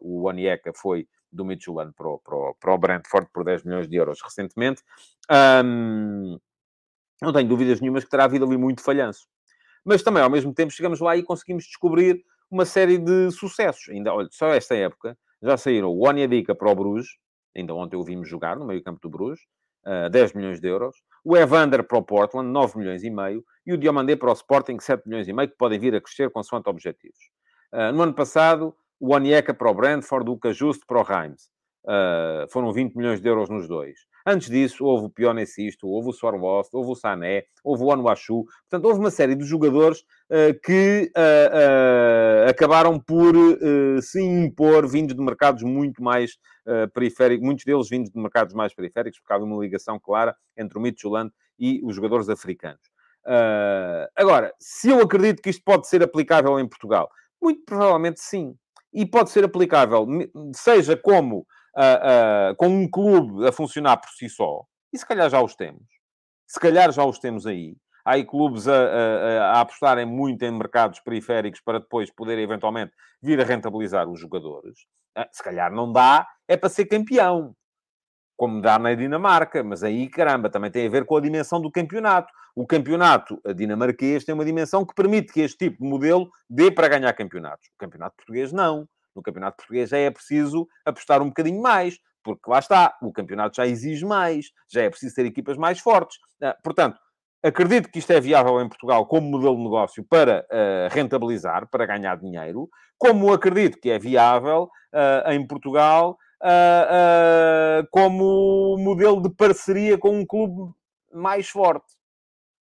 o 0.00 0.26
Onieka 0.26 0.72
foi 0.74 1.06
do 1.30 1.44
Midtjylland 1.44 1.92
para 1.94 2.08
o, 2.08 2.18
para, 2.18 2.34
o, 2.34 2.54
para 2.54 2.74
o 2.74 2.78
Brentford 2.78 3.28
por 3.32 3.44
10 3.44 3.64
milhões 3.64 3.88
de 3.88 3.96
euros 3.96 4.20
recentemente. 4.22 4.82
Um, 5.64 6.38
não 7.20 7.32
tenho 7.32 7.48
dúvidas 7.48 7.80
nenhumas 7.80 8.04
que 8.04 8.10
terá 8.10 8.24
havido 8.24 8.44
ali 8.44 8.56
muito 8.56 8.82
falhanço. 8.82 9.26
Mas 9.84 10.02
também, 10.02 10.22
ao 10.22 10.30
mesmo 10.30 10.52
tempo, 10.52 10.72
chegamos 10.72 11.00
lá 11.00 11.16
e 11.16 11.22
conseguimos 11.22 11.64
descobrir 11.64 12.24
uma 12.50 12.64
série 12.64 12.98
de 12.98 13.30
sucessos. 13.30 13.88
Ainda, 13.88 14.12
olha, 14.12 14.28
só 14.30 14.48
esta 14.48 14.74
época 14.74 15.16
já 15.42 15.56
saíram 15.56 15.88
o 15.88 16.06
Onyedika 16.06 16.54
para 16.54 16.70
o 16.70 16.74
Bruges, 16.74 17.08
ainda 17.56 17.74
ontem 17.74 17.96
o 17.96 18.04
vimos 18.04 18.28
jogar 18.28 18.56
no 18.56 18.66
meio 18.66 18.82
campo 18.82 19.00
do 19.00 19.10
Bruges, 19.10 19.40
uh, 19.86 20.10
10 20.10 20.32
milhões 20.34 20.60
de 20.60 20.68
euros. 20.68 20.96
O 21.24 21.36
Evander 21.36 21.84
para 21.84 21.98
o 21.98 22.02
Portland, 22.02 22.48
9 22.50 22.78
milhões 22.78 23.02
e 23.02 23.10
meio. 23.10 23.44
E 23.66 23.72
o 23.72 23.78
Diomandé 23.78 24.16
para 24.16 24.30
o 24.30 24.32
Sporting, 24.32 24.78
7 24.78 25.06
milhões 25.06 25.28
e 25.28 25.32
meio, 25.32 25.48
que 25.48 25.56
podem 25.56 25.78
vir 25.78 25.94
a 25.94 26.00
crescer 26.00 26.30
consoante 26.30 26.68
objetivos. 26.68 27.18
Uh, 27.72 27.92
no 27.92 28.02
ano 28.02 28.14
passado, 28.14 28.74
o 29.00 29.14
Onyeka 29.14 29.54
para 29.54 29.70
o 29.70 29.74
Brentford, 29.74 30.30
o 30.30 30.38
Cajuste 30.38 30.84
para 30.86 31.00
o 31.00 31.02
Reims. 31.02 31.50
Uh, 31.84 32.46
foram 32.50 32.70
20 32.70 32.96
milhões 32.96 33.18
de 33.18 33.26
euros 33.26 33.48
nos 33.48 33.66
dois. 33.66 34.00
Antes 34.26 34.50
disso, 34.50 34.84
houve 34.84 35.06
o 35.06 35.10
Pionecisto, 35.10 35.88
houve 35.88 36.10
o 36.10 36.12
Sorlost, 36.12 36.68
houve 36.74 36.90
o 36.90 36.94
Sané, 36.94 37.44
houve 37.64 37.82
o 37.82 37.90
Anuachu. 37.90 38.44
Portanto, 38.68 38.84
houve 38.84 39.00
uma 39.00 39.10
série 39.10 39.34
de 39.34 39.44
jogadores 39.44 40.00
uh, 40.00 40.52
que 40.62 41.10
uh, 41.16 42.50
acabaram 42.50 43.00
por 43.00 43.34
se 44.02 44.20
impor, 44.20 44.86
vindos 44.86 45.16
de 45.16 45.22
mercados 45.22 45.62
muito 45.62 46.02
mais 46.02 46.36
periféricos, 46.92 47.46
muitos 47.46 47.64
deles 47.64 47.88
vindos 47.88 48.10
de 48.10 48.20
mercados 48.20 48.52
mais 48.52 48.74
periféricos, 48.74 49.18
porque 49.18 49.32
há 49.32 49.38
uma 49.38 49.62
ligação 49.62 49.98
clara 49.98 50.36
entre 50.54 50.76
o 50.76 50.80
Midtjylland 50.82 51.32
e 51.58 51.80
os 51.82 51.96
jogadores 51.96 52.28
africanos. 52.28 52.82
agora, 54.14 54.52
se 54.60 54.90
eu 54.90 55.00
acredito 55.00 55.40
que 55.40 55.48
isto 55.48 55.62
pode 55.64 55.88
ser 55.88 56.02
aplicável 56.02 56.60
em 56.60 56.68
Portugal, 56.68 57.08
muito 57.40 57.64
provavelmente 57.64 58.20
sim. 58.20 58.54
E 58.92 59.06
pode 59.06 59.30
ser 59.30 59.44
aplicável, 59.44 60.06
seja 60.54 60.96
como 60.96 61.46
uh, 61.76 62.52
uh, 62.52 62.56
com 62.56 62.68
um 62.68 62.88
clube 62.90 63.46
a 63.46 63.52
funcionar 63.52 63.98
por 63.98 64.10
si 64.10 64.28
só, 64.28 64.62
e 64.92 64.98
se 64.98 65.06
calhar 65.06 65.28
já 65.28 65.40
os 65.40 65.54
temos. 65.54 65.84
Se 66.46 66.58
calhar 66.58 66.90
já 66.92 67.04
os 67.04 67.18
temos 67.18 67.46
aí. 67.46 67.76
Há 68.04 68.12
aí 68.12 68.24
clubes 68.24 68.66
a, 68.66 68.72
a, 68.74 69.50
a 69.50 69.60
apostarem 69.60 70.06
muito 70.06 70.42
em 70.42 70.50
mercados 70.50 70.98
periféricos 71.00 71.60
para 71.60 71.78
depois 71.78 72.10
poderem 72.10 72.44
eventualmente 72.44 72.92
vir 73.22 73.38
a 73.40 73.44
rentabilizar 73.44 74.08
os 74.08 74.18
jogadores. 74.18 74.78
Uh, 75.16 75.26
se 75.30 75.42
calhar 75.42 75.70
não 75.70 75.92
dá, 75.92 76.26
é 76.48 76.56
para 76.56 76.70
ser 76.70 76.86
campeão 76.86 77.54
como 78.38 78.62
dá 78.62 78.78
na 78.78 78.94
Dinamarca, 78.94 79.64
mas 79.64 79.82
aí, 79.82 80.08
caramba, 80.08 80.48
também 80.48 80.70
tem 80.70 80.86
a 80.86 80.90
ver 80.90 81.04
com 81.04 81.16
a 81.16 81.20
dimensão 81.20 81.60
do 81.60 81.72
campeonato. 81.72 82.32
O 82.54 82.64
campeonato 82.64 83.40
dinamarquês 83.56 84.24
tem 84.24 84.32
uma 84.32 84.44
dimensão 84.44 84.86
que 84.86 84.94
permite 84.94 85.32
que 85.32 85.40
este 85.40 85.58
tipo 85.58 85.82
de 85.82 85.90
modelo 85.90 86.30
dê 86.48 86.70
para 86.70 86.86
ganhar 86.86 87.12
campeonatos. 87.14 87.66
O 87.74 87.78
campeonato 87.78 88.14
português 88.14 88.52
não. 88.52 88.88
No 89.14 89.22
campeonato 89.22 89.56
português 89.56 89.90
já 89.90 89.98
é 89.98 90.08
preciso 90.08 90.68
apostar 90.86 91.20
um 91.20 91.26
bocadinho 91.26 91.60
mais, 91.60 91.98
porque 92.22 92.48
lá 92.48 92.60
está, 92.60 92.96
o 93.02 93.12
campeonato 93.12 93.56
já 93.56 93.66
exige 93.66 94.06
mais, 94.06 94.46
já 94.72 94.82
é 94.82 94.90
preciso 94.90 95.16
ter 95.16 95.26
equipas 95.26 95.56
mais 95.56 95.80
fortes. 95.80 96.18
Ah, 96.40 96.56
portanto, 96.62 96.96
acredito 97.42 97.90
que 97.90 97.98
isto 97.98 98.12
é 98.12 98.20
viável 98.20 98.60
em 98.60 98.68
Portugal 98.68 99.04
como 99.06 99.28
modelo 99.28 99.56
de 99.56 99.64
negócio 99.64 100.04
para 100.08 100.46
uh, 100.46 100.94
rentabilizar, 100.94 101.68
para 101.68 101.86
ganhar 101.86 102.16
dinheiro, 102.16 102.68
como 102.96 103.32
acredito 103.32 103.80
que 103.80 103.90
é 103.90 103.98
viável 103.98 104.70
uh, 104.94 105.32
em 105.32 105.44
Portugal 105.44 106.16
uh, 106.42 107.82
uh, 107.82 107.88
como 107.90 108.76
modelo 108.78 109.22
de 109.22 109.30
parceria 109.30 109.98
com 109.98 110.10
um 110.10 110.26
clube 110.26 110.72
mais 111.12 111.48
forte. 111.48 111.86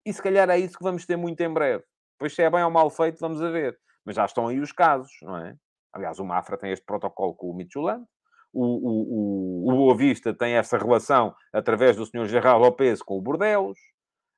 E 0.04 0.12
se 0.12 0.22
calhar 0.22 0.48
é 0.50 0.58
isso 0.58 0.78
que 0.78 0.84
vamos 0.84 1.04
ter 1.04 1.16
muito 1.16 1.40
em 1.40 1.52
breve. 1.52 1.84
Pois 2.18 2.34
se 2.34 2.42
é 2.42 2.50
bem 2.50 2.62
ou 2.62 2.70
mal 2.70 2.88
feito, 2.90 3.18
vamos 3.20 3.42
a 3.42 3.50
ver. 3.50 3.78
Mas 4.04 4.16
já 4.16 4.24
estão 4.24 4.48
aí 4.48 4.60
os 4.60 4.72
casos, 4.72 5.10
não 5.22 5.36
é? 5.36 5.56
Aliás, 5.92 6.18
o 6.18 6.24
Mafra 6.24 6.56
tem 6.56 6.70
este 6.70 6.84
protocolo 6.84 7.34
com 7.34 7.50
o 7.50 7.54
Midtjylland. 7.54 8.04
O, 8.52 8.64
o, 8.64 9.66
o, 9.66 9.72
o 9.72 9.76
Boa 9.76 9.96
Vista 9.96 10.32
tem 10.32 10.54
essa 10.54 10.78
relação 10.78 11.34
através 11.52 11.96
do 11.96 12.06
Sr. 12.06 12.26
Gerard 12.26 12.60
Lopes 12.60 13.02
com 13.02 13.18
o 13.18 13.20
Bordelos. 13.20 13.78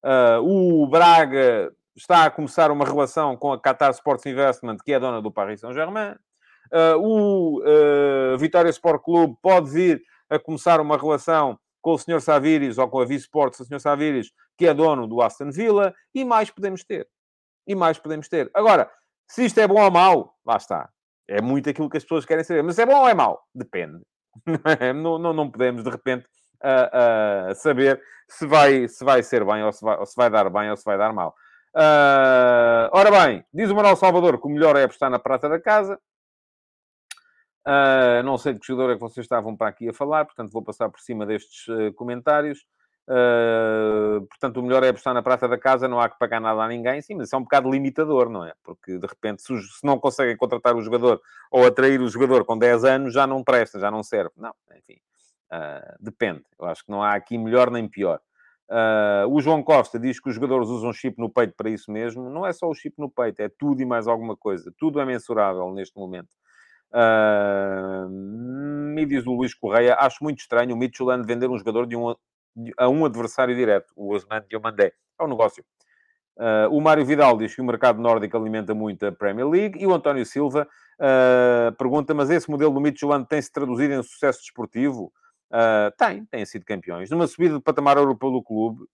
Uh, 0.04 0.40
o 0.42 0.88
Braga 0.88 1.72
está 1.96 2.24
a 2.24 2.30
começar 2.30 2.70
uma 2.70 2.84
relação 2.84 3.36
com 3.36 3.52
a 3.52 3.60
Qatar 3.60 3.90
Sports 3.90 4.24
Investment, 4.26 4.78
que 4.84 4.92
é 4.92 5.00
dona 5.00 5.20
do 5.20 5.30
Paris 5.30 5.60
Saint-Germain. 5.60 6.14
Uh, 6.72 6.98
o 6.98 7.60
uh, 7.60 8.38
Vitória 8.38 8.70
Sport 8.70 9.02
Clube 9.02 9.36
pode 9.42 9.70
vir 9.70 10.02
a 10.28 10.38
começar 10.38 10.80
uma 10.80 10.96
relação 10.96 11.58
com 11.80 11.92
o 11.92 11.98
Sr. 11.98 12.20
Saviris 12.20 12.78
ou 12.78 12.88
com 12.88 13.00
a 13.00 13.04
Vice-Sports 13.04 13.58
do 13.58 13.64
Sr. 13.64 13.80
Saviris, 13.80 14.30
que 14.56 14.66
é 14.66 14.74
dono 14.74 15.06
do 15.06 15.22
Aston 15.22 15.50
Villa, 15.50 15.94
e 16.14 16.24
mais 16.24 16.50
podemos 16.50 16.84
ter. 16.84 17.08
E 17.66 17.74
mais 17.74 17.98
podemos 17.98 18.28
ter. 18.28 18.50
Agora, 18.54 18.90
se 19.26 19.44
isto 19.44 19.60
é 19.60 19.66
bom 19.66 19.82
ou 19.82 19.90
mau, 19.90 20.34
lá 20.44 20.56
está. 20.56 20.88
É 21.28 21.40
muito 21.40 21.68
aquilo 21.68 21.88
que 21.88 21.96
as 21.96 22.02
pessoas 22.02 22.24
querem 22.24 22.44
saber. 22.44 22.62
Mas 22.62 22.78
é 22.78 22.86
bom 22.86 22.96
ou 22.96 23.08
é 23.08 23.14
mau? 23.14 23.40
Depende. 23.54 24.00
não, 24.94 25.18
não, 25.18 25.32
não 25.32 25.50
podemos, 25.50 25.84
de 25.84 25.90
repente, 25.90 26.26
uh, 26.64 27.50
uh, 27.50 27.54
saber 27.54 28.00
se 28.28 28.46
vai, 28.46 28.88
se 28.88 29.04
vai 29.04 29.22
ser 29.22 29.44
bem 29.44 29.62
ou 29.62 29.72
se 29.72 29.84
vai, 29.84 29.98
ou 29.98 30.06
se 30.06 30.14
vai 30.16 30.30
dar 30.30 30.48
bem 30.50 30.70
ou 30.70 30.76
se 30.76 30.84
vai 30.84 30.96
dar 30.96 31.12
mal. 31.12 31.34
Uh, 31.74 32.88
ora 32.92 33.10
bem, 33.10 33.44
diz 33.52 33.70
o 33.70 33.74
Manuel 33.74 33.96
Salvador 33.96 34.40
que 34.40 34.46
o 34.46 34.50
melhor 34.50 34.76
é 34.76 34.84
apostar 34.84 35.10
na 35.10 35.18
prata 35.18 35.48
da 35.48 35.60
casa. 35.60 35.98
Uh, 37.68 38.22
não 38.22 38.38
sei 38.38 38.54
de 38.54 38.60
que 38.60 38.66
jogador 38.66 38.92
é 38.92 38.94
que 38.94 39.00
vocês 39.00 39.24
estavam 39.24 39.54
para 39.54 39.68
aqui 39.68 39.90
a 39.90 39.92
falar, 39.92 40.24
portanto 40.24 40.50
vou 40.50 40.62
passar 40.62 40.88
por 40.88 41.00
cima 41.00 41.26
destes 41.26 41.68
uh, 41.68 41.92
comentários. 41.92 42.64
Uh, 43.06 44.26
portanto, 44.26 44.58
o 44.58 44.62
melhor 44.62 44.82
é 44.82 44.88
apostar 44.88 45.12
na 45.12 45.22
prata 45.22 45.46
da 45.46 45.58
casa, 45.58 45.86
não 45.86 46.00
há 46.00 46.08
que 46.08 46.18
pagar 46.18 46.40
nada 46.40 46.62
a 46.62 46.68
ninguém. 46.68 47.02
Sim, 47.02 47.16
mas 47.16 47.28
isso 47.28 47.36
é 47.36 47.38
um 47.38 47.42
bocado 47.42 47.70
limitador, 47.70 48.30
não 48.30 48.42
é? 48.42 48.54
Porque, 48.62 48.96
de 48.96 49.06
repente, 49.06 49.42
se, 49.42 49.54
se, 49.62 49.84
não 49.84 49.98
conseguem 49.98 50.34
contratar 50.34 50.74
o 50.74 50.80
jogador 50.80 51.20
ou 51.50 51.66
atrair 51.66 52.00
o 52.00 52.08
jogador 52.08 52.42
com 52.46 52.56
10 52.56 52.84
anos, 52.84 53.12
já 53.12 53.26
não 53.26 53.44
presta, 53.44 53.78
já 53.78 53.90
não 53.90 54.02
serve. 54.02 54.32
Não, 54.34 54.54
enfim, 54.74 54.98
uh, 55.52 55.96
depende. 56.00 56.44
Eu 56.58 56.66
acho 56.66 56.82
que 56.84 56.90
não 56.90 57.02
há 57.02 57.14
aqui 57.14 57.36
melhor 57.36 57.70
nem 57.70 57.86
pior. 57.86 58.18
Uh, 58.70 59.28
o 59.30 59.40
João 59.42 59.62
Costa 59.62 59.98
diz 59.98 60.20
que 60.20 60.28
os 60.28 60.34
jogadores 60.34 60.68
usam 60.68 60.92
chip 60.92 61.18
no 61.18 61.28
peito 61.28 61.54
para 61.54 61.68
isso 61.68 61.90
mesmo. 61.90 62.30
Não 62.30 62.46
é 62.46 62.52
só 62.52 62.66
o 62.66 62.74
chip 62.74 62.98
no 62.98 63.10
peito, 63.10 63.40
é 63.40 63.48
tudo 63.48 63.82
e 63.82 63.84
mais 63.84 64.06
alguma 64.06 64.36
coisa. 64.36 64.72
Tudo 64.78 65.00
é 65.00 65.04
mensurável 65.06 65.70
neste 65.72 65.98
momento. 65.98 66.28
Uh, 66.92 68.08
me 68.08 69.04
diz 69.06 69.26
o 69.26 69.32
Luís 69.32 69.54
Correia, 69.54 69.96
acho 70.00 70.22
muito 70.22 70.40
estranho 70.40 70.74
o 70.74 70.78
Midtjylland 70.78 71.26
vender 71.26 71.48
um 71.48 71.58
jogador 71.58 71.86
de 71.86 71.96
um, 71.96 72.14
a 72.76 72.88
um 72.88 73.04
adversário 73.04 73.54
direto, 73.54 73.92
o 73.94 74.14
Osman 74.14 74.42
Diomandé. 74.48 74.92
É 75.18 75.24
um 75.24 75.28
negócio. 75.28 75.64
Uh, 76.36 76.70
o 76.70 76.80
Mário 76.80 77.04
Vidal 77.04 77.36
diz 77.36 77.54
que 77.54 77.60
o 77.60 77.64
mercado 77.64 78.00
nórdico 78.00 78.36
alimenta 78.36 78.72
muito 78.72 79.04
a 79.04 79.12
Premier 79.12 79.48
League. 79.48 79.82
E 79.82 79.86
o 79.86 79.92
António 79.92 80.24
Silva 80.24 80.68
uh, 81.00 81.72
pergunta, 81.76 82.14
mas 82.14 82.30
esse 82.30 82.48
modelo 82.48 82.72
do 82.72 82.80
Midtjylland 82.80 83.26
tem-se 83.26 83.52
traduzido 83.52 83.94
em 83.94 84.02
sucesso 84.02 84.40
desportivo? 84.40 85.12
Uh, 85.50 85.90
tem, 85.96 86.24
têm 86.26 86.46
sido 86.46 86.64
campeões. 86.64 87.10
Numa 87.10 87.26
subida 87.26 87.56
de 87.56 87.62
patamar 87.62 87.96
europeu 87.96 88.30
do 88.30 88.42
clube, 88.42 88.84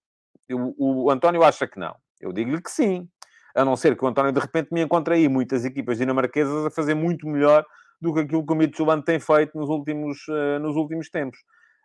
eu, 0.49 0.75
o 0.79 1.11
António 1.11 1.43
acha 1.43 1.67
que 1.67 1.79
não. 1.79 1.95
Eu 2.21 2.33
digo-lhe 2.33 2.63
que 2.63 2.71
sim. 2.71 3.09
A 3.55 3.65
não 3.65 3.77
ser 3.77 3.97
que 3.97 4.05
o 4.05 4.09
António, 4.09 4.33
de 4.33 4.41
repente, 4.41 4.73
me 4.73 4.83
encontre 4.83 5.15
aí 5.15 5.29
muitas 5.29 5.65
equipas 5.65 5.99
dinamarquesas 5.99 6.67
a 6.67 6.71
fazer 6.71 6.95
muito 6.95 7.27
melhor 7.27 7.65
do 8.05 8.15
que 8.15 8.21
aquilo 8.21 8.47
que 8.47 8.53
o 8.53 8.57
Midtjylland 8.57 9.05
tem 9.05 9.19
feito 9.19 9.57
nos 9.59 9.69
últimos, 9.69 10.27
nos 10.61 10.77
últimos 10.77 11.09
tempos. 11.09 11.39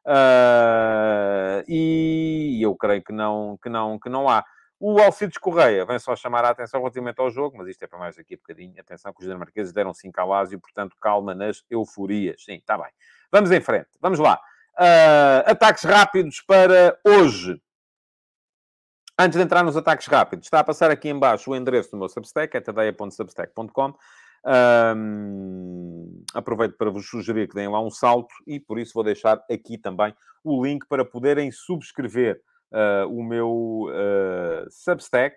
Uh, 0.05 1.63
e 1.67 2.59
eu 2.61 2.75
creio 2.75 3.03
que 3.03 3.13
não, 3.13 3.57
que 3.61 3.69
não, 3.69 3.99
que 3.99 4.09
não 4.09 4.27
há. 4.27 4.43
O 4.79 4.99
Alcides 4.99 5.37
Correia 5.37 5.85
vem 5.85 5.99
só 5.99 6.15
chamar 6.15 6.45
a 6.45 6.49
atenção 6.49 6.79
relativamente 6.79 7.19
ao 7.19 7.29
jogo, 7.29 7.57
mas 7.57 7.67
isto 7.67 7.83
é 7.83 7.87
para 7.87 7.99
mais 7.99 8.15
daqui 8.15 8.33
a 8.33 8.37
bocadinho. 8.37 8.79
Atenção 8.79 9.13
que 9.13 9.19
os 9.19 9.25
dinamarqueses 9.25 9.73
deram 9.73 9.93
5 9.93 10.19
ao 10.19 10.29
Lásio, 10.29 10.59
portanto, 10.59 10.95
calma 11.01 11.35
nas 11.35 11.63
euforias. 11.69 12.43
Sim, 12.43 12.55
está 12.55 12.77
bem. 12.77 12.91
Vamos 13.31 13.51
em 13.51 13.61
frente. 13.61 13.89
Vamos 14.01 14.19
lá. 14.19 14.39
Uh, 14.75 15.51
ataques 15.51 15.83
rápidos 15.83 16.41
para 16.41 16.97
hoje. 17.05 17.61
Antes 19.17 19.37
de 19.37 19.43
entrar 19.43 19.63
nos 19.63 19.75
ataques 19.75 20.07
rápidos, 20.07 20.45
está 20.45 20.61
a 20.61 20.63
passar 20.63 20.89
aqui 20.89 21.09
embaixo 21.09 21.51
o 21.51 21.55
endereço 21.55 21.91
do 21.91 21.97
meu 21.97 22.07
Substack, 22.07 22.55
é 22.55 22.61
tadeia.substack.com. 22.61 23.93
Um, 24.45 26.23
aproveito 26.33 26.77
para 26.77 26.89
vos 26.89 27.07
sugerir 27.07 27.47
que 27.47 27.55
deem 27.55 27.67
lá 27.67 27.81
um 27.81 27.89
salto 27.89 28.33
e 28.47 28.59
por 28.59 28.79
isso 28.79 28.93
vou 28.93 29.03
deixar 29.03 29.43
aqui 29.51 29.77
também 29.77 30.13
o 30.43 30.63
link 30.63 30.87
para 30.87 31.03
poderem 31.03 31.51
subscrever 31.51 32.41
uh, 32.71 33.07
o 33.07 33.23
meu 33.23 33.87
uh, 33.89 34.69
Substack. 34.69 35.35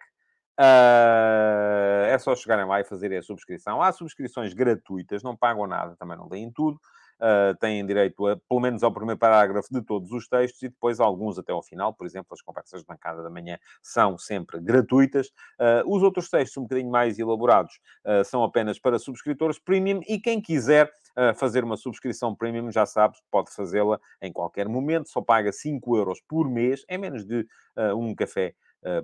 Uh, 0.59 2.07
é 2.07 2.19
só 2.19 2.37
chegarem 2.37 2.67
lá 2.67 2.81
e 2.81 2.85
fazerem 2.85 3.19
a 3.19 3.23
subscrição. 3.23 3.83
Há 3.83 3.91
subscrições 3.93 4.53
gratuitas, 4.53 5.23
não 5.23 5.37
pagam 5.37 5.67
nada, 5.67 5.97
também 5.97 6.17
não 6.17 6.29
deem 6.29 6.51
tudo 6.53 6.79
uh, 7.23 7.57
têm 7.59 7.87
direito 7.87 8.27
a, 8.27 8.37
pelo 8.37 8.61
menos 8.61 8.83
ao 8.83 8.93
primeiro 8.93 9.19
parágrafo 9.19 9.73
de 9.73 9.81
todos 9.81 10.11
os 10.11 10.29
textos 10.29 10.63
e 10.63 10.69
depois 10.69 10.99
alguns 10.99 11.39
até 11.39 11.53
ao 11.53 11.63
final. 11.63 11.95
Por 11.95 12.05
exemplo, 12.05 12.29
as 12.33 12.43
conversas 12.43 12.81
de 12.81 12.87
bancada 12.87 13.23
da 13.23 13.31
manhã 13.31 13.59
são 13.81 14.19
sempre 14.19 14.61
gratuitas. 14.61 15.29
Uh, 15.59 15.87
os 15.87 16.03
outros 16.03 16.29
textos, 16.29 16.57
um 16.57 16.63
bocadinho 16.63 16.91
mais 16.91 17.19
elaborados, 17.19 17.79
uh, 18.05 18.25
são 18.25 18.43
apenas 18.43 18.79
para 18.79 18.99
subscritores 18.99 19.59
premium 19.59 20.01
e 20.09 20.19
quem 20.19 20.41
quiser 20.41 20.93
fazer 21.37 21.63
uma 21.63 21.77
subscrição 21.77 22.35
premium, 22.35 22.71
já 22.71 22.87
sabe, 22.87 23.19
pode 23.31 23.55
fazê-la 23.55 24.01
em 24.23 24.33
qualquer 24.33 24.67
momento, 24.67 25.11
só 25.11 25.21
paga 25.21 25.53
5 25.53 25.95
euros 25.95 26.23
por 26.27 26.49
mês, 26.49 26.87
é 26.89 26.97
menos 26.97 27.23
de 27.23 27.47
um 27.95 28.15
café 28.15 28.55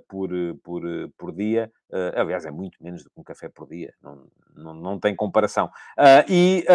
por, 0.07 0.29
por, 0.63 0.83
por 1.17 1.31
dia. 1.31 1.71
Aliás, 2.15 2.45
é 2.45 2.51
muito 2.51 2.81
menos 2.83 3.03
do 3.03 3.09
que 3.09 3.19
um 3.19 3.23
café 3.23 3.49
por 3.49 3.67
dia, 3.67 3.93
não, 4.01 4.27
não, 4.55 4.73
não 4.73 4.99
tem 4.99 5.15
comparação. 5.15 5.67
Uh, 5.97 6.23
e 6.29 6.65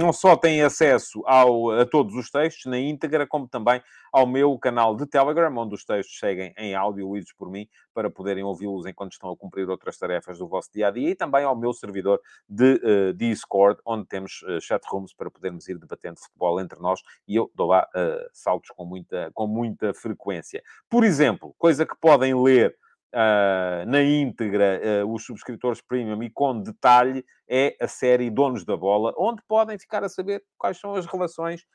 não 0.00 0.12
só 0.12 0.36
tem 0.36 0.62
acesso 0.62 1.22
ao, 1.26 1.70
a 1.70 1.86
todos 1.86 2.14
os 2.14 2.30
textos 2.30 2.66
na 2.66 2.78
íntegra, 2.78 3.26
como 3.26 3.46
também 3.46 3.82
ao 4.12 4.26
meu 4.26 4.58
canal 4.58 4.96
de 4.96 5.06
Telegram, 5.06 5.54
onde 5.56 5.74
os 5.74 5.84
textos 5.84 6.18
seguem 6.18 6.52
em 6.56 6.74
áudio 6.74 7.14
lidos 7.14 7.32
por 7.32 7.50
mim, 7.50 7.68
para 7.94 8.10
poderem 8.10 8.44
ouvi-los 8.44 8.86
enquanto 8.86 9.12
estão 9.12 9.30
a 9.30 9.36
cumprir 9.36 9.68
outras 9.68 9.96
tarefas 9.98 10.38
do 10.38 10.48
vosso 10.48 10.70
dia 10.72 10.88
a 10.88 10.90
dia, 10.90 11.10
e 11.10 11.14
também 11.14 11.44
ao 11.44 11.56
meu 11.56 11.72
servidor 11.72 12.20
de 12.48 12.74
uh, 12.74 13.14
Discord, 13.14 13.80
onde 13.84 14.06
temos 14.06 14.42
uh, 14.42 14.60
chat 14.60 14.82
rooms 14.90 15.14
para 15.14 15.30
podermos 15.30 15.68
ir 15.68 15.78
debatendo 15.78 16.20
futebol 16.20 16.60
entre 16.60 16.78
nós, 16.78 17.00
e 17.26 17.36
eu 17.36 17.50
dou 17.54 17.68
lá 17.68 17.86
uh, 17.94 18.28
saltos 18.32 18.70
com 18.70 18.84
muita, 18.84 19.30
com 19.34 19.46
muita 19.46 19.94
frequência. 19.94 20.62
Por 20.88 21.04
exemplo, 21.04 21.54
coisa 21.58 21.86
que 21.86 21.96
podem 22.00 22.34
ler 22.34 22.76
Uh, 23.12 23.82
na 23.88 24.00
íntegra 24.04 24.80
uh, 25.02 25.12
os 25.12 25.24
subscritores 25.24 25.80
premium 25.82 26.22
e 26.22 26.30
com 26.30 26.62
detalhe 26.62 27.26
é 27.48 27.76
a 27.80 27.88
série 27.88 28.30
Donos 28.30 28.64
da 28.64 28.76
Bola, 28.76 29.12
onde 29.18 29.42
podem 29.48 29.76
ficar 29.76 30.04
a 30.04 30.08
saber 30.08 30.44
quais 30.56 30.78
são 30.78 30.94
as 30.94 31.06
relações 31.06 31.66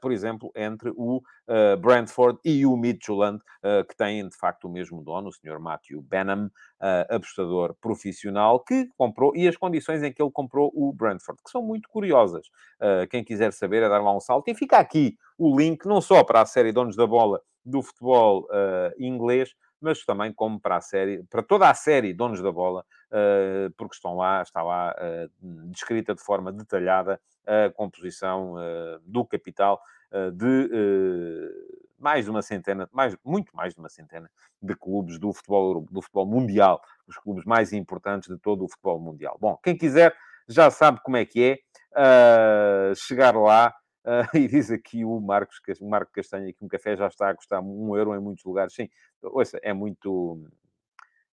por 0.00 0.12
exemplo, 0.12 0.50
entre 0.54 0.90
o 0.94 1.16
uh, 1.16 1.76
Brentford 1.80 2.38
e 2.44 2.64
o 2.66 2.76
Midtjylland, 2.76 3.38
uh, 3.38 3.86
que 3.86 3.96
têm 3.96 4.28
de 4.28 4.36
facto 4.36 4.64
o 4.64 4.70
mesmo 4.70 5.02
dono, 5.02 5.28
o 5.28 5.32
Sr. 5.32 5.58
Matthew 5.58 6.02
Benham, 6.02 6.50
apostador 7.08 7.74
profissional, 7.80 8.58
que 8.60 8.88
comprou, 8.98 9.34
e 9.36 9.46
as 9.46 9.56
condições 9.56 10.02
em 10.02 10.12
que 10.12 10.20
ele 10.20 10.30
comprou 10.32 10.72
o 10.74 10.92
Brentford, 10.92 11.40
que 11.44 11.50
são 11.50 11.62
muito 11.62 11.88
curiosas. 11.88 12.48
quem 13.08 13.22
quiser 13.22 13.52
saber 13.52 13.84
é 13.84 13.88
dar 13.88 14.02
lá 14.02 14.14
um 14.14 14.20
salto. 14.20 14.48
E 14.48 14.54
fica 14.54 14.78
aqui 14.78 15.16
o 15.38 15.56
link, 15.56 15.86
não 15.86 16.00
só 16.00 16.24
para 16.24 16.40
a 16.40 16.46
série 16.46 16.72
Donos 16.72 16.96
da 16.96 17.06
Bola 17.06 17.40
do 17.64 17.82
futebol 17.82 18.48
inglês, 18.98 19.54
mas 19.82 20.04
também 20.04 20.32
como 20.32 20.60
para 20.60 20.76
a 20.76 20.80
série, 20.80 21.24
para 21.24 21.42
toda 21.42 21.68
a 21.68 21.74
série 21.74 22.14
Donos 22.14 22.40
da 22.40 22.52
Bola, 22.52 22.84
porque 23.76 23.94
estão 23.94 24.16
lá, 24.16 24.42
está 24.42 24.62
lá 24.62 24.94
descrita 25.40 26.14
de 26.14 26.22
forma 26.22 26.52
detalhada 26.52 27.20
a 27.46 27.70
composição 27.72 28.54
uh, 28.54 29.00
do 29.04 29.24
capital 29.24 29.80
uh, 30.12 30.30
de 30.30 30.46
uh, 30.46 31.82
mais 31.98 32.24
de 32.24 32.30
uma 32.30 32.42
centena, 32.42 32.88
mais, 32.92 33.16
muito 33.24 33.54
mais 33.54 33.74
de 33.74 33.80
uma 33.80 33.88
centena 33.88 34.30
de 34.60 34.74
clubes 34.74 35.18
do 35.18 35.32
futebol, 35.32 35.86
do 35.90 36.02
futebol 36.02 36.26
mundial, 36.26 36.82
os 37.06 37.16
clubes 37.16 37.44
mais 37.44 37.72
importantes 37.72 38.28
de 38.28 38.38
todo 38.38 38.64
o 38.64 38.68
futebol 38.68 38.98
mundial. 38.98 39.36
Bom, 39.40 39.56
quem 39.62 39.76
quiser 39.76 40.14
já 40.48 40.70
sabe 40.70 41.00
como 41.02 41.16
é 41.16 41.24
que 41.24 41.60
é 41.94 42.94
chegar 42.96 43.36
lá. 43.36 43.72
e 44.34 44.48
diz 44.48 44.70
aqui 44.70 45.04
o 45.04 45.20
Marcos, 45.20 45.60
Marco 45.80 46.12
Castanha 46.12 46.52
que 46.52 46.64
um 46.64 46.68
café 46.68 46.96
já 46.96 47.06
está 47.06 47.30
a 47.30 47.34
custar 47.34 47.60
um 47.62 47.96
euro 47.96 48.14
em 48.14 48.20
muitos 48.20 48.44
lugares. 48.44 48.74
Sim, 48.74 48.88
ouça, 49.22 49.58
é 49.62 49.72
muito, 49.72 50.40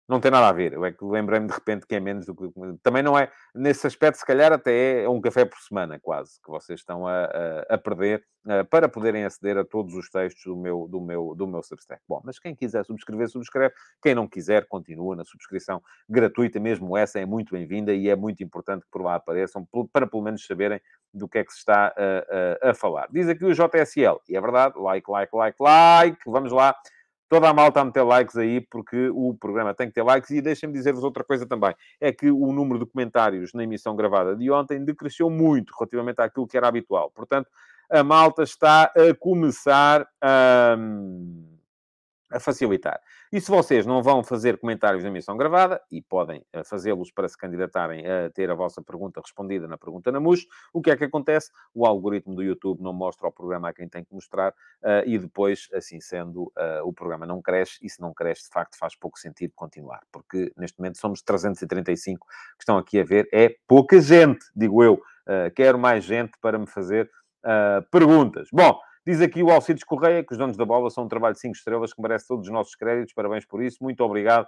não 0.08 0.20
tem 0.20 0.30
nada 0.30 0.48
a 0.48 0.52
ver. 0.52 0.72
Eu 0.72 0.84
é 0.84 0.92
que 0.92 1.04
lembrei-me 1.04 1.48
de 1.48 1.52
repente 1.52 1.86
que 1.86 1.94
é 1.94 2.00
menos 2.00 2.26
do 2.26 2.34
que. 2.34 2.48
Também 2.82 3.02
não 3.02 3.18
é. 3.18 3.30
Nesse 3.54 3.86
aspecto, 3.86 4.18
se 4.18 4.24
calhar, 4.24 4.52
até 4.52 5.02
é 5.02 5.08
um 5.08 5.20
café 5.20 5.44
por 5.44 5.58
semana, 5.58 5.98
quase, 5.98 6.40
que 6.40 6.48
vocês 6.48 6.80
estão 6.80 7.06
a, 7.06 7.24
a, 7.24 7.74
a 7.74 7.78
perder 7.78 8.24
uh, 8.46 8.64
para 8.66 8.88
poderem 8.88 9.24
aceder 9.24 9.58
a 9.58 9.64
todos 9.64 9.94
os 9.94 10.08
textos 10.08 10.44
do 10.44 10.56
meu, 10.56 10.86
do, 10.88 11.00
meu, 11.00 11.34
do 11.34 11.46
meu 11.46 11.62
Substack. 11.62 12.00
Bom, 12.08 12.20
mas 12.24 12.38
quem 12.38 12.54
quiser 12.54 12.84
subscrever, 12.84 13.28
subscreve. 13.28 13.74
Quem 14.00 14.14
não 14.14 14.28
quiser, 14.28 14.66
continua 14.68 15.16
na 15.16 15.24
subscrição 15.24 15.82
gratuita, 16.08 16.60
mesmo 16.60 16.96
essa 16.96 17.18
é 17.18 17.26
muito 17.26 17.52
bem-vinda 17.52 17.92
e 17.92 18.08
é 18.08 18.14
muito 18.14 18.44
importante 18.44 18.84
que 18.84 18.90
por 18.90 19.02
lá 19.02 19.16
apareçam, 19.16 19.66
para 19.92 20.06
pelo 20.06 20.22
menos 20.22 20.46
saberem 20.46 20.80
do 21.12 21.28
que 21.28 21.38
é 21.38 21.44
que 21.44 21.52
se 21.52 21.58
está 21.58 21.86
a, 21.96 22.66
a, 22.66 22.70
a 22.70 22.74
falar. 22.74 23.08
Diz 23.10 23.28
aqui 23.28 23.44
o 23.44 23.52
JSL, 23.52 24.20
e 24.28 24.36
é 24.36 24.40
verdade, 24.40 24.78
like, 24.78 25.10
like, 25.10 25.34
like, 25.34 25.56
like. 25.60 26.18
Vamos 26.26 26.52
lá 26.52 26.76
toda 27.28 27.48
a 27.48 27.54
malta 27.54 27.80
a 27.80 27.84
meter 27.84 28.02
likes 28.02 28.36
aí, 28.36 28.60
porque 28.60 29.10
o 29.10 29.34
programa 29.34 29.74
tem 29.74 29.88
que 29.88 29.94
ter 29.94 30.02
likes. 30.02 30.30
E 30.30 30.40
deixem-me 30.40 30.74
dizer-vos 30.74 31.04
outra 31.04 31.24
coisa 31.24 31.46
também: 31.46 31.74
é 32.00 32.12
que 32.12 32.30
o 32.30 32.52
número 32.52 32.78
de 32.78 32.86
comentários 32.86 33.52
na 33.52 33.64
emissão 33.64 33.96
gravada 33.96 34.36
de 34.36 34.50
ontem 34.50 34.84
decresceu 34.84 35.30
muito 35.30 35.72
relativamente 35.78 36.20
àquilo 36.20 36.46
que 36.46 36.56
era 36.56 36.68
habitual. 36.68 37.10
Portanto, 37.10 37.48
a 37.90 38.02
malta 38.02 38.42
está 38.42 38.84
a 38.84 39.14
começar 39.18 40.06
a. 40.20 40.76
Hum, 40.78 41.55
a 42.30 42.40
facilitar. 42.40 43.00
E 43.32 43.40
se 43.40 43.50
vocês 43.50 43.86
não 43.86 44.02
vão 44.02 44.22
fazer 44.22 44.58
comentários 44.58 45.02
na 45.02 45.08
emissão 45.08 45.36
gravada, 45.36 45.80
e 45.90 46.02
podem 46.02 46.44
eh, 46.52 46.64
fazê-los 46.64 47.10
para 47.10 47.28
se 47.28 47.36
candidatarem 47.36 48.04
a 48.06 48.30
ter 48.30 48.50
a 48.50 48.54
vossa 48.54 48.82
pergunta 48.82 49.20
respondida 49.20 49.68
na 49.68 49.78
pergunta 49.78 50.10
na 50.10 50.20
MUS, 50.20 50.46
o 50.72 50.82
que 50.82 50.90
é 50.90 50.96
que 50.96 51.04
acontece? 51.04 51.50
O 51.74 51.86
algoritmo 51.86 52.34
do 52.34 52.42
YouTube 52.42 52.82
não 52.82 52.92
mostra 52.92 53.28
o 53.28 53.32
programa 53.32 53.68
a 53.68 53.72
quem 53.72 53.88
tem 53.88 54.04
que 54.04 54.12
mostrar, 54.12 54.50
uh, 54.50 55.06
e 55.06 55.18
depois, 55.18 55.68
assim 55.72 56.00
sendo, 56.00 56.44
uh, 56.44 56.84
o 56.84 56.92
programa 56.92 57.26
não 57.26 57.40
cresce, 57.40 57.78
e 57.82 57.88
se 57.88 58.00
não 58.00 58.12
cresce, 58.12 58.44
de 58.44 58.50
facto, 58.50 58.76
faz 58.76 58.96
pouco 58.96 59.18
sentido 59.18 59.52
continuar, 59.54 60.00
porque 60.10 60.52
neste 60.56 60.78
momento 60.78 60.98
somos 60.98 61.22
335 61.22 62.26
que 62.26 62.62
estão 62.62 62.78
aqui 62.78 63.00
a 63.00 63.04
ver, 63.04 63.28
é 63.32 63.54
pouca 63.66 64.00
gente, 64.00 64.44
digo 64.54 64.82
eu. 64.82 65.00
Quero 65.56 65.76
mais 65.76 66.04
gente 66.04 66.38
para 66.40 66.56
me 66.56 66.68
fazer 66.68 67.10
perguntas. 67.90 68.46
Bom, 68.52 68.78
diz 69.06 69.20
aqui 69.20 69.42
o 69.42 69.50
Alcides 69.50 69.84
Correia 69.84 70.24
que 70.24 70.32
os 70.32 70.38
donos 70.38 70.56
da 70.56 70.64
bola 70.64 70.90
são 70.90 71.04
um 71.04 71.08
trabalho 71.08 71.34
de 71.34 71.40
5 71.40 71.54
estrelas 71.54 71.92
que 71.92 72.02
merece 72.02 72.26
todos 72.26 72.46
os 72.46 72.52
nossos 72.52 72.74
créditos. 72.74 73.14
Parabéns 73.14 73.44
por 73.46 73.62
isso. 73.62 73.78
Muito 73.80 74.02
obrigado, 74.02 74.46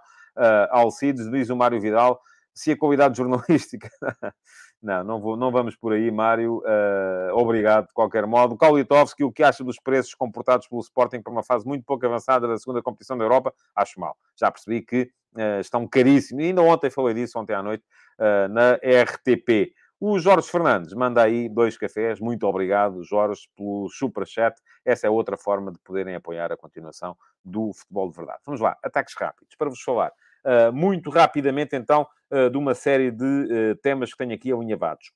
Alcides. 0.70 1.30
Diz 1.30 1.50
o 1.50 1.56
Mário 1.56 1.80
Vidal. 1.80 2.20
Se 2.52 2.72
a 2.72 2.76
qualidade 2.76 3.16
jornalística 3.18 3.88
Não, 4.80 5.02
não, 5.02 5.20
vou, 5.20 5.36
não 5.36 5.50
vamos 5.50 5.74
por 5.74 5.92
aí, 5.92 6.08
Mário. 6.10 6.58
Uh, 6.58 7.34
obrigado, 7.34 7.88
de 7.88 7.92
qualquer 7.92 8.24
modo. 8.26 8.56
Kaulitovski, 8.56 9.24
o 9.24 9.32
que 9.32 9.42
acha 9.42 9.64
dos 9.64 9.76
preços 9.80 10.14
comportados 10.14 10.68
pelo 10.68 10.80
Sporting 10.80 11.20
para 11.20 11.32
uma 11.32 11.42
fase 11.42 11.66
muito 11.66 11.84
pouco 11.84 12.06
avançada 12.06 12.46
da 12.46 12.56
segunda 12.56 12.80
competição 12.80 13.18
da 13.18 13.24
Europa? 13.24 13.52
Acho 13.74 13.98
mal. 13.98 14.16
Já 14.38 14.50
percebi 14.52 14.82
que 14.82 15.10
uh, 15.34 15.60
estão 15.60 15.86
caríssimos. 15.86 16.44
E 16.44 16.46
ainda 16.48 16.62
ontem 16.62 16.90
falei 16.90 17.12
disso, 17.12 17.38
ontem 17.38 17.54
à 17.54 17.62
noite, 17.62 17.84
uh, 18.20 18.48
na 18.48 18.74
RTP. 18.74 19.72
O 20.00 20.16
Jorge 20.20 20.48
Fernandes 20.48 20.94
manda 20.94 21.22
aí 21.22 21.48
dois 21.48 21.76
cafés. 21.76 22.20
Muito 22.20 22.46
obrigado, 22.46 23.02
Jorge, 23.02 23.48
pelo 23.56 23.88
superchat. 23.88 24.56
Essa 24.84 25.08
é 25.08 25.10
outra 25.10 25.36
forma 25.36 25.72
de 25.72 25.78
poderem 25.80 26.14
apoiar 26.14 26.52
a 26.52 26.56
continuação 26.56 27.16
do 27.44 27.72
futebol 27.72 28.08
de 28.08 28.16
verdade. 28.16 28.38
Vamos 28.46 28.60
lá, 28.60 28.76
ataques 28.80 29.14
rápidos. 29.18 29.56
Para 29.56 29.68
vos 29.68 29.80
falar 29.80 30.12
uh, 30.44 30.72
muito 30.72 31.10
rapidamente, 31.10 31.74
então, 31.74 32.06
uh, 32.30 32.48
de 32.48 32.56
uma 32.56 32.74
série 32.74 33.10
de 33.10 33.24
uh, 33.24 33.76
temas 33.82 34.12
que 34.12 34.18
tenho 34.18 34.34
aqui 34.34 34.52
alinhavados. 34.52 35.10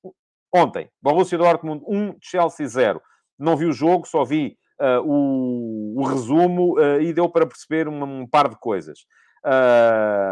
Ontem, 0.53 0.91
Borussia 1.01 1.39
Dortmund 1.39 1.85
1, 1.87 2.17
Chelsea 2.21 2.67
0. 2.67 3.01
Não 3.39 3.57
vi 3.57 3.67
o 3.67 3.73
jogo, 3.73 4.07
só 4.07 4.25
vi 4.25 4.59
o, 5.05 6.01
o, 6.01 6.05
resumo 6.05 6.75
e 7.01 7.13
deu 7.13 7.29
para 7.29 7.47
perceber 7.47 7.87
uma, 7.87 8.05
um 8.05 8.27
par 8.27 8.49
de 8.49 8.57
coisas. 8.59 9.07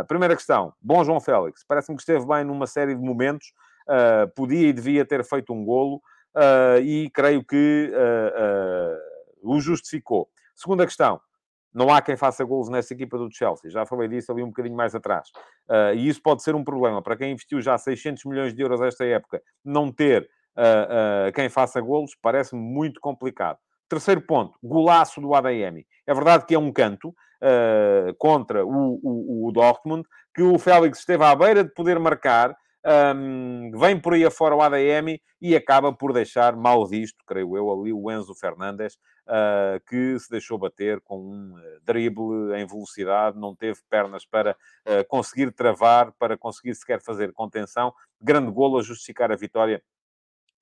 primeira 0.07 0.37
questão, 0.37 0.75
bom 0.81 1.03
João 1.05 1.21
Félix. 1.21 1.65
Parece-me 1.67 1.97
que 1.97 2.03
esteve 2.03 2.27
bem 2.27 2.45
numa 2.45 2.67
série 2.67 2.95
de 2.95 3.01
momentos. 3.01 3.47
Podia 4.35 4.69
e 4.69 4.73
devia 4.73 5.05
ter 5.05 5.25
feito 5.25 5.53
um 5.53 5.65
golo. 5.65 6.01
e 6.83 7.11
creio 7.13 7.45
que 7.45 7.93
o 9.43 9.61
justificou. 9.61 10.29
Segunda 10.55 10.85
questão, 10.85 11.21
não 11.73 11.89
há 11.93 12.03
quem 12.03 12.17
faça 12.17 12.45
gols 12.45 12.69
nesta 12.69 12.93
equipa 12.95 13.17
do 13.17 13.29
Chelsea. 13.33 13.71
Já 13.71 13.87
falei 13.87 14.09
disso 14.09 14.33
ali 14.33 14.43
um 14.43 14.49
bocadinho 14.49 14.77
mais 14.77 14.95
atrás. 14.95 15.29
Uh, 15.69 15.95
e 15.95 16.09
isso 16.09 16.21
pode 16.21 16.43
ser 16.43 16.55
um 16.55 16.65
problema. 16.65 17.01
Para 17.01 17.17
quem 17.17 17.33
investiu 17.33 17.61
já 17.61 17.79
600 17.79 18.25
milhões 18.25 18.55
de 18.55 18.63
euros 18.63 18.81
esta 18.81 19.05
época, 19.05 19.41
não 19.65 19.93
ter 19.93 20.29
uh, 20.57 21.29
uh, 21.29 21.33
quem 21.33 21.49
faça 21.49 21.81
gols 21.81 22.17
parece-me 22.21 22.61
muito 22.61 23.01
complicado. 23.01 23.59
Terceiro 23.89 24.21
ponto, 24.21 24.59
golaço 24.63 25.21
do 25.21 25.35
ADM. 25.35 25.85
É 26.07 26.15
verdade 26.15 26.47
que 26.47 26.55
é 26.55 26.59
um 26.59 26.73
canto 26.73 27.15
contra 28.19 28.67
o, 28.67 29.01
o, 29.03 29.49
o 29.49 29.51
Dortmund, 29.51 30.07
que 30.35 30.43
o 30.43 30.59
Félix 30.59 30.99
esteve 30.99 31.25
à 31.25 31.35
beira 31.35 31.65
de 31.65 31.73
poder 31.73 31.99
marcar, 31.99 32.55
um, 32.87 33.71
vem 33.79 34.01
por 34.01 34.15
aí 34.15 34.25
afora 34.25 34.57
o 34.57 34.63
ADM 34.63 35.21
e 35.41 35.55
acaba 35.55 35.93
por 35.93 36.13
deixar 36.13 36.57
mal 36.57 36.87
visto, 36.87 37.23
creio 37.27 37.57
eu, 37.57 37.71
ali 37.71 37.93
o 37.93 38.11
Enzo 38.11 38.35
Fernandes, 38.35 38.95
uh, 39.27 39.81
que 39.87 40.19
se 40.19 40.31
deixou 40.31 40.59
bater 40.59 41.01
com 41.03 41.19
um 41.19 41.55
ah, 41.57 41.79
drible 41.83 42.55
em 42.57 42.67
velocidade, 42.67 43.39
não 43.39 43.55
teve 43.55 43.81
pernas 43.89 44.25
para 44.25 44.53
uh, 44.87 45.07
conseguir 45.09 45.53
travar, 45.53 46.13
para 46.19 46.39
conseguir 46.39 46.75
sequer 46.75 47.03
fazer 47.03 47.33
contenção. 47.33 47.93
Grande 48.21 48.51
golo 48.51 48.79
a 48.79 48.83
justificar 48.83 49.31
a 49.31 49.37
vitória 49.37 49.83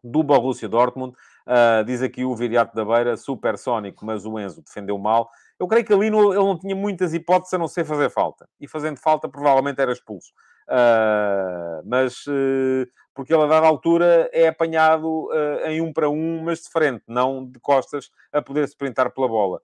do 0.03 0.23
Borussia 0.23 0.69
Dortmund. 0.69 1.15
Uh, 1.47 1.85
diz 1.85 2.03
aqui 2.03 2.25
o 2.25 2.35
Viriato 2.35 2.75
da 2.75 2.85
Beira, 2.85 3.17
supersónico, 3.17 4.05
mas 4.05 4.27
o 4.27 4.39
Enzo 4.39 4.63
defendeu 4.63 4.99
mal. 4.99 5.31
Eu 5.59 5.67
creio 5.67 5.85
que 5.85 5.93
ali 5.93 6.11
no, 6.11 6.33
ele 6.33 6.45
não 6.45 6.59
tinha 6.59 6.77
muitas 6.77 7.15
hipóteses 7.15 7.55
a 7.55 7.59
não 7.59 7.67
ser 7.67 7.85
fazer 7.85 8.11
falta. 8.11 8.49
E 8.61 8.69
fazendo 8.69 8.99
falta, 8.99 9.29
provavelmente 9.29 9.81
era 9.81 9.93
expulso. 9.93 10.33
Uh, 10.69 11.83
mas 11.87 12.27
uh, 12.27 12.87
porque 13.15 13.33
ele 13.33 13.43
a 13.43 13.47
dada 13.47 13.67
altura 13.67 14.29
é 14.33 14.49
apanhado 14.49 15.29
uh, 15.29 15.67
em 15.67 15.81
um 15.81 15.93
para 15.93 16.11
um, 16.11 16.43
mas 16.43 16.61
de 16.61 16.71
frente, 16.71 17.03
não 17.09 17.45
de 17.45 17.59
costas, 17.59 18.11
a 18.31 18.43
poder 18.43 18.65
sprintar 18.65 19.13
pela 19.13 19.27
bola. 19.27 19.61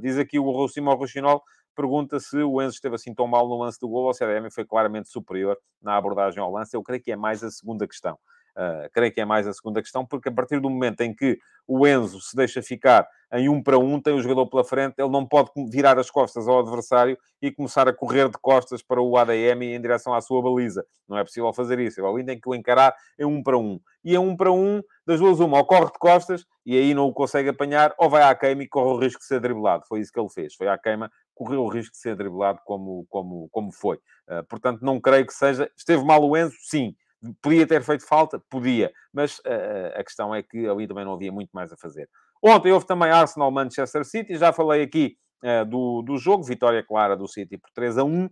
diz 0.00 0.16
aqui 0.16 0.38
o 0.38 0.50
Rocimo 0.50 0.94
Rochinol, 0.94 1.42
pergunta 1.74 2.20
se 2.20 2.38
o 2.38 2.62
Enzo 2.62 2.76
esteve 2.76 2.94
assim 2.94 3.12
tão 3.12 3.26
mal 3.26 3.48
no 3.48 3.58
lance 3.58 3.78
do 3.80 3.88
gol 3.88 4.04
ou 4.04 4.14
se 4.14 4.24
a 4.24 4.26
DM 4.26 4.50
foi 4.50 4.64
claramente 4.64 5.10
superior 5.10 5.58
na 5.82 5.96
abordagem 5.96 6.40
ao 6.40 6.50
lance. 6.50 6.74
Eu 6.76 6.82
creio 6.82 7.02
que 7.02 7.12
é 7.12 7.16
mais 7.16 7.42
a 7.42 7.50
segunda 7.50 7.86
questão. 7.86 8.18
Uh, 8.56 8.88
creio 8.90 9.12
que 9.12 9.20
é 9.20 9.24
mais 9.24 9.46
a 9.46 9.52
segunda 9.52 9.82
questão, 9.82 10.06
porque 10.06 10.30
a 10.30 10.32
partir 10.32 10.60
do 10.60 10.70
momento 10.70 11.02
em 11.02 11.14
que 11.14 11.38
o 11.68 11.86
Enzo 11.86 12.20
se 12.22 12.34
deixa 12.34 12.62
ficar 12.62 13.06
em 13.32 13.48
um 13.50 13.62
para 13.62 13.76
um, 13.78 14.00
tem 14.00 14.14
o 14.14 14.22
jogador 14.22 14.46
pela 14.46 14.64
frente, 14.64 14.94
ele 14.98 15.10
não 15.10 15.26
pode 15.26 15.50
virar 15.68 15.98
as 15.98 16.10
costas 16.10 16.48
ao 16.48 16.60
adversário 16.60 17.18
e 17.42 17.50
começar 17.50 17.86
a 17.88 17.92
correr 17.92 18.30
de 18.30 18.38
costas 18.38 18.82
para 18.82 19.02
o 19.02 19.16
ADM 19.16 19.62
em 19.62 19.80
direção 19.80 20.14
à 20.14 20.20
sua 20.20 20.40
baliza. 20.40 20.86
Não 21.08 21.18
é 21.18 21.24
possível 21.24 21.52
fazer 21.52 21.78
isso. 21.80 22.00
Ele 22.00 22.08
ainda 22.08 22.32
tem 22.32 22.40
que 22.40 22.48
o 22.48 22.54
encarar 22.54 22.94
em 23.18 23.26
um 23.26 23.42
para 23.42 23.58
um. 23.58 23.78
E 24.04 24.14
em 24.14 24.18
um 24.18 24.36
para 24.36 24.52
um, 24.52 24.80
das 25.04 25.20
duas 25.20 25.40
uma, 25.40 25.58
ou 25.58 25.66
corre 25.66 25.86
de 25.86 25.98
costas 25.98 26.46
e 26.64 26.78
aí 26.78 26.94
não 26.94 27.06
o 27.08 27.12
consegue 27.12 27.48
apanhar, 27.48 27.94
ou 27.98 28.08
vai 28.08 28.22
à 28.22 28.34
queima 28.34 28.62
e 28.62 28.68
corre 28.68 28.94
o 28.94 28.98
risco 28.98 29.20
de 29.20 29.26
ser 29.26 29.40
driblado. 29.40 29.84
Foi 29.86 30.00
isso 30.00 30.12
que 30.12 30.18
ele 30.18 30.30
fez. 30.30 30.54
Foi 30.54 30.68
à 30.68 30.78
queima, 30.78 31.10
correu 31.34 31.62
o 31.62 31.68
risco 31.68 31.92
de 31.92 31.98
ser 31.98 32.16
driblado 32.16 32.60
como, 32.64 33.04
como, 33.10 33.48
como 33.50 33.72
foi. 33.72 33.96
Uh, 34.28 34.44
portanto, 34.48 34.80
não 34.82 35.00
creio 35.00 35.26
que 35.26 35.34
seja... 35.34 35.70
Esteve 35.76 36.04
mal 36.04 36.24
o 36.24 36.36
Enzo? 36.36 36.56
Sim 36.60 36.94
Podia 37.42 37.66
ter 37.66 37.82
feito 37.82 38.06
falta? 38.06 38.40
Podia. 38.50 38.92
Mas 39.12 39.38
uh, 39.38 39.98
a 39.98 40.04
questão 40.04 40.34
é 40.34 40.42
que 40.42 40.68
ali 40.68 40.86
também 40.86 41.04
não 41.04 41.14
havia 41.14 41.32
muito 41.32 41.50
mais 41.52 41.72
a 41.72 41.76
fazer. 41.76 42.08
Ontem 42.42 42.72
houve 42.72 42.86
também 42.86 43.10
Arsenal-Manchester 43.10 44.04
City. 44.04 44.36
Já 44.36 44.52
falei 44.52 44.82
aqui 44.82 45.16
uh, 45.42 45.64
do, 45.64 46.02
do 46.02 46.18
jogo. 46.18 46.44
Vitória 46.44 46.84
clara 46.84 47.16
do 47.16 47.26
City 47.26 47.56
por 47.56 47.70
3 47.72 47.98
a 47.98 48.04
1. 48.04 48.24
Uh, 48.26 48.30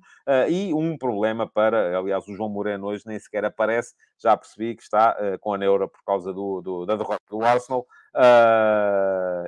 e 0.50 0.74
um 0.74 0.98
problema 0.98 1.50
para... 1.50 1.98
Aliás, 1.98 2.28
o 2.28 2.34
João 2.34 2.50
Moreno 2.50 2.86
hoje 2.88 3.04
nem 3.06 3.18
sequer 3.18 3.44
aparece. 3.44 3.94
Já 4.22 4.36
percebi 4.36 4.76
que 4.76 4.82
está 4.82 5.16
com 5.40 5.54
a 5.54 5.58
neura 5.58 5.88
por 5.88 6.02
causa 6.04 6.32
do, 6.32 6.60
do 6.60 6.86
da 6.86 6.96
derrota 6.96 7.24
do 7.28 7.42
Arsenal. 7.42 7.86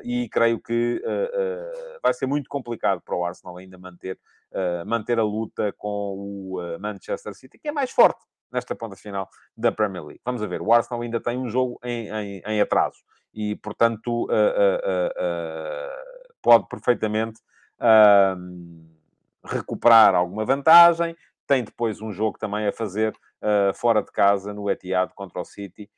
e 0.03 0.29
creio 0.31 0.61
que 0.61 1.01
vai 2.03 2.13
ser 2.13 2.27
muito 2.27 2.49
complicado 2.49 3.01
para 3.01 3.15
o 3.15 3.25
Arsenal 3.25 3.57
ainda 3.59 3.79
manter, 3.79 4.19
manter 4.85 5.19
a 5.21 5.23
luta 5.23 5.73
com 5.79 6.17
o 6.19 6.79
Manchester 6.81 7.33
City, 7.35 7.59
que 7.59 7.69
é 7.69 7.73
mais 7.73 7.91
forte 7.91 8.25
nesta 8.53 8.75
ponta 8.75 8.97
final 8.97 9.29
da 9.57 9.73
Premier 9.73 10.05
League. 10.05 10.21
Vamos 10.25 10.41
ver, 10.43 10.61
o 10.61 10.73
Arsenal 10.73 11.03
ainda 11.03 11.21
tem 11.21 11.39
um 11.39 11.49
jogo 11.49 11.79
em, 11.83 12.09
em, 12.09 12.43
em 12.47 12.61
atraso 12.61 12.99
e, 13.37 13.55
portanto, 13.57 14.25
uh, 14.25 14.27
uh, 14.27 15.11
uh, 15.11 16.33
pode 16.41 16.67
perfeitamente 16.69 17.41
recuperar 19.45 20.15
alguma 20.15 20.47
vantagem. 20.47 21.15
Tem 21.47 21.63
depois 21.63 22.01
um 22.01 22.11
jogo 22.11 22.39
também 22.39 22.67
a 22.67 22.73
fazer 22.73 23.15
fora 23.75 24.03
de 24.03 24.11
casa 24.11 24.55
no 24.55 24.71
Etihad 24.71 25.13
contra 25.15 25.41
o 25.41 25.45
City, 25.45 25.91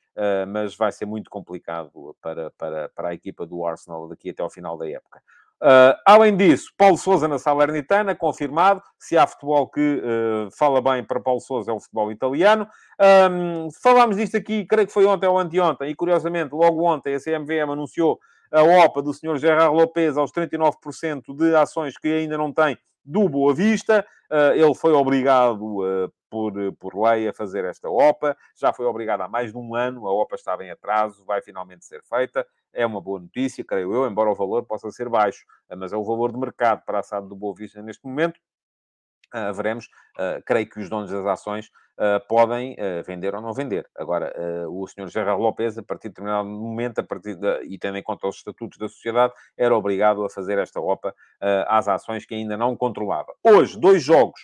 mas 0.49 0.75
vai 0.75 0.91
ser 0.91 1.07
muito 1.07 1.31
complicado 1.31 2.17
para, 2.21 2.51
para, 2.51 2.89
para 2.89 3.09
a 3.11 3.15
equipa 3.15 3.47
do 3.47 3.65
Arsenal 3.65 4.09
daqui 4.09 4.31
até 4.31 4.43
ao 4.43 4.51
final 4.51 4.77
da 4.77 4.91
época. 4.91 5.23
Uh, 5.61 5.99
além 6.07 6.37
disso, 6.37 6.73
Paulo 6.77 6.97
Souza 6.97 7.27
na 7.27 7.39
Salernitana, 7.39 8.15
confirmado. 8.15 8.81
Se 8.99 9.19
há 9.19 9.27
futebol 9.27 9.69
que 9.69 9.81
uh, 10.01 10.51
fala 10.57 10.81
bem 10.81 11.03
para 11.03 11.21
Paulo 11.21 11.41
Souza, 11.41 11.71
é 11.71 11.75
o 11.75 11.81
futebol 11.81 12.13
italiano. 12.13 12.67
Um, 13.31 13.69
falámos 13.83 14.17
disto 14.17 14.37
aqui, 14.37 14.65
creio 14.65 14.87
que 14.87 14.93
foi 14.93 15.05
ontem 15.05 15.27
ou 15.27 15.39
anteontem, 15.39 15.91
e 15.91 15.95
curiosamente, 15.95 16.55
logo 16.55 16.85
ontem, 16.85 17.15
a 17.15 17.21
CMVM 17.21 17.73
anunciou 17.73 18.19
a 18.53 18.63
OPA 18.63 19.03
do 19.03 19.13
Sr. 19.13 19.37
Gerard 19.37 19.75
Lopes 19.75 20.17
aos 20.17 20.33
39% 20.33 21.37
de 21.37 21.55
ações 21.55 21.99
que 21.99 22.09
ainda 22.09 22.39
não 22.39 22.53
tem 22.53 22.79
do 23.05 23.29
Boa 23.29 23.55
Vista. 23.55 24.07
Uh, 24.31 24.53
ele 24.55 24.75
foi 24.75 24.93
obrigado 24.93 26.13
por, 26.29 26.53
por 26.79 26.95
lei 26.95 27.29
a 27.29 27.33
fazer 27.33 27.65
esta 27.65 27.89
OPA. 27.89 28.37
Já 28.55 28.73
foi 28.73 28.87
obrigado 28.87 29.23
há 29.23 29.29
mais 29.29 29.53
de 29.53 29.59
um 29.59 29.75
ano, 29.75 30.07
a 30.07 30.13
OPA 30.13 30.37
estava 30.37 30.65
em 30.65 30.71
atraso, 30.71 31.25
vai 31.25 31.41
finalmente 31.41 31.85
ser 31.85 32.03
feita. 32.03 32.47
É 32.73 32.85
uma 32.85 33.01
boa 33.01 33.21
notícia, 33.21 33.65
creio 33.65 33.95
eu, 33.95 34.07
embora 34.07 34.31
o 34.31 34.35
valor 34.35 34.65
possa 34.65 34.91
ser 34.91 35.09
baixo, 35.09 35.45
mas 35.77 35.93
é 35.93 35.97
o 35.97 36.05
valor 36.05 36.31
de 36.31 36.39
mercado 36.39 36.85
para 36.85 36.99
a 36.99 37.03
SAD 37.03 37.29
do 37.29 37.35
Boa 37.35 37.55
Vista 37.55 37.81
neste 37.83 38.05
momento. 38.05 38.39
Veremos. 39.55 39.89
Creio 40.45 40.69
que 40.69 40.81
os 40.81 40.89
donos 40.89 41.11
das 41.11 41.25
ações 41.25 41.71
podem 42.29 42.77
vender 43.05 43.35
ou 43.35 43.41
não 43.41 43.53
vender. 43.53 43.89
Agora, 43.97 44.33
o 44.71 44.87
senhor 44.87 45.09
Gerard 45.09 45.41
Lopes, 45.41 45.77
a 45.79 45.83
partir 45.83 46.09
de 46.09 46.15
determinado 46.15 46.49
momento, 46.49 47.01
a 47.01 47.03
partir 47.03 47.35
de, 47.35 47.63
e 47.65 47.79
tendo 47.79 47.99
em 47.99 48.03
conta 48.03 48.29
os 48.29 48.37
estatutos 48.37 48.79
da 48.79 48.89
sociedade, 48.89 49.33
era 49.57 49.77
obrigado 49.77 50.25
a 50.25 50.31
fazer 50.31 50.59
esta 50.59 50.81
OPA 50.81 51.15
às 51.67 51.89
ações 51.89 52.25
que 52.25 52.35
ainda 52.35 52.57
não 52.57 52.77
controlava. 52.77 53.33
Hoje, 53.43 53.79
dois 53.79 54.03
jogos. 54.03 54.41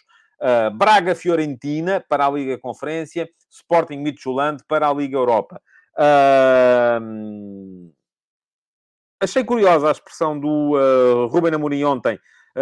Braga-Fiorentina 0.75 2.05
para 2.09 2.27
a 2.27 2.31
Liga 2.31 2.59
Conferência, 2.59 3.29
Sporting 3.51 3.99
Midtjylland 3.99 4.63
para 4.69 4.89
a 4.89 4.93
Liga 4.93 5.17
Europa. 5.17 5.61
Achei 9.21 9.43
curiosa 9.43 9.89
a 9.89 9.93
expressão 9.93 10.39
do 10.39 10.73
uh, 10.73 11.27
Ruben 11.29 11.55
Amorim 11.55 11.85
ontem 11.85 12.19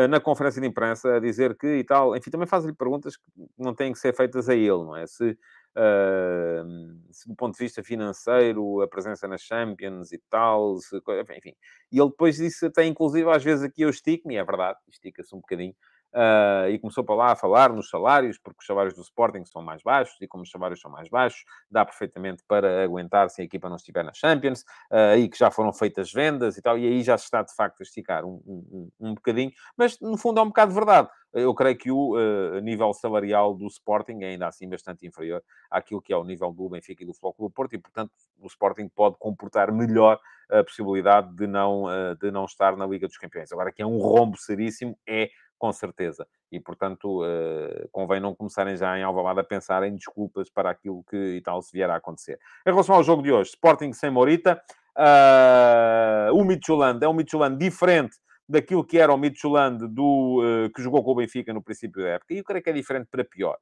na 0.08 0.18
conferência 0.20 0.60
de 0.60 0.66
imprensa, 0.66 1.16
a 1.16 1.20
dizer 1.20 1.56
que 1.56 1.66
e 1.66 1.84
tal, 1.84 2.16
enfim, 2.16 2.30
também 2.30 2.46
faz-lhe 2.46 2.72
perguntas 2.72 3.16
que 3.16 3.24
não 3.58 3.74
têm 3.74 3.92
que 3.92 3.98
ser 3.98 4.14
feitas 4.14 4.48
a 4.48 4.54
ele, 4.54 4.68
não 4.68 4.96
é? 4.96 5.06
Se, 5.06 5.30
uh, 5.32 6.98
se 7.10 7.28
do 7.28 7.34
ponto 7.36 7.52
de 7.52 7.58
vista 7.58 7.82
financeiro, 7.82 8.80
a 8.80 8.88
presença 8.88 9.28
nas 9.28 9.42
Champions 9.42 10.10
e 10.12 10.18
tal, 10.30 10.78
se, 10.78 10.96
enfim. 11.36 11.54
E 11.90 11.98
ele 12.00 12.08
depois 12.08 12.36
disse 12.36 12.66
até, 12.66 12.86
inclusive, 12.86 13.28
às 13.30 13.44
vezes 13.44 13.64
aqui 13.64 13.82
eu 13.82 13.90
estico-me, 13.90 14.36
é 14.36 14.44
verdade, 14.44 14.78
estica-se 14.88 15.34
um 15.34 15.40
bocadinho, 15.40 15.74
Uh, 16.14 16.68
e 16.68 16.78
começou 16.78 17.02
para 17.02 17.14
lá 17.14 17.32
a 17.32 17.36
falar 17.36 17.72
nos 17.72 17.88
salários, 17.88 18.38
porque 18.38 18.58
os 18.60 18.66
salários 18.66 18.94
do 18.94 19.00
Sporting 19.00 19.46
são 19.46 19.62
mais 19.62 19.82
baixos, 19.82 20.14
e 20.20 20.28
como 20.28 20.42
os 20.42 20.50
salários 20.50 20.78
são 20.78 20.90
mais 20.90 21.08
baixos, 21.08 21.42
dá 21.70 21.86
perfeitamente 21.86 22.42
para 22.46 22.84
aguentar 22.84 23.30
se 23.30 23.40
a 23.40 23.44
equipa 23.44 23.66
não 23.70 23.76
estiver 23.76 24.04
na 24.04 24.12
Champions, 24.12 24.62
uh, 24.90 25.28
que 25.30 25.38
já 25.38 25.50
foram 25.50 25.72
feitas 25.72 26.12
vendas 26.12 26.58
e 26.58 26.62
tal, 26.62 26.78
e 26.78 26.86
aí 26.86 27.02
já 27.02 27.16
se 27.16 27.24
está 27.24 27.42
de 27.42 27.54
facto 27.54 27.80
a 27.80 27.82
esticar 27.82 28.26
um, 28.26 28.42
um, 28.46 28.90
um 29.00 29.14
bocadinho, 29.14 29.50
mas 29.74 29.98
no 30.00 30.18
fundo 30.18 30.38
é 30.38 30.42
um 30.42 30.48
bocado 30.48 30.70
de 30.70 30.74
verdade. 30.74 31.08
Eu 31.32 31.54
creio 31.54 31.78
que 31.78 31.90
o 31.90 32.14
uh, 32.14 32.60
nível 32.60 32.92
salarial 32.92 33.54
do 33.54 33.66
Sporting 33.66 34.18
é 34.20 34.26
ainda 34.26 34.48
assim 34.48 34.68
bastante 34.68 35.06
inferior 35.06 35.42
àquilo 35.70 36.02
que 36.02 36.12
é 36.12 36.16
o 36.16 36.24
nível 36.24 36.52
do 36.52 36.68
Benfica 36.68 37.02
e 37.02 37.06
do 37.06 37.14
Futebol 37.14 37.32
Clube 37.32 37.54
Porto, 37.54 37.72
e 37.72 37.78
portanto 37.78 38.12
o 38.38 38.46
Sporting 38.48 38.86
pode 38.94 39.16
comportar 39.18 39.72
melhor 39.72 40.20
a 40.50 40.62
possibilidade 40.62 41.34
de 41.34 41.46
não, 41.46 41.84
de 42.20 42.30
não 42.30 42.44
estar 42.44 42.76
na 42.76 42.86
Liga 42.86 43.06
dos 43.06 43.16
Campeões. 43.16 43.50
Agora, 43.50 43.72
que 43.72 43.80
é 43.80 43.86
um 43.86 43.96
rombo 43.96 44.36
seríssimo, 44.36 44.98
é 45.08 45.30
com 45.62 45.72
certeza. 45.72 46.26
E, 46.50 46.58
portanto, 46.58 47.22
uh, 47.22 47.88
convém 47.92 48.18
não 48.18 48.34
começarem 48.34 48.76
já 48.76 48.98
em 48.98 49.04
Alvalade 49.04 49.38
a 49.38 49.44
pensar 49.44 49.84
em 49.84 49.94
desculpas 49.94 50.50
para 50.50 50.68
aquilo 50.68 51.04
que 51.08 51.36
e 51.36 51.40
tal 51.40 51.62
se 51.62 51.70
vier 51.72 51.88
a 51.88 51.94
acontecer. 51.94 52.36
Em 52.66 52.70
relação 52.70 52.96
ao 52.96 53.04
jogo 53.04 53.22
de 53.22 53.30
hoje, 53.30 53.50
Sporting 53.50 53.92
sem 53.92 54.10
Morita, 54.10 54.60
uh, 54.98 56.34
o 56.34 56.44
Midtjylland 56.44 57.04
é 57.04 57.08
um 57.08 57.12
Midtjylland 57.12 57.56
diferente 57.56 58.16
daquilo 58.48 58.84
que 58.84 58.98
era 58.98 59.14
o 59.14 59.16
Midtjylland 59.16 59.86
do, 59.86 60.42
uh, 60.42 60.68
que 60.74 60.82
jogou 60.82 61.04
com 61.04 61.12
o 61.12 61.14
Benfica 61.14 61.54
no 61.54 61.62
princípio 61.62 62.02
da 62.02 62.08
época. 62.08 62.34
E 62.34 62.38
eu 62.38 62.44
creio 62.44 62.64
que 62.64 62.70
é 62.70 62.72
diferente 62.72 63.06
para 63.08 63.24
pior. 63.24 63.56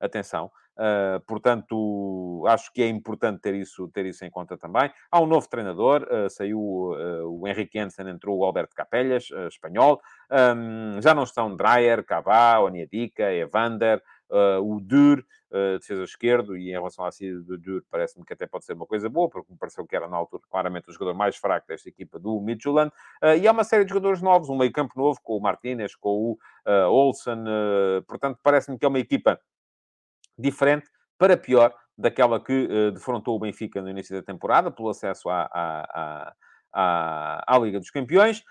Atenção. 0.00 0.50
Uh, 0.78 1.18
portanto, 1.26 2.44
acho 2.46 2.72
que 2.72 2.82
é 2.82 2.88
importante 2.88 3.40
ter 3.40 3.52
isso, 3.52 3.88
ter 3.88 4.06
isso 4.06 4.24
em 4.24 4.30
conta 4.30 4.56
também. 4.56 4.88
Há 5.10 5.20
um 5.20 5.26
novo 5.26 5.48
treinador, 5.48 6.04
uh, 6.04 6.30
saiu 6.30 6.60
uh, 6.60 7.26
o 7.26 7.48
Henrique 7.48 7.76
Jensen, 7.76 8.08
entrou 8.08 8.38
o 8.38 8.44
Alberto 8.44 8.76
Capellas, 8.76 9.28
espanhol. 9.48 10.00
Um, 10.30 11.02
já 11.02 11.12
não 11.14 11.24
estão 11.24 11.56
Dreyer, 11.56 12.04
Cavá, 12.04 12.60
Oniadica, 12.60 13.32
Evander, 13.32 14.00
o 14.62 14.78
Dur, 14.78 15.24
defesa 15.80 16.04
esquerdo, 16.04 16.54
e 16.54 16.68
em 16.68 16.72
relação 16.72 17.02
à 17.02 17.10
saída 17.10 17.40
do 17.40 17.56
Dur, 17.56 17.82
parece-me 17.90 18.26
que 18.26 18.34
até 18.34 18.46
pode 18.46 18.66
ser 18.66 18.74
uma 18.74 18.84
coisa 18.84 19.08
boa, 19.08 19.30
porque 19.30 19.50
me 19.50 19.58
pareceu 19.58 19.86
que 19.86 19.96
era 19.96 20.06
na 20.06 20.18
altura 20.18 20.42
claramente 20.50 20.90
o 20.90 20.92
jogador 20.92 21.14
mais 21.14 21.36
fraco 21.36 21.66
desta 21.66 21.88
equipa 21.88 22.18
do 22.18 22.38
Midtjylland. 22.38 22.92
e 23.40 23.48
há 23.48 23.52
uma 23.52 23.64
série 23.64 23.84
de 23.84 23.88
jogadores 23.88 24.20
novos, 24.20 24.50
um 24.50 24.58
meio 24.58 24.70
campo 24.70 24.92
novo, 24.96 25.18
com 25.22 25.34
o 25.38 25.40
Martínez, 25.40 25.96
com 25.96 26.10
o 26.10 26.38
Olsen. 26.90 27.42
portanto, 28.06 28.38
parece-me 28.42 28.78
que 28.78 28.84
é 28.84 28.88
uma 28.88 28.98
equipa 28.98 29.40
diferente 30.38 30.88
para 31.18 31.36
pior 31.36 31.74
daquela 31.96 32.42
que 32.42 32.66
uh, 32.66 32.92
defrontou 32.92 33.36
o 33.36 33.40
Benfica 33.40 33.82
no 33.82 33.90
início 33.90 34.14
da 34.14 34.22
temporada, 34.22 34.70
pelo 34.70 34.88
acesso 34.88 35.28
à, 35.28 35.48
à, 35.52 36.32
à, 36.72 37.54
à 37.54 37.58
Liga 37.58 37.80
dos 37.80 37.90
Campeões. 37.90 38.42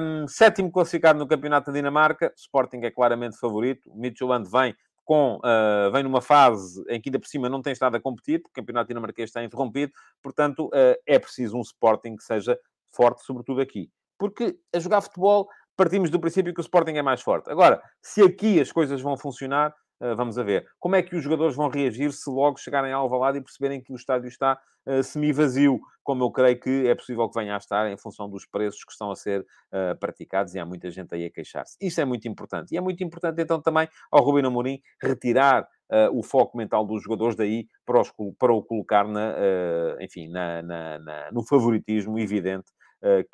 Um, 0.00 0.26
sétimo 0.26 0.72
classificado 0.72 1.18
no 1.18 1.26
Campeonato 1.26 1.70
da 1.70 1.76
Dinamarca, 1.76 2.32
Sporting 2.36 2.80
é 2.82 2.90
claramente 2.90 3.38
favorito. 3.38 3.90
Midtjylland 3.94 4.48
vem 4.50 4.74
com, 5.04 5.36
uh, 5.36 5.90
vem 5.92 6.02
numa 6.02 6.22
fase 6.22 6.82
em 6.88 7.00
que 7.00 7.08
ainda 7.08 7.18
por 7.18 7.26
cima 7.26 7.48
não 7.48 7.60
tem 7.60 7.72
estado 7.72 7.96
a 7.96 8.00
competir, 8.00 8.40
porque 8.40 8.60
o 8.60 8.62
campeonato 8.62 8.88
dinamarquês 8.88 9.28
está 9.28 9.42
interrompido, 9.42 9.92
portanto, 10.22 10.66
uh, 10.68 10.96
é 11.06 11.18
preciso 11.18 11.56
um 11.56 11.60
Sporting 11.60 12.16
que 12.16 12.22
seja 12.22 12.58
forte, 12.94 13.22
sobretudo 13.24 13.60
aqui. 13.60 13.90
Porque 14.18 14.56
a 14.74 14.78
jogar 14.78 15.00
futebol, 15.00 15.48
partimos 15.76 16.08
do 16.08 16.20
princípio 16.20 16.54
que 16.54 16.60
o 16.60 16.62
Sporting 16.62 16.92
é 16.92 17.02
mais 17.02 17.20
forte. 17.20 17.50
Agora, 17.50 17.82
se 18.00 18.22
aqui 18.22 18.60
as 18.60 18.70
coisas 18.70 19.00
vão 19.00 19.16
funcionar, 19.16 19.74
vamos 20.16 20.38
a 20.38 20.42
ver. 20.42 20.66
Como 20.78 20.96
é 20.96 21.02
que 21.02 21.14
os 21.14 21.22
jogadores 21.22 21.54
vão 21.54 21.68
reagir 21.68 22.12
se 22.12 22.28
logo 22.28 22.58
chegarem 22.58 22.92
ao 22.92 23.02
Alvalade 23.02 23.38
e 23.38 23.40
perceberem 23.40 23.80
que 23.80 23.92
o 23.92 23.96
estádio 23.96 24.28
está 24.28 24.58
uh, 24.86 25.02
semi-vazio, 25.02 25.80
como 26.02 26.24
eu 26.24 26.30
creio 26.30 26.58
que 26.58 26.86
é 26.86 26.94
possível 26.94 27.28
que 27.28 27.38
venha 27.38 27.54
a 27.54 27.58
estar 27.58 27.90
em 27.90 27.96
função 27.96 28.28
dos 28.28 28.44
preços 28.44 28.84
que 28.84 28.92
estão 28.92 29.10
a 29.10 29.16
ser 29.16 29.40
uh, 29.40 29.96
praticados 29.98 30.54
e 30.54 30.58
há 30.58 30.66
muita 30.66 30.90
gente 30.90 31.14
aí 31.14 31.24
a 31.24 31.30
queixar-se. 31.30 31.76
Isso 31.80 32.00
é 32.00 32.04
muito 32.04 32.26
importante. 32.26 32.72
E 32.72 32.76
é 32.76 32.80
muito 32.80 33.02
importante, 33.04 33.40
então, 33.40 33.60
também 33.60 33.88
ao 34.10 34.22
Rubino 34.22 34.48
Amorim 34.48 34.80
retirar 35.00 35.66
Uh, 35.92 36.08
o 36.18 36.22
foco 36.22 36.56
mental 36.56 36.86
dos 36.86 37.02
jogadores 37.02 37.36
daí 37.36 37.66
para, 37.84 38.00
os, 38.00 38.10
para 38.38 38.50
o 38.50 38.62
colocar 38.62 39.06
na, 39.06 39.32
uh, 39.32 40.02
enfim, 40.02 40.26
na, 40.26 40.62
na, 40.62 40.98
na, 40.98 41.30
no 41.30 41.46
favoritismo 41.46 42.18
evidente 42.18 42.70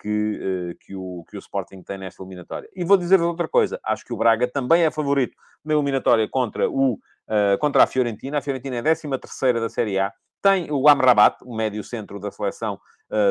que, 0.00 0.76
que, 0.80 0.94
o, 0.94 1.24
que 1.28 1.36
o 1.36 1.38
Sporting 1.38 1.82
tem 1.82 1.98
nesta 1.98 2.22
eliminatória. 2.22 2.68
E 2.74 2.84
vou 2.84 2.96
dizer 2.96 3.20
outra 3.20 3.48
coisa, 3.48 3.78
acho 3.84 4.04
que 4.04 4.12
o 4.12 4.16
Braga 4.16 4.48
também 4.48 4.82
é 4.82 4.90
favorito 4.90 5.36
na 5.64 5.74
eliminatória 5.74 6.28
contra, 6.28 6.68
o, 6.70 6.98
contra 7.60 7.82
a 7.82 7.86
Fiorentina. 7.86 8.38
A 8.38 8.42
Fiorentina 8.42 8.76
é 8.76 8.78
a 8.80 8.82
13 8.82 9.08
terceira 9.20 9.60
da 9.60 9.68
Série 9.68 9.98
A. 9.98 10.12
Tem 10.40 10.70
o 10.70 10.88
Amrabat, 10.88 11.36
o 11.44 11.54
médio-centro 11.54 12.18
da 12.18 12.30
seleção 12.30 12.80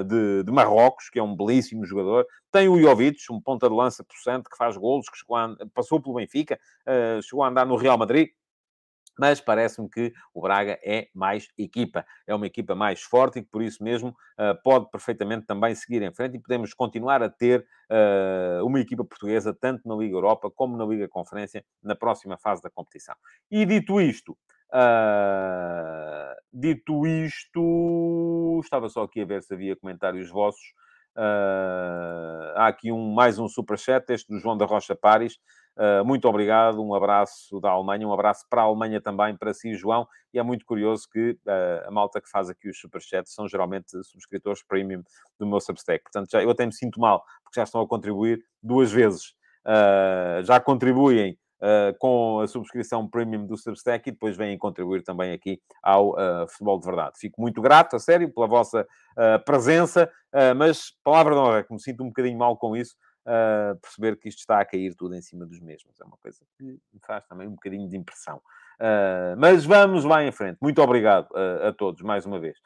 de, 0.06 0.44
de, 0.44 0.52
Marrocos, 0.52 1.10
que 1.10 1.20
é 1.20 1.24
um 1.24 1.36
belíssimo 1.36 1.86
jogador. 1.86 2.26
Tem 2.52 2.68
o 2.68 2.80
Jovic, 2.80 3.18
um 3.32 3.42
ponta 3.42 3.68
de 3.70 3.76
lança 3.76 4.04
possante, 4.04 4.50
que 4.50 4.58
faz 4.58 4.78
golos, 4.78 5.08
que 5.10 5.34
a, 5.34 5.56
passou 5.74 6.02
pelo 6.02 6.16
Benfica, 6.16 6.60
chegou 7.24 7.44
a 7.44 7.50
andar 7.50 7.66
no 7.66 7.76
Real 7.76 7.98
Madrid 7.98 8.30
mas 9.18 9.42
parece-me 9.42 9.90
que 9.90 10.14
o 10.34 10.42
Braga 10.42 10.80
é 10.84 11.08
mais 11.14 11.48
equipa, 11.58 12.06
é 12.26 12.36
uma 12.36 12.46
equipa 12.46 12.76
mais 12.76 13.02
forte 13.02 13.40
e 13.40 13.44
que 13.44 13.50
por 13.50 13.62
isso 13.62 13.84
mesmo 13.84 14.10
uh, 14.10 14.62
pode 14.64 14.90
perfeitamente 14.90 15.46
também 15.46 15.74
seguir 15.76 16.02
em 16.02 16.14
frente 16.14 16.38
e 16.38 16.40
podemos 16.40 16.74
continuar 16.74 17.24
a 17.24 17.30
ter 17.30 17.66
uh, 17.90 18.66
uma 18.66 18.80
equipa 18.80 19.04
portuguesa 19.04 19.54
tanto 19.54 19.88
na 19.88 19.96
Liga 19.96 20.16
Europa 20.16 20.50
como 20.52 20.78
na 20.78 20.86
Liga 20.86 21.08
Conferência 21.08 21.64
na 21.82 21.96
próxima 21.96 22.38
fase 22.38 22.62
da 22.62 22.70
competição. 22.70 23.16
E 23.50 23.66
dito 23.66 24.00
isto, 24.00 24.38
uh, 24.74 26.36
dito 26.54 27.08
isto, 27.08 28.60
estava 28.64 28.90
só 28.90 29.04
aqui 29.04 29.22
a 29.22 29.26
ver 29.26 29.42
se 29.44 29.54
havia 29.54 29.76
comentários 29.76 30.30
vossos. 30.30 30.74
há 32.56 32.68
aqui 32.68 32.92
um, 32.92 33.14
mais 33.14 33.40
um 33.40 33.48
superchat, 33.48 34.06
este 34.14 34.32
do 34.32 34.40
João 34.40 34.56
da 34.56 34.66
Rocha 34.66 34.96
Pares. 34.96 35.40
Uh, 35.78 36.04
muito 36.04 36.28
obrigado, 36.28 36.84
um 36.84 36.96
abraço 36.96 37.60
da 37.60 37.70
Alemanha, 37.70 38.08
um 38.08 38.12
abraço 38.12 38.44
para 38.50 38.64
a 38.64 38.66
Alemanha 38.66 39.00
também, 39.00 39.38
para 39.38 39.54
si, 39.54 39.76
João. 39.76 40.08
E 40.34 40.40
é 40.40 40.44
muito 40.44 40.66
curioso 40.66 41.08
que 41.08 41.38
uh, 41.46 41.88
a 41.88 41.92
malta 41.92 42.20
que 42.20 42.28
faz 42.28 42.50
aqui 42.50 42.68
os 42.68 42.80
superchats 42.80 43.32
são 43.32 43.48
geralmente 43.48 43.92
subscritores 44.04 44.64
premium 44.64 45.04
do 45.40 45.46
meu 45.46 45.60
Substack. 45.60 46.02
Portanto, 46.04 46.32
já, 46.32 46.42
eu 46.42 46.50
até 46.50 46.66
me 46.66 46.74
sinto 46.74 47.00
mal, 47.00 47.24
porque 47.44 47.60
já 47.60 47.64
estão 47.64 47.80
a 47.80 47.88
contribuir 47.88 48.44
duas 48.62 48.92
vezes. 48.92 49.36
Uh, 49.64 50.44
já 50.44 50.60
contribuem 50.60 51.38
com 51.98 52.40
a 52.40 52.48
subscrição 52.48 53.08
premium 53.10 53.44
do 53.48 53.58
Substack 53.58 54.08
e 54.08 54.12
depois 54.12 54.38
vêm 54.38 54.56
contribuir 54.60 55.02
também 55.02 55.34
aqui 55.34 55.60
ao 55.82 56.16
Futebol 56.50 56.80
de 56.80 56.86
Verdade. 56.86 57.18
Fico 57.20 57.42
muito 57.42 57.60
grato, 57.64 57.96
a 57.96 58.00
sério, 58.00 58.32
pela 58.32 58.46
vossa 58.46 58.86
presença, 59.44 60.08
mas, 60.56 60.92
palavra 61.04 61.34
de 61.34 61.40
honra, 61.40 61.64
que 61.64 61.74
me 61.74 61.82
sinto 61.82 62.04
um 62.04 62.10
bocadinho 62.10 62.38
mal 62.38 62.56
com 62.58 62.78
isso, 62.78 62.96
uh, 63.28 63.78
perceber 63.80 64.18
que 64.18 64.30
isto 64.30 64.40
está 64.40 64.60
a 64.60 64.66
cair 64.66 64.96
tudo 64.96 65.14
em 65.14 65.22
cima 65.22 65.46
dos 65.46 65.60
mesmos. 65.60 66.00
É 66.00 66.06
uma 66.06 66.18
coisa 66.18 66.40
que 66.58 66.64
me 66.64 67.00
faz 67.06 67.26
também 67.28 67.48
um 67.48 67.52
bocadinho 67.52 67.88
de 67.88 67.98
impressão. 67.98 68.38
Uh, 68.80 69.36
mas 69.38 69.66
vamos 69.66 70.06
lá 70.06 70.24
em 70.24 70.32
frente. 70.32 70.58
Muito 70.62 70.82
obrigado 70.82 71.30
uh, 71.32 71.68
a 71.68 71.74
todos, 71.74 72.02
mais 72.02 72.26
uma 72.26 72.40
vez. 72.40 72.58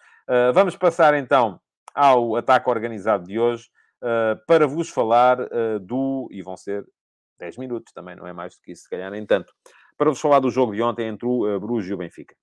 vamos 0.54 0.76
passar 0.78 1.14
então 1.16 1.60
ao 1.94 2.36
ataque 2.36 2.70
organizado 2.70 3.26
de 3.26 3.38
hoje 3.38 3.70
para 4.48 4.66
vos 4.66 4.90
falar 4.90 5.38
do. 5.82 6.28
E 6.32 6.42
vão 6.42 6.56
ser 6.56 6.86
10 7.40 7.58
minutos 7.58 7.92
também, 7.92 8.16
não 8.16 8.26
é 8.26 8.34
mais 8.34 8.56
do 8.56 8.62
que 8.62 8.72
isso, 8.72 8.84
se 8.84 8.90
calhar 8.90 9.12
nem 9.12 9.26
tanto. 9.26 9.54
Para 9.98 10.10
vos 10.10 10.22
falar 10.22 10.40
do 10.40 10.50
jogo 10.50 10.74
de 10.74 10.82
ontem 10.82 11.08
entre 11.08 11.28
o 11.28 11.60
Bruges 11.60 11.90
e 11.90 11.94
o 11.94 11.98
Benfica. 11.98 12.36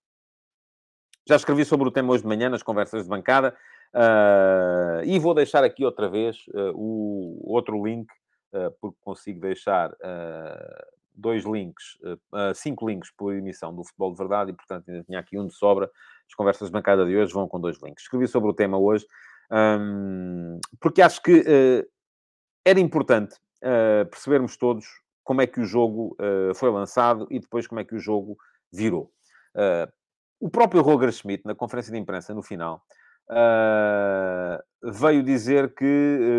Já 1.27 1.37
escrevi 1.37 1.65
sobre 1.65 1.89
o 1.89 1.91
tema 1.91 2.13
hoje 2.13 2.23
de 2.23 2.29
manhã 2.29 2.49
nas 2.49 2.63
conversas 2.63 3.03
de 3.05 3.09
bancada. 3.09 3.57
Uh, 3.95 5.03
e 5.05 5.19
vou 5.19 5.35
deixar 5.35 5.65
aqui 5.65 5.85
outra 5.85 6.09
vez 6.09 6.47
uh, 6.49 6.73
o 6.75 7.41
outro 7.53 7.83
link, 7.85 8.07
uh, 8.53 8.71
porque 8.81 8.99
consigo 9.01 9.41
deixar 9.41 9.93
dois 11.15 11.45
links, 11.45 11.99
cinco 12.55 12.89
links 12.89 13.11
por 13.11 13.35
emissão 13.35 13.75
do 13.75 13.83
Futebol 13.83 14.13
de 14.13 14.19
Verdade, 14.19 14.51
e 14.53 14.55
portanto 14.55 14.89
ainda 14.89 15.03
tinha 15.03 15.19
aqui 15.19 15.37
um 15.37 15.49
de 15.49 15.55
sobra. 15.55 15.91
As 16.29 16.35
conversas 16.35 16.69
de 16.69 16.73
bancada 16.73 17.05
de 17.05 17.17
hoje 17.17 17.33
vão 17.33 17.49
com 17.49 17.61
dois 17.61 17.83
links. 17.83 18.05
Escrevi 18.05 18.29
sobre 18.29 18.49
o 18.49 18.55
tema 18.55 18.79
hoje, 18.79 19.05
um, 19.51 20.61
porque 20.79 21.03
acho 21.03 21.21
que 21.21 21.43
era 22.65 22.79
importante 22.79 23.35
percebermos 24.13 24.57
todos 24.57 24.87
como 25.25 25.43
é 25.43 25.47
que 25.49 25.59
o 25.59 25.65
jogo 25.65 26.17
foi 26.55 26.71
lançado 26.71 27.27
e 27.33 27.41
depois 27.41 27.67
como 27.67 27.81
é 27.81 27.85
que 27.85 27.97
o 27.97 27.99
jogo 27.99 28.39
virou. 28.73 29.11
o 30.39 30.49
próprio 30.49 30.83
Roger 30.83 31.11
Schmidt, 31.11 31.45
na 31.45 31.55
conferência 31.57 31.93
de 31.93 31.99
imprensa, 31.99 32.33
no 32.33 32.43
final, 32.43 32.81
Uh, 33.31 34.59
veio 34.91 35.23
dizer 35.23 35.75
que 35.75 35.85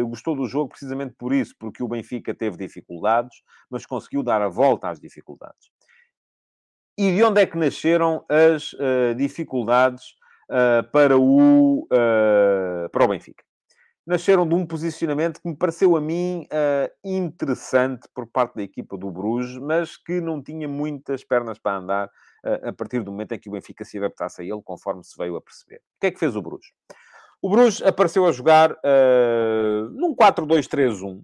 uh, 0.02 0.08
gostou 0.08 0.36
do 0.36 0.48
jogo 0.48 0.70
precisamente 0.70 1.14
por 1.16 1.32
isso, 1.32 1.54
porque 1.60 1.84
o 1.84 1.88
Benfica 1.88 2.34
teve 2.34 2.58
dificuldades, 2.58 3.44
mas 3.70 3.86
conseguiu 3.86 4.24
dar 4.24 4.42
a 4.42 4.50
volta 4.50 4.90
às 4.90 5.00
dificuldades. 5.00 5.70
E 6.98 7.16
de 7.16 7.24
onde 7.24 7.42
é 7.42 7.46
que 7.46 7.58
nasceram 7.58 8.26
as 8.28 8.74
uh, 8.74 9.16
dificuldades 9.16 10.18
para, 10.92 11.16
o, 11.16 11.88
para 12.92 13.06
o 13.06 13.08
Benfica? 13.08 13.44
Nasceram 14.06 14.48
de 14.48 14.56
um 14.56 14.66
posicionamento 14.66 15.40
que 15.40 15.48
me 15.48 15.56
pareceu 15.56 15.96
a 15.96 16.02
mim 16.02 16.48
interessante 17.06 18.10
por 18.16 18.26
parte 18.26 18.56
da 18.56 18.64
equipa 18.64 18.98
do 18.98 19.12
Bruges, 19.12 19.60
mas 19.60 19.96
que 19.96 20.20
não 20.20 20.42
tinha 20.42 20.68
muitas 20.68 21.24
pernas 21.24 21.60
para 21.60 21.78
andar 21.78 22.12
a 22.44 22.74
partir 22.74 23.02
do 23.04 23.12
momento 23.12 23.34
em 23.34 23.40
que 23.40 23.50
o 23.50 23.52
Benfica 23.52 23.84
se 23.84 23.98
adaptasse 23.98 24.42
a 24.42 24.46
ele, 24.46 24.62
conforme 24.64 25.04
se 25.04 25.16
veio 25.18 25.36
a 25.36 25.42
perceber. 25.42 25.78
O 25.78 26.00
que 26.00 26.08
é 26.08 26.12
que 26.12 26.20
fez 26.20 26.36
o 26.36 26.42
Bruges? 26.42 26.72
O 27.42 27.50
Bruges 27.50 27.82
apareceu 27.82 28.26
a 28.26 28.34
jogar 28.34 28.74
uh, 28.74 29.90
num 29.92 30.14
4-2-3-1, 30.14 31.20
uh, 31.20 31.24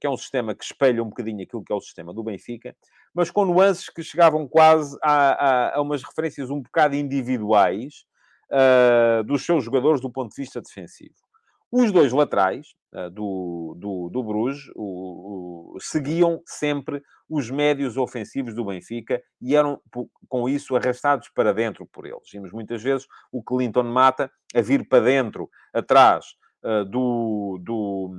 que 0.00 0.06
é 0.06 0.10
um 0.10 0.16
sistema 0.16 0.54
que 0.54 0.64
espelha 0.64 1.02
um 1.02 1.08
bocadinho 1.08 1.42
aquilo 1.42 1.64
que 1.64 1.72
é 1.72 1.76
o 1.76 1.80
sistema 1.80 2.14
do 2.14 2.22
Benfica, 2.22 2.74
mas 3.12 3.32
com 3.32 3.44
nuances 3.44 3.90
que 3.90 4.02
chegavam 4.02 4.46
quase 4.46 4.96
a, 5.02 5.72
a, 5.72 5.76
a 5.76 5.80
umas 5.82 6.04
referências 6.04 6.50
um 6.50 6.62
bocado 6.62 6.94
individuais 6.94 8.04
uh, 8.52 9.24
dos 9.24 9.44
seus 9.44 9.64
jogadores 9.64 10.00
do 10.00 10.10
ponto 10.10 10.30
de 10.30 10.40
vista 10.40 10.60
defensivo. 10.60 11.25
Os 11.70 11.90
dois 11.90 12.12
laterais 12.12 12.68
uh, 12.94 13.10
do, 13.10 13.74
do, 13.78 14.08
do 14.08 14.22
Bruges 14.22 14.70
o, 14.74 15.74
o, 15.74 15.80
seguiam 15.80 16.40
sempre 16.46 17.02
os 17.28 17.50
médios 17.50 17.96
ofensivos 17.96 18.54
do 18.54 18.64
Benfica 18.64 19.20
e 19.40 19.56
eram, 19.56 19.80
com 20.28 20.48
isso, 20.48 20.76
arrastados 20.76 21.28
para 21.28 21.52
dentro 21.52 21.86
por 21.86 22.06
eles. 22.06 22.30
Vimos 22.32 22.52
muitas 22.52 22.82
vezes 22.82 23.06
o 23.32 23.42
Clinton 23.42 23.84
Mata 23.84 24.30
a 24.54 24.60
vir 24.60 24.88
para 24.88 25.04
dentro, 25.04 25.50
atrás 25.74 26.26
uh, 26.62 26.84
do, 26.84 27.58
do, 27.62 28.10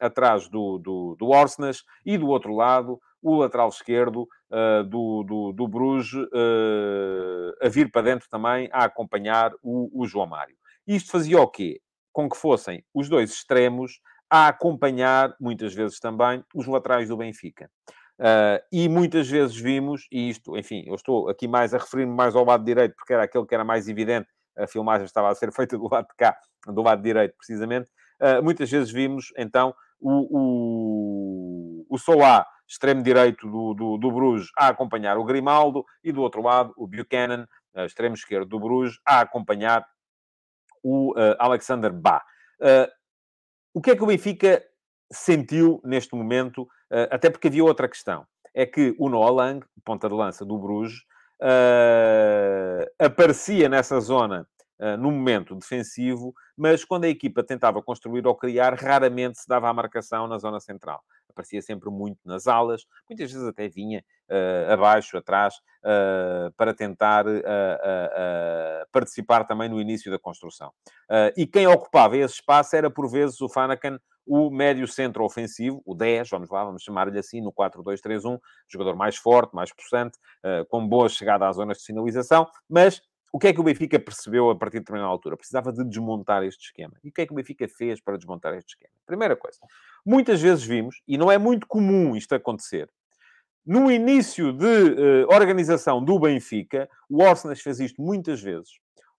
atrás 0.00 0.48
do, 0.48 0.78
do, 0.78 1.16
do 1.18 1.30
e 2.06 2.16
do 2.16 2.28
outro 2.28 2.54
lado 2.54 3.00
o 3.22 3.36
lateral 3.36 3.68
esquerdo 3.68 4.22
uh, 4.50 4.82
do, 4.84 5.22
do, 5.22 5.52
do 5.52 5.68
Bruges 5.68 6.12
uh, 6.12 7.54
a 7.62 7.68
vir 7.68 7.90
para 7.90 8.02
dentro 8.02 8.28
também 8.28 8.68
a 8.72 8.84
acompanhar 8.84 9.52
o, 9.62 10.02
o 10.02 10.06
João 10.06 10.26
Mário. 10.26 10.56
Isto 10.86 11.12
fazia 11.12 11.40
o 11.40 11.46
quê? 11.46 11.80
Com 12.12 12.28
que 12.28 12.36
fossem 12.36 12.84
os 12.94 13.08
dois 13.08 13.30
extremos 13.30 14.00
a 14.30 14.48
acompanhar, 14.48 15.36
muitas 15.38 15.74
vezes 15.74 16.00
também, 16.00 16.42
os 16.54 16.66
laterais 16.66 17.08
do 17.08 17.16
Benfica. 17.18 17.70
Uh, 18.18 18.62
e 18.72 18.88
muitas 18.88 19.28
vezes 19.28 19.54
vimos, 19.54 20.06
e 20.10 20.30
isto, 20.30 20.56
enfim, 20.56 20.84
eu 20.86 20.94
estou 20.94 21.28
aqui 21.28 21.48
mais 21.48 21.74
a 21.74 21.78
referir-me 21.78 22.14
mais 22.14 22.34
ao 22.34 22.44
lado 22.44 22.64
direito, 22.64 22.94
porque 22.96 23.12
era 23.12 23.24
aquele 23.24 23.44
que 23.44 23.54
era 23.54 23.64
mais 23.64 23.88
evidente, 23.88 24.28
a 24.56 24.66
filmagem 24.66 25.04
estava 25.04 25.28
a 25.28 25.34
ser 25.34 25.52
feita 25.52 25.76
do 25.76 25.86
lado 25.86 26.06
de 26.06 26.14
cá, 26.16 26.34
do 26.66 26.80
lado 26.80 27.02
direito, 27.02 27.34
precisamente. 27.36 27.90
Uh, 28.20 28.42
muitas 28.42 28.70
vezes 28.70 28.90
vimos, 28.90 29.32
então, 29.36 29.74
o, 30.00 30.28
o, 30.30 31.86
o 31.90 31.98
Solá 31.98 32.46
extremo 32.66 33.02
direito 33.02 33.46
do, 33.50 33.74
do, 33.74 33.98
do 33.98 34.10
Bruges, 34.10 34.48
a 34.56 34.68
acompanhar 34.68 35.18
o 35.18 35.24
Grimaldo, 35.24 35.84
e 36.02 36.10
do 36.10 36.22
outro 36.22 36.40
lado, 36.40 36.72
o 36.76 36.86
Buchanan, 36.86 37.46
extremo 37.84 38.14
esquerdo 38.14 38.48
do 38.48 38.58
Bruges, 38.58 38.98
a 39.04 39.20
acompanhar 39.20 39.84
o 40.82 41.12
uh, 41.12 41.36
Alexander 41.38 41.92
Bá. 41.92 42.22
Uh, 42.60 42.90
o 43.74 43.80
que 43.80 43.90
é 43.90 43.96
que 43.96 44.02
o 44.02 44.06
Benfica 44.06 44.62
sentiu 45.12 45.80
neste 45.84 46.14
momento? 46.14 46.62
Uh, 46.62 47.08
até 47.10 47.30
porque 47.30 47.48
havia 47.48 47.64
outra 47.64 47.88
questão. 47.88 48.26
É 48.54 48.66
que 48.66 48.94
o 48.98 49.08
Noah 49.08 49.30
Lang, 49.30 49.66
ponta 49.84 50.08
de 50.08 50.14
lança 50.14 50.44
do 50.44 50.58
Bruges, 50.58 51.00
aparecia 53.00 53.68
nessa 53.68 53.98
zona 53.98 54.46
no 54.98 55.10
momento 55.10 55.56
defensivo, 55.56 56.34
mas 56.56 56.84
quando 56.84 57.04
a 57.04 57.08
equipa 57.08 57.42
tentava 57.42 57.82
construir 57.82 58.26
ou 58.26 58.34
criar, 58.36 58.74
raramente 58.74 59.40
se 59.40 59.48
dava 59.48 59.68
a 59.68 59.72
marcação 59.72 60.28
na 60.28 60.38
zona 60.38 60.60
central 60.60 61.02
aparecia 61.32 61.60
sempre 61.60 61.90
muito 61.90 62.18
nas 62.24 62.46
alas, 62.46 62.86
muitas 63.08 63.32
vezes 63.32 63.46
até 63.46 63.68
vinha 63.68 64.04
uh, 64.30 64.72
abaixo, 64.72 65.16
atrás, 65.16 65.54
uh, 65.56 66.52
para 66.56 66.72
tentar 66.72 67.26
uh, 67.26 67.42
participar 68.92 69.44
também 69.44 69.68
no 69.68 69.80
início 69.80 70.10
da 70.10 70.18
construção. 70.18 70.72
e 71.36 71.46
quem 71.46 71.66
ocupava 71.66 72.16
esse 72.16 72.34
espaço 72.34 72.76
era, 72.76 72.90
por 72.90 73.08
vezes, 73.10 73.40
o 73.40 73.48
Fanakan, 73.48 73.98
o 74.24 74.50
médio 74.50 74.86
centro 74.86 75.24
ofensivo, 75.24 75.82
o 75.84 75.94
10, 75.94 76.30
vamos 76.30 76.50
lá, 76.50 76.64
vamos 76.64 76.82
chamar-lhe 76.82 77.18
assim, 77.18 77.40
no 77.40 77.52
4-2-3-1, 77.52 78.38
jogador 78.68 78.94
mais 78.94 79.16
forte, 79.16 79.54
mais 79.54 79.72
possante, 79.72 80.16
com 80.68 80.86
boa 80.86 81.08
chegada 81.08 81.48
às 81.48 81.56
zonas 81.56 81.78
de 81.78 81.84
sinalização, 81.84 82.46
mas 82.68 83.02
o 83.32 83.38
que 83.38 83.48
é 83.48 83.52
que 83.52 83.60
o 83.60 83.64
Benfica 83.64 83.98
percebeu 83.98 84.50
a 84.50 84.54
partir 84.54 84.74
de 84.74 84.80
determinada 84.80 85.10
altura? 85.10 85.38
Precisava 85.38 85.72
de 85.72 85.82
desmontar 85.84 86.44
este 86.44 86.66
esquema. 86.66 86.92
E 87.02 87.08
o 87.08 87.12
que 87.12 87.22
é 87.22 87.26
que 87.26 87.32
o 87.32 87.34
Benfica 87.34 87.66
fez 87.66 87.98
para 87.98 88.18
desmontar 88.18 88.54
este 88.54 88.74
esquema? 88.74 88.92
Primeira 89.06 89.34
coisa, 89.34 89.58
muitas 90.04 90.40
vezes 90.40 90.62
vimos, 90.62 91.00
e 91.08 91.16
não 91.16 91.32
é 91.32 91.38
muito 91.38 91.66
comum 91.66 92.14
isto 92.14 92.34
acontecer, 92.34 92.90
no 93.64 93.90
início 93.90 94.52
de 94.52 94.66
uh, 94.66 95.32
organização 95.32 96.04
do 96.04 96.18
Benfica, 96.18 96.90
o 97.08 97.22
Orsenas 97.22 97.60
fez 97.60 97.78
isto 97.78 98.02
muitas 98.02 98.42
vezes. 98.42 98.70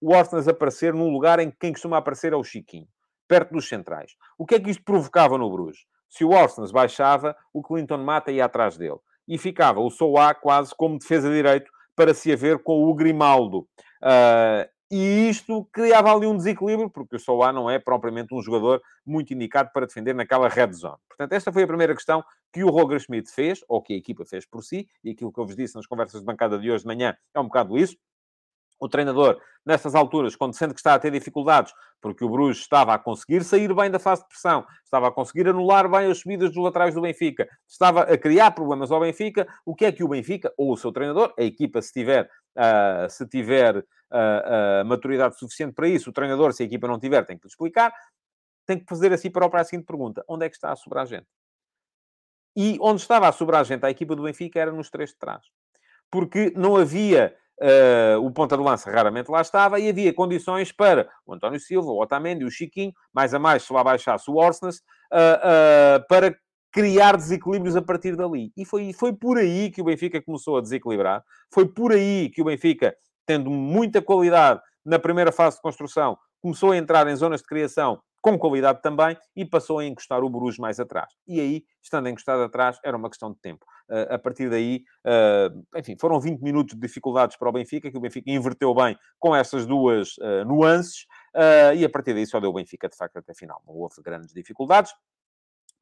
O 0.01 0.13
Orsenas 0.13 0.49
aparecer 0.49 0.93
num 0.93 1.09
lugar 1.09 1.39
em 1.39 1.49
que 1.49 1.57
quem 1.57 1.71
costuma 1.71 1.97
aparecer 1.97 2.33
é 2.33 2.35
o 2.35 2.43
Chiquinho, 2.43 2.87
perto 3.25 3.53
dos 3.53 3.69
centrais. 3.69 4.11
O 4.37 4.45
que 4.45 4.55
é 4.55 4.59
que 4.59 4.69
isto 4.69 4.83
provocava 4.83 5.37
no 5.37 5.49
Bruges? 5.49 5.85
Se 6.09 6.25
o 6.25 6.31
Orsenas 6.31 6.73
baixava, 6.73 7.35
o 7.53 7.63
Clinton 7.63 7.99
Mata 7.99 8.31
ia 8.31 8.43
atrás 8.43 8.77
dele. 8.77 8.99
E 9.25 9.37
ficava 9.37 9.79
o 9.79 9.89
Souá 9.89 10.35
quase 10.35 10.75
como 10.75 10.99
defesa 10.99 11.31
direito 11.31 11.71
para 11.95 12.13
se 12.13 12.31
haver 12.31 12.59
com 12.59 12.83
o 12.83 12.93
Grimaldo. 12.93 13.67
Uh, 14.01 14.67
e 14.91 15.27
isto 15.27 15.67
criava 15.73 16.13
ali 16.13 16.27
um 16.27 16.37
desequilíbrio, 16.37 16.89
porque 16.89 17.15
o 17.15 17.19
Solá 17.19 17.51
não 17.51 17.67
é 17.67 17.79
propriamente 17.79 18.33
um 18.33 18.41
jogador 18.41 18.79
muito 19.03 19.33
indicado 19.33 19.71
para 19.73 19.87
defender 19.87 20.13
naquela 20.13 20.47
red 20.47 20.71
zone. 20.71 20.97
Portanto, 21.07 21.33
esta 21.33 21.51
foi 21.51 21.63
a 21.63 21.67
primeira 21.67 21.95
questão 21.95 22.23
que 22.51 22.63
o 22.63 22.69
Roger 22.69 22.99
Schmidt 22.99 23.31
fez, 23.31 23.61
ou 23.67 23.81
que 23.81 23.93
a 23.93 23.97
equipa 23.97 24.23
fez 24.23 24.45
por 24.45 24.63
si, 24.63 24.87
e 25.03 25.09
aquilo 25.09 25.33
que 25.33 25.39
eu 25.39 25.45
vos 25.47 25.55
disse 25.55 25.75
nas 25.75 25.87
conversas 25.87 26.19
de 26.19 26.25
bancada 26.25 26.59
de 26.59 26.69
hoje 26.69 26.83
de 26.83 26.87
manhã 26.87 27.17
é 27.33 27.39
um 27.39 27.45
bocado 27.45 27.75
isso. 27.75 27.97
O 28.83 28.89
treinador, 28.89 29.39
nessas 29.65 29.95
alturas, 29.95 30.35
quando 30.35 30.55
sente 30.55 30.73
que 30.73 30.79
está 30.81 30.93
a 30.93 30.99
ter 30.99 31.09
dificuldades, 31.09 31.73
porque 32.01 32.25
o 32.25 32.27
Bruges 32.27 32.61
estava 32.61 32.93
a 32.93 32.99
conseguir 32.99 33.41
sair 33.45 33.73
bem 33.73 33.89
da 33.89 33.97
fase 33.97 34.23
de 34.23 34.27
pressão, 34.27 34.65
estava 34.83 35.07
a 35.07 35.11
conseguir 35.11 35.47
anular 35.47 35.89
bem 35.89 36.11
as 36.11 36.17
subidas 36.19 36.51
dos 36.51 36.61
laterais 36.61 36.93
do 36.93 36.99
Benfica, 36.99 37.47
estava 37.65 38.01
a 38.01 38.17
criar 38.17 38.51
problemas 38.51 38.91
ao 38.91 38.99
Benfica, 38.99 39.47
o 39.65 39.73
que 39.73 39.85
é 39.85 39.91
que 39.93 40.03
o 40.03 40.09
Benfica, 40.09 40.53
ou 40.57 40.73
o 40.73 40.75
seu 40.75 40.91
treinador, 40.91 41.33
a 41.39 41.43
equipa, 41.43 41.81
se 41.81 41.93
tiver, 41.93 42.29
uh, 42.57 43.09
se 43.09 43.25
tiver 43.25 43.77
uh, 43.77 43.81
uh, 43.81 44.85
maturidade 44.85 45.39
suficiente 45.39 45.73
para 45.73 45.87
isso, 45.87 46.09
o 46.09 46.13
treinador, 46.13 46.51
se 46.51 46.63
a 46.63 46.65
equipa 46.65 46.85
não 46.85 46.99
tiver, 46.99 47.25
tem 47.25 47.37
que 47.37 47.45
lhe 47.45 47.49
explicar, 47.49 47.93
tem 48.65 48.79
que 48.79 48.85
fazer 48.89 49.13
assim 49.13 49.31
para 49.31 49.45
a 49.45 49.63
seguinte 49.63 49.85
pergunta: 49.85 50.25
onde 50.27 50.45
é 50.45 50.49
que 50.49 50.55
está 50.55 50.73
a 50.73 50.75
sobrar 50.75 51.05
gente? 51.07 51.27
E 52.53 52.77
onde 52.81 52.99
estava 52.99 53.29
a 53.29 53.31
sobrar 53.31 53.63
gente 53.63 53.85
a 53.85 53.89
equipa 53.89 54.13
do 54.13 54.23
Benfica 54.23 54.59
era 54.59 54.73
nos 54.73 54.89
três 54.89 55.11
de 55.11 55.17
trás. 55.17 55.41
Porque 56.11 56.51
não 56.55 56.75
havia 56.75 57.33
Uh, 57.61 58.19
o 58.19 58.31
ponta 58.31 58.57
de 58.57 58.63
lança 58.63 58.91
raramente 58.91 59.29
lá 59.29 59.39
estava 59.39 59.79
e 59.79 59.87
havia 59.87 60.11
condições 60.11 60.71
para 60.71 61.07
o 61.25 61.33
António 61.33 61.59
Silva, 61.59 61.91
o 61.91 62.01
Otamendi, 62.01 62.43
o 62.43 62.51
Chiquinho, 62.51 62.91
mais 63.13 63.33
a 63.33 63.39
mais 63.39 63.63
se 63.63 63.71
lá 63.71 63.83
baixasse 63.83 64.29
o 64.29 64.35
Orsnes, 64.35 64.77
uh, 65.11 65.99
uh, 65.99 66.07
para 66.09 66.35
criar 66.71 67.15
desequilíbrios 67.15 67.75
a 67.75 67.81
partir 67.81 68.15
dali. 68.15 68.51
E 68.57 68.65
foi, 68.65 68.91
foi 68.91 69.13
por 69.13 69.37
aí 69.37 69.69
que 69.69 69.81
o 69.81 69.85
Benfica 69.85 70.21
começou 70.21 70.57
a 70.57 70.61
desequilibrar, 70.61 71.23
foi 71.53 71.67
por 71.67 71.91
aí 71.91 72.29
que 72.29 72.41
o 72.41 72.45
Benfica, 72.45 72.95
tendo 73.25 73.51
muita 73.51 74.01
qualidade 74.01 74.59
na 74.83 74.97
primeira 74.97 75.31
fase 75.31 75.57
de 75.57 75.61
construção, 75.61 76.17
começou 76.41 76.71
a 76.71 76.77
entrar 76.77 77.07
em 77.07 77.15
zonas 77.15 77.41
de 77.41 77.47
criação 77.47 78.01
com 78.23 78.39
qualidade 78.39 78.81
também, 78.81 79.17
e 79.35 79.43
passou 79.43 79.79
a 79.79 79.85
encostar 79.85 80.23
o 80.23 80.29
Bruges 80.29 80.57
mais 80.57 80.79
atrás. 80.79 81.13
E 81.27 81.41
aí, 81.41 81.65
estando 81.81 82.07
encostado 82.07 82.41
atrás, 82.41 82.79
era 82.81 82.95
uma 82.95 83.09
questão 83.09 83.29
de 83.29 83.37
tempo. 83.41 83.65
Uh, 83.89 84.13
a 84.13 84.17
partir 84.17 84.49
daí, 84.49 84.81
uh, 85.05 85.77
enfim, 85.77 85.97
foram 85.99 86.21
20 86.21 86.39
minutos 86.39 86.73
de 86.73 86.79
dificuldades 86.79 87.35
para 87.35 87.49
o 87.49 87.51
Benfica, 87.51 87.91
que 87.91 87.97
o 87.97 87.99
Benfica 87.99 88.31
inverteu 88.31 88.73
bem 88.73 88.97
com 89.19 89.35
essas 89.35 89.65
duas 89.65 90.17
uh, 90.19 90.45
nuances, 90.45 91.05
e 91.75 91.83
a 91.83 91.89
partir 91.89 92.13
daí 92.13 92.25
só 92.25 92.39
deu 92.39 92.51
o 92.51 92.53
Benfica, 92.53 92.87
de 92.87 92.95
facto, 92.95 93.17
até 93.17 93.33
a 93.33 93.35
final. 93.35 93.61
Não 93.67 93.73
houve 93.73 93.95
grandes 94.01 94.33
dificuldades. 94.33 94.91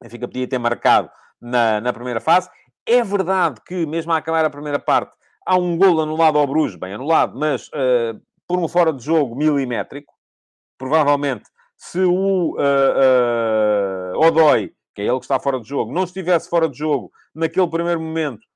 O 0.00 0.04
Benfica 0.04 0.26
podia 0.26 0.48
ter 0.48 0.58
marcado 0.58 1.10
na, 1.40 1.80
na 1.80 1.92
primeira 1.92 2.20
fase. 2.20 2.50
É 2.84 3.04
verdade 3.04 3.60
que, 3.64 3.86
mesmo 3.86 4.12
a 4.12 4.16
acabar 4.16 4.44
a 4.44 4.50
primeira 4.50 4.80
parte, 4.80 5.14
há 5.46 5.56
um 5.56 5.76
gol 5.76 6.00
anulado 6.00 6.38
ao 6.38 6.46
Bruges, 6.46 6.74
bem 6.74 6.94
anulado, 6.94 7.38
mas 7.38 7.70
por 8.48 8.58
um 8.58 8.66
fora 8.66 8.94
de 8.94 9.04
jogo 9.04 9.36
milimétrico, 9.36 10.12
provavelmente 10.78 11.44
se 11.84 11.98
o 11.98 12.54
uh, 12.54 14.14
uh, 14.14 14.24
Odoi, 14.24 14.72
que 14.94 15.02
é 15.02 15.06
ele 15.06 15.18
que 15.18 15.24
está 15.24 15.40
fora 15.40 15.58
de 15.58 15.68
jogo, 15.68 15.92
não 15.92 16.04
estivesse 16.04 16.48
fora 16.48 16.68
de 16.68 16.78
jogo 16.78 17.10
naquele 17.34 17.66
primeiro 17.66 18.00
momento 18.00 18.46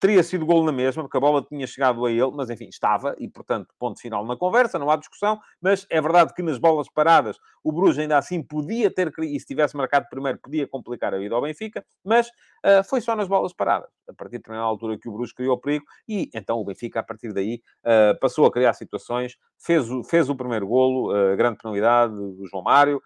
teria 0.00 0.22
sido 0.22 0.44
gol 0.44 0.64
na 0.64 0.72
mesma, 0.72 1.02
porque 1.02 1.16
a 1.16 1.20
bola 1.20 1.42
tinha 1.42 1.66
chegado 1.66 2.04
a 2.04 2.10
ele, 2.10 2.30
mas 2.32 2.50
enfim, 2.50 2.68
estava, 2.68 3.14
e 3.18 3.28
portanto, 3.28 3.68
ponto 3.78 4.00
final 4.00 4.24
na 4.26 4.36
conversa, 4.36 4.78
não 4.78 4.90
há 4.90 4.96
discussão, 4.96 5.40
mas 5.60 5.86
é 5.88 6.00
verdade 6.00 6.34
que 6.34 6.42
nas 6.42 6.58
bolas 6.58 6.88
paradas 6.92 7.38
o 7.62 7.72
Bruges 7.72 7.98
ainda 7.98 8.18
assim 8.18 8.42
podia 8.42 8.90
ter, 8.90 9.10
e 9.20 9.40
se 9.40 9.46
tivesse 9.46 9.74
marcado 9.74 10.06
primeiro, 10.10 10.38
podia 10.38 10.66
complicar 10.66 11.14
a 11.14 11.18
vida 11.18 11.34
ao 11.34 11.40
Benfica, 11.40 11.84
mas 12.04 12.28
uh, 12.28 12.84
foi 12.86 13.00
só 13.00 13.16
nas 13.16 13.26
bolas 13.26 13.54
paradas, 13.54 13.88
a 14.06 14.12
partir 14.12 14.32
de 14.32 14.38
determinada 14.38 14.68
altura 14.68 14.98
que 14.98 15.08
o 15.08 15.12
Bruges 15.12 15.32
criou 15.32 15.58
perigo, 15.58 15.86
e 16.06 16.28
então 16.34 16.58
o 16.58 16.64
Benfica, 16.64 17.00
a 17.00 17.02
partir 17.02 17.32
daí, 17.32 17.62
uh, 17.84 18.18
passou 18.20 18.44
a 18.44 18.52
criar 18.52 18.74
situações, 18.74 19.36
fez 19.58 19.90
o, 19.90 20.04
fez 20.04 20.28
o 20.28 20.36
primeiro 20.36 20.66
golo, 20.66 21.10
uh, 21.10 21.34
grande 21.36 21.56
penalidade 21.56 22.14
do 22.14 22.46
João 22.46 22.62
Mário, 22.62 23.00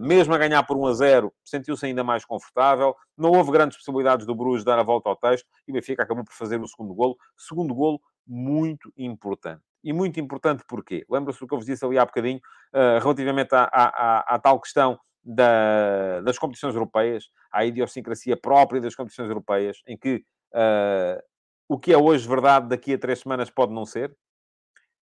mesmo 0.00 0.34
a 0.34 0.38
ganhar 0.38 0.62
por 0.64 0.76
1 0.76 0.86
a 0.86 0.92
0, 0.94 1.32
sentiu-se 1.44 1.86
ainda 1.86 2.02
mais 2.02 2.24
confortável, 2.24 2.96
não 3.16 3.30
houve 3.30 3.52
grandes 3.52 3.76
possibilidades 3.76 4.26
do 4.26 4.34
Bruges 4.34 4.64
dar 4.64 4.78
a 4.78 4.82
volta 4.82 5.08
ao 5.08 5.16
texto, 5.16 5.46
e 5.66 5.70
o 5.70 5.74
Benfica 5.74 6.02
acabou 6.02 6.24
por 6.24 6.34
fazer 6.34 6.60
o 6.60 6.66
segundo 6.66 6.94
golo. 6.94 7.16
Segundo 7.36 7.74
golo 7.74 8.00
muito 8.26 8.92
importante. 8.96 9.62
E 9.84 9.92
muito 9.92 10.20
importante 10.20 10.64
porquê? 10.66 11.04
Lembra-se 11.10 11.40
do 11.40 11.46
que 11.46 11.54
eu 11.54 11.58
vos 11.58 11.66
disse 11.66 11.84
ali 11.84 11.98
há 11.98 12.04
bocadinho, 12.04 12.40
uh, 12.72 13.00
relativamente 13.00 13.54
à, 13.54 13.64
à, 13.64 14.34
à, 14.34 14.38
tal 14.38 14.60
questão 14.60 14.98
da, 15.24 16.20
das 16.20 16.38
competições 16.38 16.74
europeias, 16.74 17.24
à 17.50 17.64
idiosincrasia 17.64 18.36
própria 18.36 18.80
das 18.80 18.94
competições 18.94 19.28
europeias, 19.28 19.82
em 19.86 19.96
que 19.96 20.24
uh, 20.54 21.22
o 21.68 21.78
que 21.78 21.92
é 21.92 21.98
hoje 21.98 22.28
verdade 22.28 22.68
daqui 22.68 22.94
a 22.94 22.98
três 22.98 23.20
semanas 23.20 23.50
pode 23.50 23.72
não 23.72 23.84
ser? 23.84 24.16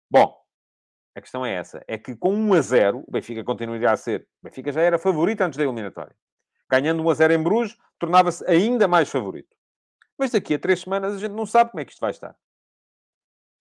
Bom, 0.09 0.35
A 1.15 1.21
questão 1.21 1.43
é 1.45 1.53
essa. 1.53 1.83
É 1.87 1.97
que 1.97 2.15
com 2.15 2.31
1 2.33 2.53
a 2.53 2.61
0, 2.61 3.03
o 3.07 3.11
Benfica 3.11 3.43
continuaria 3.43 3.91
a 3.91 3.97
ser... 3.97 4.27
O 4.41 4.45
Benfica 4.45 4.71
já 4.71 4.81
era 4.81 4.99
favorito 4.99 5.41
antes 5.41 5.57
da 5.57 5.63
eliminatória. 5.63 6.15
Ganhando 6.69 7.01
1 7.03 7.09
a 7.09 7.13
0 7.15 7.33
em 7.33 7.43
Bruges, 7.43 7.75
tornava-se 7.97 8.45
ainda 8.45 8.87
mais 8.87 9.09
favorito. 9.09 9.56
Mas 10.17 10.31
daqui 10.31 10.55
a 10.55 10.59
três 10.59 10.81
semanas 10.81 11.15
a 11.15 11.19
gente 11.19 11.33
não 11.33 11.45
sabe 11.45 11.71
como 11.71 11.81
é 11.81 11.85
que 11.85 11.91
isto 11.91 12.01
vai 12.01 12.11
estar. 12.11 12.35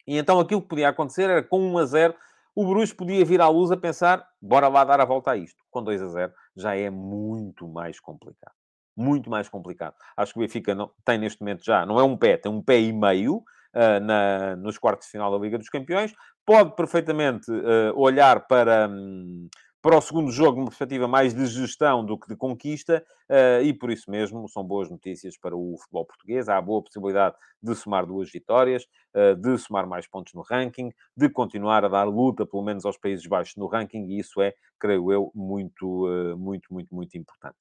E 0.06 0.16
então 0.16 0.38
aquilo 0.38 0.62
que 0.62 0.68
podia 0.68 0.88
acontecer 0.88 1.28
era 1.28 1.42
com 1.42 1.60
1 1.60 1.78
a 1.78 1.84
0, 1.84 2.14
o 2.54 2.66
Bruges 2.66 2.92
podia 2.92 3.24
vir 3.24 3.40
à 3.40 3.48
luz 3.48 3.70
a 3.70 3.76
pensar, 3.76 4.26
bora 4.40 4.68
lá 4.68 4.84
dar 4.84 5.00
a 5.00 5.04
volta 5.04 5.32
a 5.32 5.36
isto. 5.36 5.62
Com 5.70 5.82
2 5.82 6.00
a 6.02 6.08
0 6.08 6.32
já 6.56 6.74
é 6.74 6.88
muito 6.88 7.68
mais 7.68 8.00
complicado. 8.00 8.54
Muito 8.96 9.28
mais 9.28 9.48
complicado. 9.48 9.94
Acho 10.16 10.32
que 10.32 10.38
o 10.38 10.42
Benfica 10.42 10.74
não, 10.74 10.90
tem 11.04 11.18
neste 11.18 11.40
momento 11.40 11.62
já, 11.62 11.84
não 11.84 12.00
é 12.00 12.02
um 12.02 12.16
pé, 12.16 12.38
tem 12.38 12.50
um 12.50 12.62
pé 12.62 12.80
e 12.80 12.92
meio 12.94 13.36
uh, 13.36 14.00
na, 14.00 14.56
nos 14.56 14.78
quartos 14.78 15.06
de 15.06 15.12
final 15.12 15.30
da 15.30 15.36
Liga 15.36 15.58
dos 15.58 15.68
Campeões. 15.68 16.14
Pode 16.46 16.74
perfeitamente 16.76 17.50
uh, 17.50 17.92
olhar 17.94 18.46
para, 18.46 18.88
um, 18.88 19.48
para 19.86 19.98
o 19.98 20.00
segundo 20.00 20.32
jogo 20.32 20.56
numa 20.56 20.66
perspectiva 20.66 21.06
mais 21.06 21.32
de 21.32 21.46
gestão 21.46 22.04
do 22.04 22.18
que 22.18 22.26
de 22.26 22.34
conquista, 22.34 23.06
uh, 23.30 23.62
e 23.62 23.72
por 23.72 23.88
isso 23.88 24.10
mesmo 24.10 24.48
são 24.48 24.64
boas 24.64 24.90
notícias 24.90 25.38
para 25.38 25.54
o 25.54 25.76
futebol 25.78 26.04
português. 26.04 26.48
Há 26.48 26.56
a 26.56 26.60
boa 26.60 26.82
possibilidade 26.82 27.36
de 27.62 27.72
somar 27.76 28.04
duas 28.04 28.28
vitórias, 28.28 28.84
uh, 29.14 29.36
de 29.36 29.56
somar 29.56 29.86
mais 29.86 30.08
pontos 30.08 30.34
no 30.34 30.42
ranking, 30.42 30.90
de 31.16 31.28
continuar 31.28 31.84
a 31.84 31.88
dar 31.88 32.02
luta, 32.02 32.44
pelo 32.44 32.64
menos 32.64 32.84
aos 32.84 32.98
Países 32.98 33.24
Baixos, 33.28 33.54
no 33.54 33.68
ranking, 33.68 34.06
e 34.06 34.18
isso 34.18 34.42
é, 34.42 34.54
creio 34.76 35.12
eu, 35.12 35.30
muito, 35.32 36.08
uh, 36.08 36.36
muito, 36.36 36.74
muito, 36.74 36.92
muito 36.92 37.16
importante. 37.16 37.58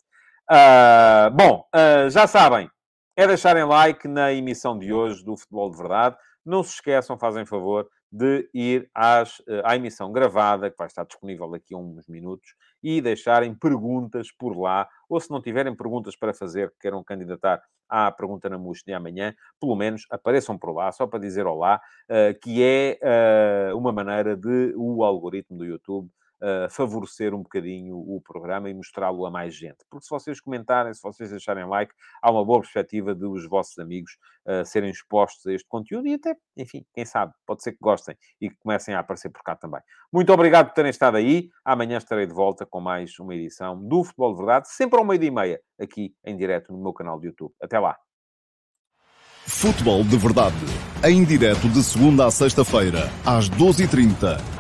bom, 1.32 1.63
já 2.09 2.26
sabem, 2.26 2.67
é 3.15 3.28
deixarem 3.28 3.65
like 3.65 4.07
na 4.07 4.34
emissão 4.34 4.80
de 4.80 4.91
hoje 4.91 5.23
do 5.23 5.38
Futebol 5.38 5.69
de 5.69 5.78
Verdade. 5.78 6.17
Não 6.43 6.63
se 6.63 6.73
esqueçam, 6.73 7.19
fazem 7.19 7.45
favor, 7.45 7.88
de 8.11 8.49
ir 8.53 8.89
às, 8.93 9.41
eh, 9.47 9.61
à 9.65 9.75
emissão 9.75 10.11
gravada, 10.11 10.69
que 10.71 10.77
vai 10.77 10.87
estar 10.87 11.05
disponível 11.05 11.49
daqui 11.49 11.73
a 11.73 11.77
uns 11.77 12.07
minutos, 12.07 12.55
e 12.83 13.01
deixarem 13.01 13.53
perguntas 13.55 14.31
por 14.31 14.57
lá, 14.57 14.87
ou 15.09 15.19
se 15.19 15.29
não 15.31 15.41
tiverem 15.41 15.75
perguntas 15.75 16.15
para 16.15 16.33
fazer, 16.33 16.69
que 16.71 16.79
queiram 16.81 17.03
candidatar 17.03 17.61
à 17.89 18.11
pergunta 18.11 18.49
na 18.49 18.57
MUS 18.57 18.81
de 18.85 18.93
amanhã, 18.93 19.33
pelo 19.59 19.75
menos 19.75 20.05
apareçam 20.09 20.57
por 20.57 20.73
lá, 20.73 20.91
só 20.91 21.05
para 21.07 21.19
dizer 21.19 21.45
olá, 21.45 21.79
eh, 22.09 22.33
que 22.41 22.63
é 22.63 22.97
eh, 23.01 23.73
uma 23.73 23.91
maneira 23.91 24.35
de 24.35 24.73
o 24.75 25.03
algoritmo 25.03 25.57
do 25.57 25.65
YouTube 25.65 26.09
favorecer 26.69 27.33
um 27.33 27.41
bocadinho 27.41 27.97
o 27.97 28.21
programa 28.21 28.69
e 28.69 28.73
mostrá-lo 28.73 29.25
a 29.25 29.31
mais 29.31 29.55
gente. 29.55 29.77
Porque 29.89 30.05
se 30.05 30.09
vocês 30.09 30.39
comentarem, 30.39 30.93
se 30.93 31.01
vocês 31.01 31.29
deixarem 31.29 31.65
like, 31.65 31.93
há 32.21 32.31
uma 32.31 32.45
boa 32.45 32.59
perspectiva 32.59 33.15
de 33.15 33.25
os 33.25 33.47
vossos 33.47 33.77
amigos 33.79 34.11
uh, 34.45 34.65
serem 34.65 34.89
expostos 34.89 35.45
a 35.47 35.53
este 35.53 35.67
conteúdo 35.67 36.07
e 36.07 36.13
até, 36.13 36.35
enfim, 36.57 36.85
quem 36.93 37.05
sabe, 37.05 37.33
pode 37.45 37.63
ser 37.63 37.71
que 37.71 37.79
gostem 37.81 38.15
e 38.39 38.49
que 38.49 38.55
comecem 38.57 38.93
a 38.93 38.99
aparecer 38.99 39.29
por 39.29 39.41
cá 39.43 39.55
também. 39.55 39.81
Muito 40.11 40.31
obrigado 40.31 40.67
por 40.67 40.73
terem 40.73 40.91
estado 40.91 41.17
aí. 41.17 41.49
Amanhã 41.63 41.97
estarei 41.97 42.25
de 42.25 42.33
volta 42.33 42.65
com 42.65 42.79
mais 42.79 43.17
uma 43.19 43.33
edição 43.35 43.81
do 43.81 44.03
Futebol 44.03 44.31
de 44.31 44.37
Verdade, 44.37 44.69
sempre 44.69 44.99
ao 44.99 45.05
meio-dia 45.05 45.29
e 45.29 45.31
meia, 45.31 45.61
aqui 45.79 46.13
em 46.23 46.37
direto 46.37 46.71
no 46.71 46.81
meu 46.81 46.93
canal 46.93 47.19
de 47.19 47.27
YouTube. 47.27 47.53
Até 47.61 47.79
lá. 47.79 47.97
Futebol 49.47 50.03
de 50.03 50.17
Verdade, 50.17 50.55
em 51.03 51.23
direto 51.23 51.69
de 51.69 51.83
segunda 51.83 52.25
a 52.25 52.31
sexta-feira, 52.31 53.09
às 53.25 53.47
12h30 53.49 54.54